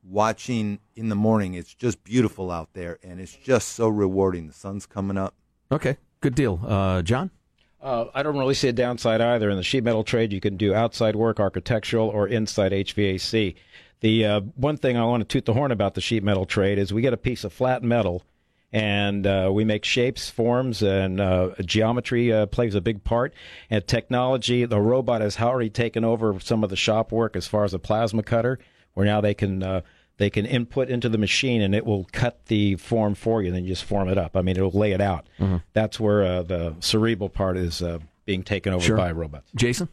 watching 0.08 0.78
in 0.96 1.08
the 1.08 1.14
morning. 1.14 1.54
It's 1.54 1.74
just 1.74 2.04
beautiful 2.04 2.50
out 2.50 2.70
there, 2.74 2.98
and 3.02 3.20
it's 3.20 3.34
just 3.34 3.68
so 3.70 3.88
rewarding. 3.88 4.46
The 4.46 4.52
sun's 4.52 4.86
coming 4.86 5.16
up. 5.16 5.34
Okay, 5.72 5.96
good 6.20 6.34
deal. 6.34 6.60
Uh, 6.66 7.02
John? 7.02 7.30
Uh, 7.82 8.06
I 8.14 8.22
don't 8.22 8.38
really 8.38 8.54
see 8.54 8.68
a 8.68 8.72
downside 8.72 9.20
either. 9.20 9.50
In 9.50 9.56
the 9.56 9.62
sheet 9.62 9.84
metal 9.84 10.04
trade, 10.04 10.32
you 10.32 10.40
can 10.40 10.56
do 10.56 10.74
outside 10.74 11.16
work, 11.16 11.38
architectural, 11.38 12.08
or 12.08 12.26
inside 12.26 12.72
HVAC. 12.72 13.54
The 14.00 14.24
uh, 14.24 14.40
one 14.56 14.76
thing 14.76 14.96
I 14.96 15.04
want 15.04 15.20
to 15.22 15.24
toot 15.26 15.44
the 15.44 15.52
horn 15.52 15.70
about 15.70 15.94
the 15.94 16.00
sheet 16.00 16.22
metal 16.22 16.46
trade 16.46 16.78
is 16.78 16.92
we 16.92 17.02
get 17.02 17.12
a 17.12 17.18
piece 17.18 17.44
of 17.44 17.52
flat 17.52 17.82
metal, 17.82 18.22
and 18.72 19.26
uh, 19.26 19.50
we 19.52 19.64
make 19.64 19.84
shapes, 19.84 20.30
forms, 20.30 20.82
and 20.82 21.20
uh, 21.20 21.50
geometry 21.64 22.32
uh, 22.32 22.46
plays 22.46 22.74
a 22.74 22.80
big 22.80 23.04
part. 23.04 23.34
And 23.70 23.86
technology, 23.86 24.64
the 24.64 24.80
robot 24.80 25.20
has 25.20 25.38
already 25.38 25.70
taken 25.70 26.04
over 26.04 26.40
some 26.40 26.64
of 26.64 26.70
the 26.70 26.76
shop 26.76 27.12
work 27.12 27.36
as 27.36 27.46
far 27.46 27.64
as 27.64 27.74
a 27.74 27.78
plasma 27.78 28.22
cutter, 28.22 28.58
where 28.94 29.06
now 29.06 29.20
they 29.20 29.34
can. 29.34 29.62
Uh, 29.62 29.80
they 30.16 30.30
can 30.30 30.46
input 30.46 30.88
into 30.90 31.08
the 31.08 31.18
machine 31.18 31.60
and 31.60 31.74
it 31.74 31.84
will 31.84 32.06
cut 32.12 32.46
the 32.46 32.76
form 32.76 33.16
for 33.16 33.42
you, 33.42 33.48
And 33.48 33.56
then 33.56 33.64
you 33.64 33.70
just 33.70 33.82
form 33.82 34.08
it 34.08 34.16
up. 34.16 34.36
I 34.36 34.42
mean, 34.42 34.56
it'll 34.56 34.70
lay 34.70 34.92
it 34.92 35.00
out. 35.00 35.26
That's 35.72 35.98
where 35.98 36.22
uh, 36.24 36.42
the 36.44 36.76
cerebral 36.78 37.28
part 37.28 37.56
is 37.56 37.82
uh, 37.82 37.98
being 38.24 38.44
taken 38.44 38.72
over 38.72 38.84
Sure. 38.84 38.96
by 38.96 39.10
robots. 39.10 39.50
Jason? 39.56 39.88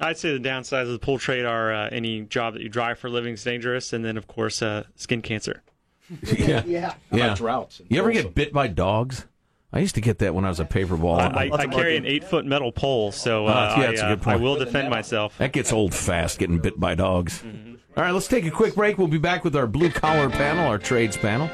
I'd 0.00 0.18
say 0.18 0.36
the 0.36 0.40
downsides 0.48 0.86
of 0.86 0.88
the 0.88 0.98
pull 0.98 1.16
trade 1.16 1.44
are 1.44 1.72
uh, 1.72 1.88
any 1.92 2.22
job 2.22 2.54
that 2.54 2.62
you 2.64 2.68
drive 2.68 2.98
for 2.98 3.06
a 3.06 3.10
living 3.10 3.34
is 3.34 3.44
dangerous, 3.44 3.92
and 3.92 4.04
then 4.04 4.16
of 4.16 4.26
course 4.26 4.62
uh, 4.62 4.82
skin 4.96 5.22
cancer. 5.22 5.62
Yeah. 6.36 6.64
Yeah. 6.66 6.94
Yeah. 7.12 7.34
droughts? 7.36 7.80
You 7.88 8.00
ever 8.00 8.10
get 8.10 8.34
bit 8.34 8.52
by 8.52 8.66
dogs? 8.66 9.26
I 9.72 9.78
used 9.78 9.94
to 9.94 10.00
get 10.00 10.18
that 10.18 10.34
when 10.34 10.44
I 10.44 10.48
was 10.48 10.58
a 10.58 10.64
paper 10.64 10.96
ball. 10.96 11.20
I, 11.20 11.26
I, 11.26 11.50
I 11.52 11.66
carry 11.68 11.96
an 11.96 12.04
eight 12.04 12.24
foot 12.24 12.44
metal 12.44 12.72
pole, 12.72 13.12
so 13.12 13.46
uh, 13.46 13.74
Oh, 13.76 13.80
yeah, 13.80 13.86
that's 13.86 14.00
a 14.00 14.04
I, 14.04 14.06
uh, 14.08 14.14
good 14.16 14.22
point. 14.22 14.40
I 14.40 14.42
will 14.42 14.56
defend 14.56 14.90
myself. 14.90 15.38
That 15.38 15.52
gets 15.52 15.72
old 15.72 15.94
fast, 15.94 16.40
getting 16.40 16.58
bit 16.58 16.80
by 16.80 16.96
dogs. 16.96 17.44
All 17.94 18.02
right, 18.02 18.12
let's 18.12 18.26
take 18.26 18.46
a 18.46 18.50
quick 18.50 18.74
break. 18.74 18.96
We'll 18.96 19.06
be 19.06 19.18
back 19.18 19.44
with 19.44 19.54
our 19.54 19.66
blue 19.66 19.90
collar 19.90 20.30
panel, 20.30 20.66
our 20.66 20.78
trades 20.78 21.14
panel. 21.16 21.50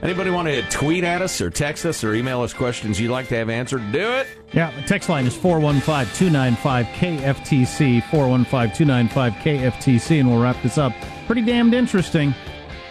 Anybody 0.00 0.30
want 0.30 0.46
to 0.46 0.62
tweet 0.68 1.02
at 1.02 1.22
us 1.22 1.40
or 1.40 1.50
text 1.50 1.84
us 1.84 2.04
or 2.04 2.14
email 2.14 2.42
us 2.42 2.52
questions 2.52 3.00
you'd 3.00 3.10
like 3.10 3.26
to 3.28 3.34
have 3.34 3.50
answered? 3.50 3.90
Do 3.90 4.12
it. 4.12 4.28
Yeah, 4.52 4.70
the 4.70 4.86
text 4.86 5.08
line 5.08 5.26
is 5.26 5.36
415 5.36 6.14
295 6.14 6.86
KFTC, 6.86 8.10
415 8.10 8.76
295 8.76 9.32
KFTC, 9.32 10.20
and 10.20 10.30
we'll 10.30 10.40
wrap 10.40 10.62
this 10.62 10.78
up. 10.78 10.92
Pretty 11.26 11.42
damned 11.42 11.74
interesting. 11.74 12.32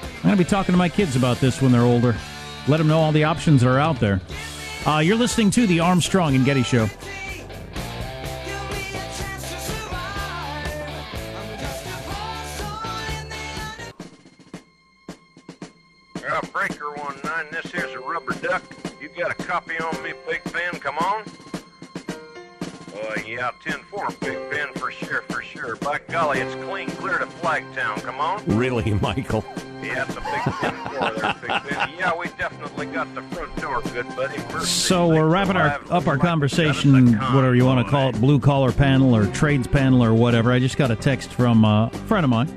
I'm 0.01 0.21
going 0.23 0.37
to 0.37 0.43
be 0.43 0.49
talking 0.49 0.73
to 0.73 0.77
my 0.77 0.89
kids 0.89 1.15
about 1.15 1.37
this 1.37 1.61
when 1.61 1.71
they're 1.71 1.81
older. 1.81 2.13
Let 2.67 2.77
them 2.77 2.87
know 2.87 2.99
all 2.99 3.13
the 3.13 3.23
options 3.23 3.61
that 3.61 3.69
are 3.69 3.79
out 3.79 4.01
there. 4.01 4.19
Uh, 4.85 4.99
you're 4.99 5.15
listening 5.15 5.49
to 5.51 5.65
the 5.65 5.79
Armstrong 5.79 6.35
and 6.35 6.43
Getty 6.43 6.63
Show. 6.63 6.87
Uh, 16.27 16.41
breaker 16.51 16.91
one 16.95 17.19
nine. 17.23 17.45
This 17.51 17.71
here's 17.71 17.91
a 17.91 17.99
rubber 17.99 18.33
duck. 18.41 18.63
You 18.99 19.09
got 19.09 19.31
a 19.31 19.35
copy 19.35 19.77
on 19.77 20.01
me, 20.01 20.13
Big 20.27 20.41
Ben? 20.51 20.73
Come 20.79 20.97
on. 20.97 21.23
Uh, 22.95 23.21
yeah, 23.27 23.51
10-4, 23.63 24.19
Big 24.21 24.49
Ben, 24.49 24.73
for 24.75 24.89
sure, 24.89 25.21
for 25.23 25.41
sure. 25.43 25.75
By 25.75 25.99
golly, 26.07 26.39
it's 26.39 26.55
clean 26.65 26.89
clear 26.91 27.19
to 27.19 27.25
Flagtown. 27.25 28.01
Come 28.01 28.19
on. 28.19 28.43
Really, 28.45 28.93
Michael? 29.01 29.43
Yeah, 29.83 30.05
it's 30.07 30.15
a 30.15 30.21
big 30.21 30.41
10-4 30.71 31.21
there, 31.21 31.35
Big 31.41 31.69
Ben. 31.69 31.89
Yeah, 31.99 32.15
we 32.17 32.27
definitely 32.29 32.87
got 32.87 33.13
the 33.13 33.21
front 33.23 33.55
door, 33.57 33.81
good 33.93 34.07
buddy. 34.15 34.39
First 34.49 34.85
So 34.85 35.07
we're 35.09 35.27
wrapping 35.27 35.57
our 35.57 35.79
up 35.91 36.07
our 36.07 36.17
conversation, 36.17 37.13
whatever 37.33 37.53
you 37.53 37.65
want 37.65 37.85
to 37.85 37.91
call 37.91 38.09
it, 38.09 38.19
blue 38.21 38.39
collar 38.39 38.71
panel 38.71 39.15
or 39.15 39.27
trades 39.27 39.67
panel 39.67 40.03
or 40.03 40.13
whatever. 40.13 40.51
I 40.51 40.59
just 40.59 40.77
got 40.77 40.89
a 40.89 40.95
text 40.95 41.33
from 41.33 41.65
uh, 41.65 41.87
a 41.87 41.89
friend 42.07 42.23
of 42.23 42.29
mine 42.29 42.47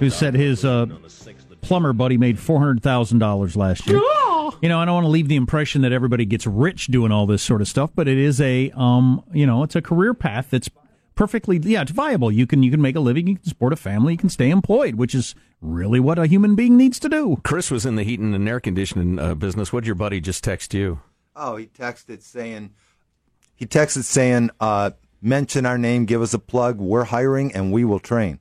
who 0.00 0.10
said 0.10 0.34
his 0.34 0.64
uh, 0.64 0.86
plumber 1.72 1.94
buddy 1.94 2.18
made 2.18 2.38
four 2.38 2.58
hundred 2.58 2.82
thousand 2.82 3.18
dollars 3.18 3.56
last 3.56 3.86
year. 3.86 3.96
You 4.60 4.68
know, 4.68 4.78
I 4.78 4.84
don't 4.84 4.92
want 4.92 5.04
to 5.06 5.10
leave 5.10 5.28
the 5.28 5.36
impression 5.36 5.80
that 5.80 5.90
everybody 5.90 6.26
gets 6.26 6.46
rich 6.46 6.88
doing 6.88 7.10
all 7.10 7.26
this 7.26 7.42
sort 7.42 7.62
of 7.62 7.68
stuff, 7.68 7.90
but 7.94 8.06
it 8.06 8.18
is 8.18 8.42
a 8.42 8.70
um, 8.76 9.24
you 9.32 9.46
know, 9.46 9.62
it's 9.62 9.74
a 9.74 9.80
career 9.80 10.12
path 10.12 10.50
that's 10.50 10.68
perfectly 11.14 11.56
yeah, 11.56 11.80
it's 11.80 11.90
viable. 11.90 12.30
You 12.30 12.46
can 12.46 12.62
you 12.62 12.70
can 12.70 12.82
make 12.82 12.94
a 12.94 13.00
living, 13.00 13.26
you 13.26 13.36
can 13.36 13.44
support 13.44 13.72
a 13.72 13.76
family, 13.76 14.12
you 14.12 14.18
can 14.18 14.28
stay 14.28 14.50
employed, 14.50 14.96
which 14.96 15.14
is 15.14 15.34
really 15.62 15.98
what 15.98 16.18
a 16.18 16.26
human 16.26 16.54
being 16.56 16.76
needs 16.76 16.98
to 17.00 17.08
do. 17.08 17.40
Chris 17.42 17.70
was 17.70 17.86
in 17.86 17.96
the 17.96 18.02
heating 18.02 18.34
and 18.34 18.46
air 18.46 18.60
conditioning 18.60 19.18
uh, 19.18 19.34
business. 19.34 19.72
What 19.72 19.84
did 19.84 19.86
your 19.86 19.94
buddy 19.94 20.20
just 20.20 20.44
text 20.44 20.74
you? 20.74 21.00
Oh, 21.34 21.56
he 21.56 21.68
texted 21.68 22.20
saying, 22.20 22.74
he 23.54 23.64
texted 23.64 24.04
saying, 24.04 24.50
uh, 24.60 24.90
mention 25.22 25.64
our 25.64 25.78
name, 25.78 26.04
give 26.04 26.20
us 26.20 26.34
a 26.34 26.38
plug. 26.38 26.78
We're 26.78 27.04
hiring 27.04 27.54
and 27.54 27.72
we 27.72 27.86
will 27.86 28.00
train. 28.00 28.40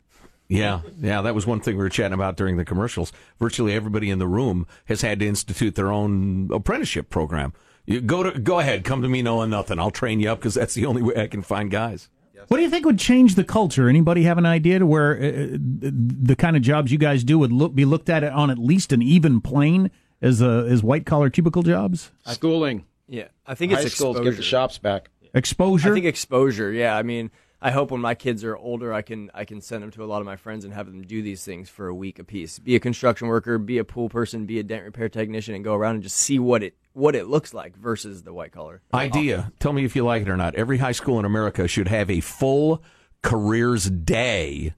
Yeah, 0.51 0.81
yeah, 0.99 1.21
that 1.21 1.33
was 1.33 1.47
one 1.47 1.61
thing 1.61 1.77
we 1.77 1.83
were 1.83 1.89
chatting 1.89 2.13
about 2.13 2.35
during 2.35 2.57
the 2.57 2.65
commercials. 2.65 3.13
Virtually 3.39 3.73
everybody 3.73 4.09
in 4.09 4.19
the 4.19 4.27
room 4.27 4.67
has 4.85 5.01
had 5.01 5.19
to 5.19 5.27
institute 5.27 5.75
their 5.75 5.91
own 5.91 6.49
apprenticeship 6.51 7.09
program. 7.09 7.53
You 7.85 8.01
go 8.01 8.21
to 8.23 8.37
go 8.37 8.59
ahead, 8.59 8.83
come 8.83 9.01
to 9.01 9.07
me 9.07 9.21
knowing 9.21 9.49
nothing. 9.49 9.79
I'll 9.79 9.91
train 9.91 10.19
you 10.19 10.29
up 10.29 10.39
because 10.39 10.55
that's 10.55 10.73
the 10.73 10.85
only 10.85 11.01
way 11.01 11.15
I 11.15 11.27
can 11.27 11.41
find 11.41 11.71
guys. 11.71 12.09
What 12.47 12.57
do 12.57 12.63
you 12.63 12.69
think 12.69 12.85
would 12.85 12.99
change 12.99 13.35
the 13.35 13.45
culture? 13.45 13.87
Anybody 13.87 14.23
have 14.23 14.37
an 14.37 14.45
idea 14.45 14.79
to 14.79 14.85
where 14.85 15.15
uh, 15.15 15.47
the 15.53 16.35
kind 16.37 16.57
of 16.57 16.61
jobs 16.61 16.91
you 16.91 16.97
guys 16.97 17.23
do 17.23 17.39
would 17.39 17.53
look, 17.53 17.73
be 17.73 17.85
looked 17.85 18.09
at 18.09 18.23
on 18.25 18.49
at 18.49 18.57
least 18.57 18.91
an 18.91 19.01
even 19.01 19.39
plane 19.39 19.89
as 20.21 20.41
uh, 20.41 20.65
as 20.67 20.83
white 20.83 21.05
collar 21.05 21.29
cubicle 21.29 21.63
jobs? 21.63 22.11
Schooling. 22.25 22.85
Yeah, 23.07 23.27
I 23.47 23.55
think 23.55 23.71
it's 23.71 23.83
High 23.83 23.87
schools 23.87 24.19
get 24.19 24.35
the 24.35 24.43
shops 24.43 24.77
back. 24.77 25.09
Exposure. 25.33 25.91
I 25.91 25.93
think 25.93 26.05
exposure. 26.05 26.73
Yeah, 26.73 26.97
I 26.97 27.03
mean, 27.03 27.31
I 27.61 27.69
hope 27.71 27.91
when 27.91 28.01
my 28.01 28.15
kids 28.15 28.43
are 28.43 28.57
older, 28.57 28.91
I 28.91 29.03
can 29.03 29.29
I 29.33 29.45
can 29.45 29.61
send 29.61 29.83
them 29.83 29.91
to 29.91 30.03
a 30.03 30.07
lot 30.07 30.19
of 30.19 30.25
my 30.25 30.35
friends 30.35 30.65
and 30.65 30.73
have 30.73 30.87
them 30.87 31.03
do 31.03 31.21
these 31.21 31.45
things 31.45 31.69
for 31.69 31.87
a 31.87 31.93
week 31.93 32.17
apiece. 32.17 32.57
Be 32.57 32.75
a 32.75 32.79
construction 32.79 33.27
worker, 33.27 33.59
be 33.59 33.77
a 33.77 33.83
pool 33.83 34.09
person, 34.09 34.47
be 34.47 34.57
a 34.57 34.63
dent 34.63 34.83
repair 34.83 35.09
technician, 35.09 35.53
and 35.53 35.63
go 35.63 35.75
around 35.75 35.95
and 35.95 36.03
just 36.03 36.17
see 36.17 36.39
what 36.39 36.63
it 36.63 36.75
what 36.93 37.15
it 37.15 37.27
looks 37.27 37.53
like 37.53 37.77
versus 37.77 38.23
the 38.23 38.33
white 38.33 38.51
collar 38.51 38.81
Idea. 38.93 39.51
Tell 39.59 39.73
me 39.73 39.85
if 39.85 39.95
you 39.95 40.03
like 40.03 40.23
it 40.23 40.29
or 40.29 40.37
not. 40.37 40.55
Every 40.55 40.79
high 40.79 40.91
school 40.91 41.19
in 41.19 41.25
America 41.25 41.67
should 41.67 41.87
have 41.87 42.09
a 42.09 42.19
full 42.19 42.83
careers 43.21 43.89
day, 43.89 44.73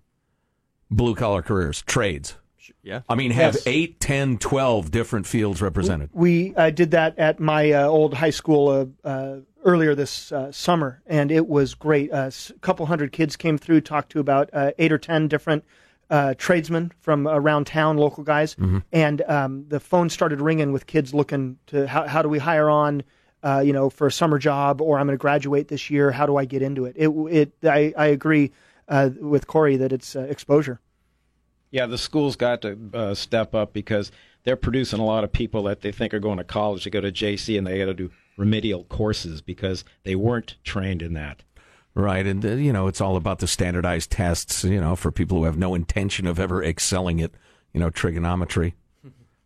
blue 0.92 1.16
collar 1.16 1.42
careers, 1.42 1.82
trades. 1.84 2.36
Yeah. 2.82 3.01
I 3.09 3.16
mean, 3.16 3.32
have 3.32 3.55
Yes. 3.55 3.64
eight, 3.68 3.99
ten, 3.99 4.38
twelve 4.38 4.91
different 4.91 5.28
fields 5.28 5.61
represented. 5.61 6.09
We 6.14 6.55
uh, 6.55 6.70
did 6.70 6.91
that 6.91 7.18
at 7.18 7.39
my 7.39 7.72
uh, 7.72 7.88
old 7.88 8.14
high 8.14 8.30
school 8.30 8.70
uh, 8.70 9.07
uh, 9.07 9.36
earlier 9.64 9.95
this 9.95 10.32
uh, 10.32 10.51
summer, 10.51 11.01
and 11.05 11.32
it 11.32 11.47
was 11.47 11.74
great. 11.74 12.11
A 12.11 12.32
couple 12.61 12.86
hundred 12.86 13.11
kids 13.11 13.36
came 13.36 13.57
through, 13.57 13.82
talked 13.82 14.11
to 14.11 14.20
about 14.20 14.49
uh, 14.53 14.72
eight 14.78 14.91
or 14.91 14.97
ten 14.97 15.28
different 15.28 15.64
uh, 16.09 16.34
tradesmen 16.38 16.91
from 16.99 17.28
around 17.28 17.66
town, 17.68 17.97
local 17.97 18.24
guys, 18.24 18.55
and 18.91 19.22
um, 19.24 19.66
the 19.68 19.80
phone 19.80 20.09
started 20.09 20.41
ringing 20.41 20.72
with 20.72 20.86
kids 20.86 21.14
looking 21.14 21.57
to 21.68 21.88
how, 21.88 22.07
how 22.07 22.22
do 22.22 22.30
we 22.30 22.39
hire 22.39 22.70
on. 22.70 23.03
Uh, 23.45 23.59
you 23.59 23.74
know, 23.74 23.89
for 23.89 24.07
a 24.07 24.11
summer 24.11 24.39
job, 24.39 24.80
or 24.80 24.97
I'm 24.97 25.05
going 25.05 25.18
to 25.18 25.22
graduate 25.22 25.68
this 25.68 25.89
year. 25.89 26.11
How 26.11 26.26
do 26.26 26.38
I 26.38 26.45
get 26.45 26.61
into 26.61 26.86
it? 26.86 26.95
It, 26.97 27.09
it 27.09 27.53
I, 27.66 27.93
I 27.97 28.05
agree 28.05 28.53
uh, 28.88 29.09
with 29.20 29.47
Corey 29.47 29.76
that 29.76 29.91
it's 29.91 30.16
uh, 30.16 30.22
exposure. 30.22 30.80
Yeah, 31.74 31.88
the 31.88 31.97
schools 31.97 32.36
got 32.36 32.61
to 32.61 32.78
uh, 32.93 33.15
step 33.15 33.55
up 33.55 33.74
because 33.74 34.11
they're 34.43 34.55
producing 34.55 34.99
a 34.99 35.05
lot 35.05 35.24
of 35.24 35.32
people 35.32 35.63
that 35.63 35.82
they 35.82 35.91
think 35.91 36.13
are 36.13 36.19
going 36.19 36.38
to 36.38 36.43
college 36.43 36.84
to 36.84 36.91
go 36.91 37.01
to 37.01 37.11
JC 37.11 37.57
and 37.57 37.65
they 37.65 37.80
got 37.80 37.86
to 37.86 37.95
do 37.95 38.11
remedial 38.38 38.84
courses 38.84 39.41
because 39.41 39.84
they 40.03 40.13
weren't 40.13 40.55
trained 40.63 41.01
in 41.01 41.13
that. 41.15 41.41
Right, 41.95 42.28
and 42.28 42.45
uh, 42.45 42.49
you 42.49 42.71
know 42.71 42.88
it's 42.88 43.01
all 43.01 43.15
about 43.15 43.39
the 43.39 43.47
standardized 43.47 44.11
tests. 44.11 44.63
You 44.63 44.80
know, 44.80 44.95
for 44.95 45.11
people 45.11 45.39
who 45.39 45.45
have 45.45 45.57
no 45.57 45.74
intention 45.74 46.28
of 46.28 46.39
ever 46.39 46.63
excelling 46.63 47.19
at, 47.21 47.32
you 47.74 47.80
know, 47.80 47.89
trigonometry. 47.89 48.76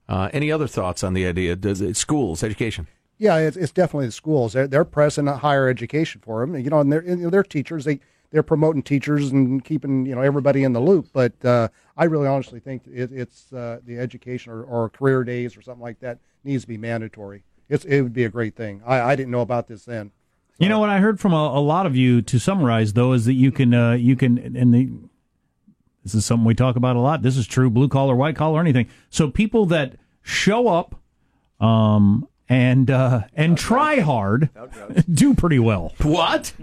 Uh, 0.10 0.30
any 0.34 0.52
other 0.52 0.68
thoughts 0.68 1.06
on 1.06 1.14
the 1.14 1.26
idea? 1.26 1.56
Does 1.56 1.80
it, 1.80 1.96
schools, 1.96 2.44
education? 2.44 2.88
Yeah, 3.18 3.38
it's, 3.38 3.56
it's 3.56 3.72
definitely 3.72 4.08
the 4.08 4.12
schools. 4.12 4.52
They're, 4.52 4.68
they're 4.68 4.86
pressing 4.86 5.30
a 5.30 5.38
higher 5.38 5.70
education 5.70 6.22
for 6.24 6.46
them. 6.46 6.58
You 6.58 6.70
know, 6.70 6.82
and 6.82 6.92
they're, 6.92 7.04
you 7.04 7.16
know, 7.16 7.30
they're 7.30 7.44
teachers. 7.44 7.86
They 7.86 8.02
they're 8.32 8.44
promoting 8.44 8.84
teachers 8.84 9.32
and 9.32 9.64
keeping 9.64 10.06
you 10.06 10.16
know 10.16 10.22
everybody 10.22 10.64
in 10.64 10.74
the 10.74 10.80
loop. 10.80 11.08
But 11.14 11.34
uh, 11.44 11.70
I 11.96 12.06
really 12.06 12.28
honestly 12.28 12.60
think 12.60 12.84
it, 12.88 13.12
it's 13.12 13.52
uh, 13.54 13.80
the 13.86 13.98
education 14.00 14.52
or, 14.52 14.64
or 14.64 14.90
career 14.90 15.24
days 15.24 15.56
or 15.58 15.62
something 15.62 15.82
like 15.84 16.00
that 16.02 16.20
needs 16.44 16.64
to 16.64 16.68
be 16.68 16.78
mandatory. 16.78 17.44
It's 17.70 17.86
it 17.86 18.02
would 18.02 18.14
be 18.14 18.24
a 18.24 18.30
great 18.30 18.56
thing. 18.56 18.82
I, 18.86 19.02
I 19.02 19.16
didn't 19.16 19.32
know 19.32 19.42
about 19.42 19.68
this 19.68 19.86
then. 19.86 20.12
You 20.60 20.70
know 20.70 20.80
what 20.80 20.90
I 20.90 21.00
heard 21.00 21.20
from 21.20 21.34
a, 21.34 21.36
a 21.36 21.62
lot 21.62 21.86
of 21.86 21.96
you 21.96 22.22
to 22.24 22.40
summarize 22.40 22.94
though 22.94 23.14
is 23.14 23.26
that 23.26 23.34
you 23.34 23.52
can 23.52 23.74
uh, 23.74 23.94
you 23.94 24.16
can 24.16 24.38
and 24.38 24.74
the 24.74 24.90
this 26.04 26.16
is 26.16 26.26
something 26.26 26.46
we 26.46 26.56
talk 26.56 26.78
about 26.78 26.96
a 26.96 27.00
lot. 27.00 27.22
This 27.22 27.36
is 27.36 27.46
true 27.46 27.70
blue 27.70 27.90
collar, 27.90 28.16
white 28.16 28.36
collar, 28.36 28.62
anything. 28.62 28.88
So 29.10 29.30
people 29.30 29.66
that 29.68 29.98
show 30.22 30.68
up 30.68 30.96
um 31.60 32.28
and 32.50 32.92
uh 32.92 33.22
and 33.34 33.58
try 33.58 34.00
hard 34.00 34.50
do 35.14 35.34
pretty 35.34 35.60
well. 35.60 35.94
What? 36.02 36.54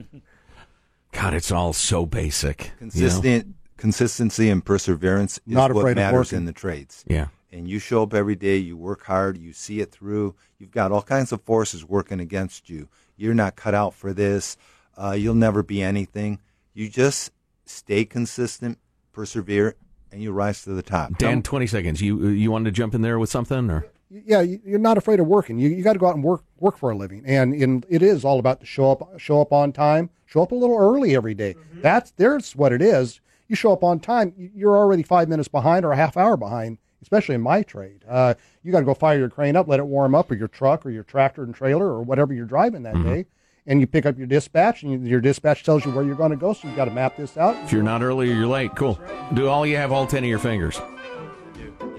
God, 1.14 1.32
it's 1.32 1.50
all 1.50 1.72
so 1.72 2.04
basic. 2.04 2.64
you 2.80 2.86
know? 2.86 2.90
Consistent 2.90 3.54
consistency 3.76 4.48
and 4.50 4.64
perseverance 4.64 5.38
is 5.46 5.54
Not 5.54 5.72
what 5.72 5.94
matters 5.96 6.32
in 6.32 6.44
the 6.44 6.52
trades. 6.52 7.04
Yeah. 7.06 7.28
And 7.52 7.68
you 7.68 7.78
show 7.78 8.02
up 8.02 8.14
every 8.14 8.34
day, 8.34 8.56
you 8.56 8.76
work 8.76 9.04
hard, 9.04 9.38
you 9.38 9.52
see 9.52 9.80
it 9.80 9.92
through. 9.92 10.34
You've 10.58 10.72
got 10.72 10.90
all 10.90 11.02
kinds 11.02 11.32
of 11.32 11.42
forces 11.42 11.84
working 11.84 12.18
against 12.18 12.68
you. 12.68 12.88
You're 13.16 13.34
not 13.34 13.54
cut 13.56 13.74
out 13.74 13.94
for 13.94 14.12
this. 14.12 14.56
Uh, 14.96 15.12
you'll 15.12 15.34
never 15.34 15.62
be 15.62 15.80
anything. 15.82 16.40
You 16.72 16.88
just 16.88 17.30
stay 17.64 18.04
consistent, 18.04 18.78
persevere, 19.12 19.76
and 20.10 20.20
you 20.20 20.32
rise 20.32 20.62
to 20.64 20.70
the 20.70 20.82
top. 20.82 21.16
Dan, 21.18 21.42
twenty 21.42 21.66
seconds. 21.66 22.00
You 22.00 22.28
you 22.28 22.50
wanted 22.50 22.66
to 22.66 22.72
jump 22.72 22.94
in 22.94 23.02
there 23.02 23.18
with 23.18 23.30
something, 23.30 23.70
or 23.70 23.86
yeah, 24.24 24.40
you- 24.40 24.60
you're 24.64 24.78
not 24.78 24.96
afraid 24.98 25.20
of 25.20 25.26
working. 25.26 25.58
You, 25.58 25.68
you 25.70 25.82
got 25.82 25.92
to 25.94 25.98
go 25.98 26.06
out 26.08 26.14
and 26.14 26.24
work 26.24 26.42
work 26.58 26.76
for 26.78 26.90
a 26.90 26.96
living, 26.96 27.22
and 27.26 27.54
in, 27.54 27.84
it 27.88 28.02
is 28.02 28.24
all 28.24 28.38
about 28.38 28.60
to 28.60 28.66
show 28.66 28.90
up 28.90 29.18
show 29.18 29.40
up 29.40 29.52
on 29.52 29.72
time, 29.72 30.10
show 30.26 30.42
up 30.42 30.52
a 30.52 30.54
little 30.54 30.76
early 30.78 31.14
every 31.14 31.34
day. 31.34 31.54
That's 31.82 32.10
there's 32.12 32.56
what 32.56 32.72
it 32.72 32.80
is. 32.82 33.20
You 33.48 33.56
show 33.56 33.72
up 33.72 33.84
on 33.84 34.00
time, 34.00 34.32
you- 34.36 34.50
you're 34.54 34.76
already 34.76 35.02
five 35.02 35.28
minutes 35.28 35.48
behind 35.48 35.84
or 35.84 35.92
a 35.92 35.96
half 35.96 36.16
hour 36.16 36.36
behind. 36.36 36.78
Especially 37.02 37.34
in 37.34 37.42
my 37.42 37.62
trade, 37.62 38.02
uh, 38.08 38.32
you 38.62 38.72
got 38.72 38.78
to 38.78 38.86
go 38.86 38.94
fire 38.94 39.18
your 39.18 39.28
crane 39.28 39.56
up, 39.56 39.68
let 39.68 39.78
it 39.78 39.84
warm 39.86 40.14
up, 40.14 40.30
or 40.30 40.36
your 40.36 40.48
truck, 40.48 40.86
or 40.86 40.90
your 40.90 41.02
tractor 41.02 41.42
and 41.42 41.54
trailer, 41.54 41.84
or 41.86 42.00
whatever 42.02 42.32
you're 42.32 42.46
driving 42.46 42.82
that 42.84 42.94
day, 43.02 43.26
and 43.66 43.78
you 43.78 43.86
pick 43.86 44.06
up 44.06 44.16
your 44.16 44.26
dispatch, 44.26 44.82
and 44.82 44.90
you, 44.90 45.10
your 45.10 45.20
dispatch 45.20 45.64
tells 45.64 45.84
you 45.84 45.90
where 45.92 46.02
you're 46.02 46.14
going 46.14 46.30
to 46.30 46.36
go. 46.36 46.54
So 46.54 46.66
you've 46.66 46.78
got 46.78 46.86
to 46.86 46.90
map 46.90 47.18
this 47.18 47.36
out. 47.36 47.62
if 47.62 47.72
you're 47.72 47.82
not 47.82 48.02
early 48.02 48.32
you're 48.32 48.46
late, 48.46 48.74
cool. 48.74 48.98
Do 49.34 49.48
all 49.48 49.66
you 49.66 49.76
have 49.76 49.92
all 49.92 50.06
ten 50.06 50.24
of 50.24 50.30
your 50.30 50.38
fingers? 50.38 50.80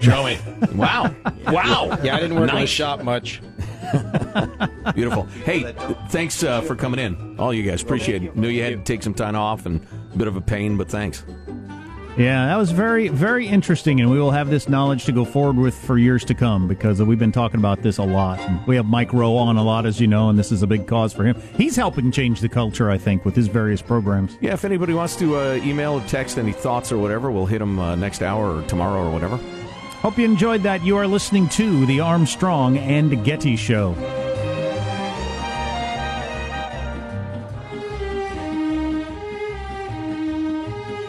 Show 0.00 0.24
me. 0.26 0.38
Wow. 0.74 1.14
Wow. 1.46 1.98
Yeah, 2.02 2.16
I 2.16 2.20
didn't 2.20 2.38
work 2.38 2.50
in 2.50 2.56
the 2.56 2.66
shop 2.66 3.02
much. 3.02 3.40
Beautiful. 4.94 5.24
Hey, 5.44 5.72
thanks 6.08 6.42
uh, 6.42 6.60
for 6.60 6.74
coming 6.74 7.00
in, 7.00 7.36
all 7.38 7.52
you 7.54 7.62
guys. 7.62 7.82
Appreciate 7.82 8.22
it. 8.22 8.36
Knew 8.36 8.48
you 8.48 8.62
had 8.62 8.72
to 8.72 8.82
take 8.82 9.02
some 9.02 9.14
time 9.14 9.36
off 9.36 9.66
and 9.66 9.86
a 10.12 10.16
bit 10.16 10.28
of 10.28 10.36
a 10.36 10.40
pain, 10.40 10.76
but 10.76 10.88
thanks. 10.88 11.24
Yeah, 12.16 12.46
that 12.46 12.56
was 12.56 12.70
very, 12.70 13.08
very 13.08 13.46
interesting, 13.46 14.00
and 14.00 14.10
we 14.10 14.18
will 14.18 14.30
have 14.30 14.48
this 14.48 14.70
knowledge 14.70 15.04
to 15.04 15.12
go 15.12 15.26
forward 15.26 15.56
with 15.56 15.74
for 15.74 15.98
years 15.98 16.24
to 16.24 16.34
come 16.34 16.66
because 16.66 17.02
we've 17.02 17.18
been 17.18 17.30
talking 17.30 17.60
about 17.60 17.82
this 17.82 17.98
a 17.98 18.02
lot. 18.04 18.40
And 18.40 18.66
we 18.66 18.74
have 18.76 18.86
Mike 18.86 19.12
Rowe 19.12 19.36
on 19.36 19.58
a 19.58 19.62
lot, 19.62 19.84
as 19.84 20.00
you 20.00 20.06
know, 20.06 20.30
and 20.30 20.38
this 20.38 20.50
is 20.50 20.62
a 20.62 20.66
big 20.66 20.86
cause 20.86 21.12
for 21.12 21.24
him. 21.24 21.38
He's 21.58 21.76
helping 21.76 22.10
change 22.10 22.40
the 22.40 22.48
culture, 22.48 22.90
I 22.90 22.96
think, 22.96 23.26
with 23.26 23.36
his 23.36 23.48
various 23.48 23.82
programs. 23.82 24.38
Yeah, 24.40 24.54
if 24.54 24.64
anybody 24.64 24.94
wants 24.94 25.14
to 25.16 25.36
uh, 25.36 25.54
email 25.62 25.92
or 25.92 26.00
text 26.06 26.38
any 26.38 26.52
thoughts 26.52 26.90
or 26.90 26.96
whatever, 26.96 27.30
we'll 27.30 27.44
hit 27.44 27.58
them 27.58 27.78
uh, 27.78 27.94
next 27.96 28.22
hour 28.22 28.56
or 28.56 28.62
tomorrow 28.62 29.06
or 29.06 29.10
whatever. 29.10 29.38
Hope 30.02 30.18
you 30.18 30.24
enjoyed 30.24 30.62
that. 30.62 30.84
You 30.84 30.96
are 30.96 31.06
listening 31.06 31.48
to 31.50 31.86
the 31.86 32.00
Armstrong 32.00 32.78
and 32.78 33.24
Getty 33.24 33.56
Show. 33.56 34.25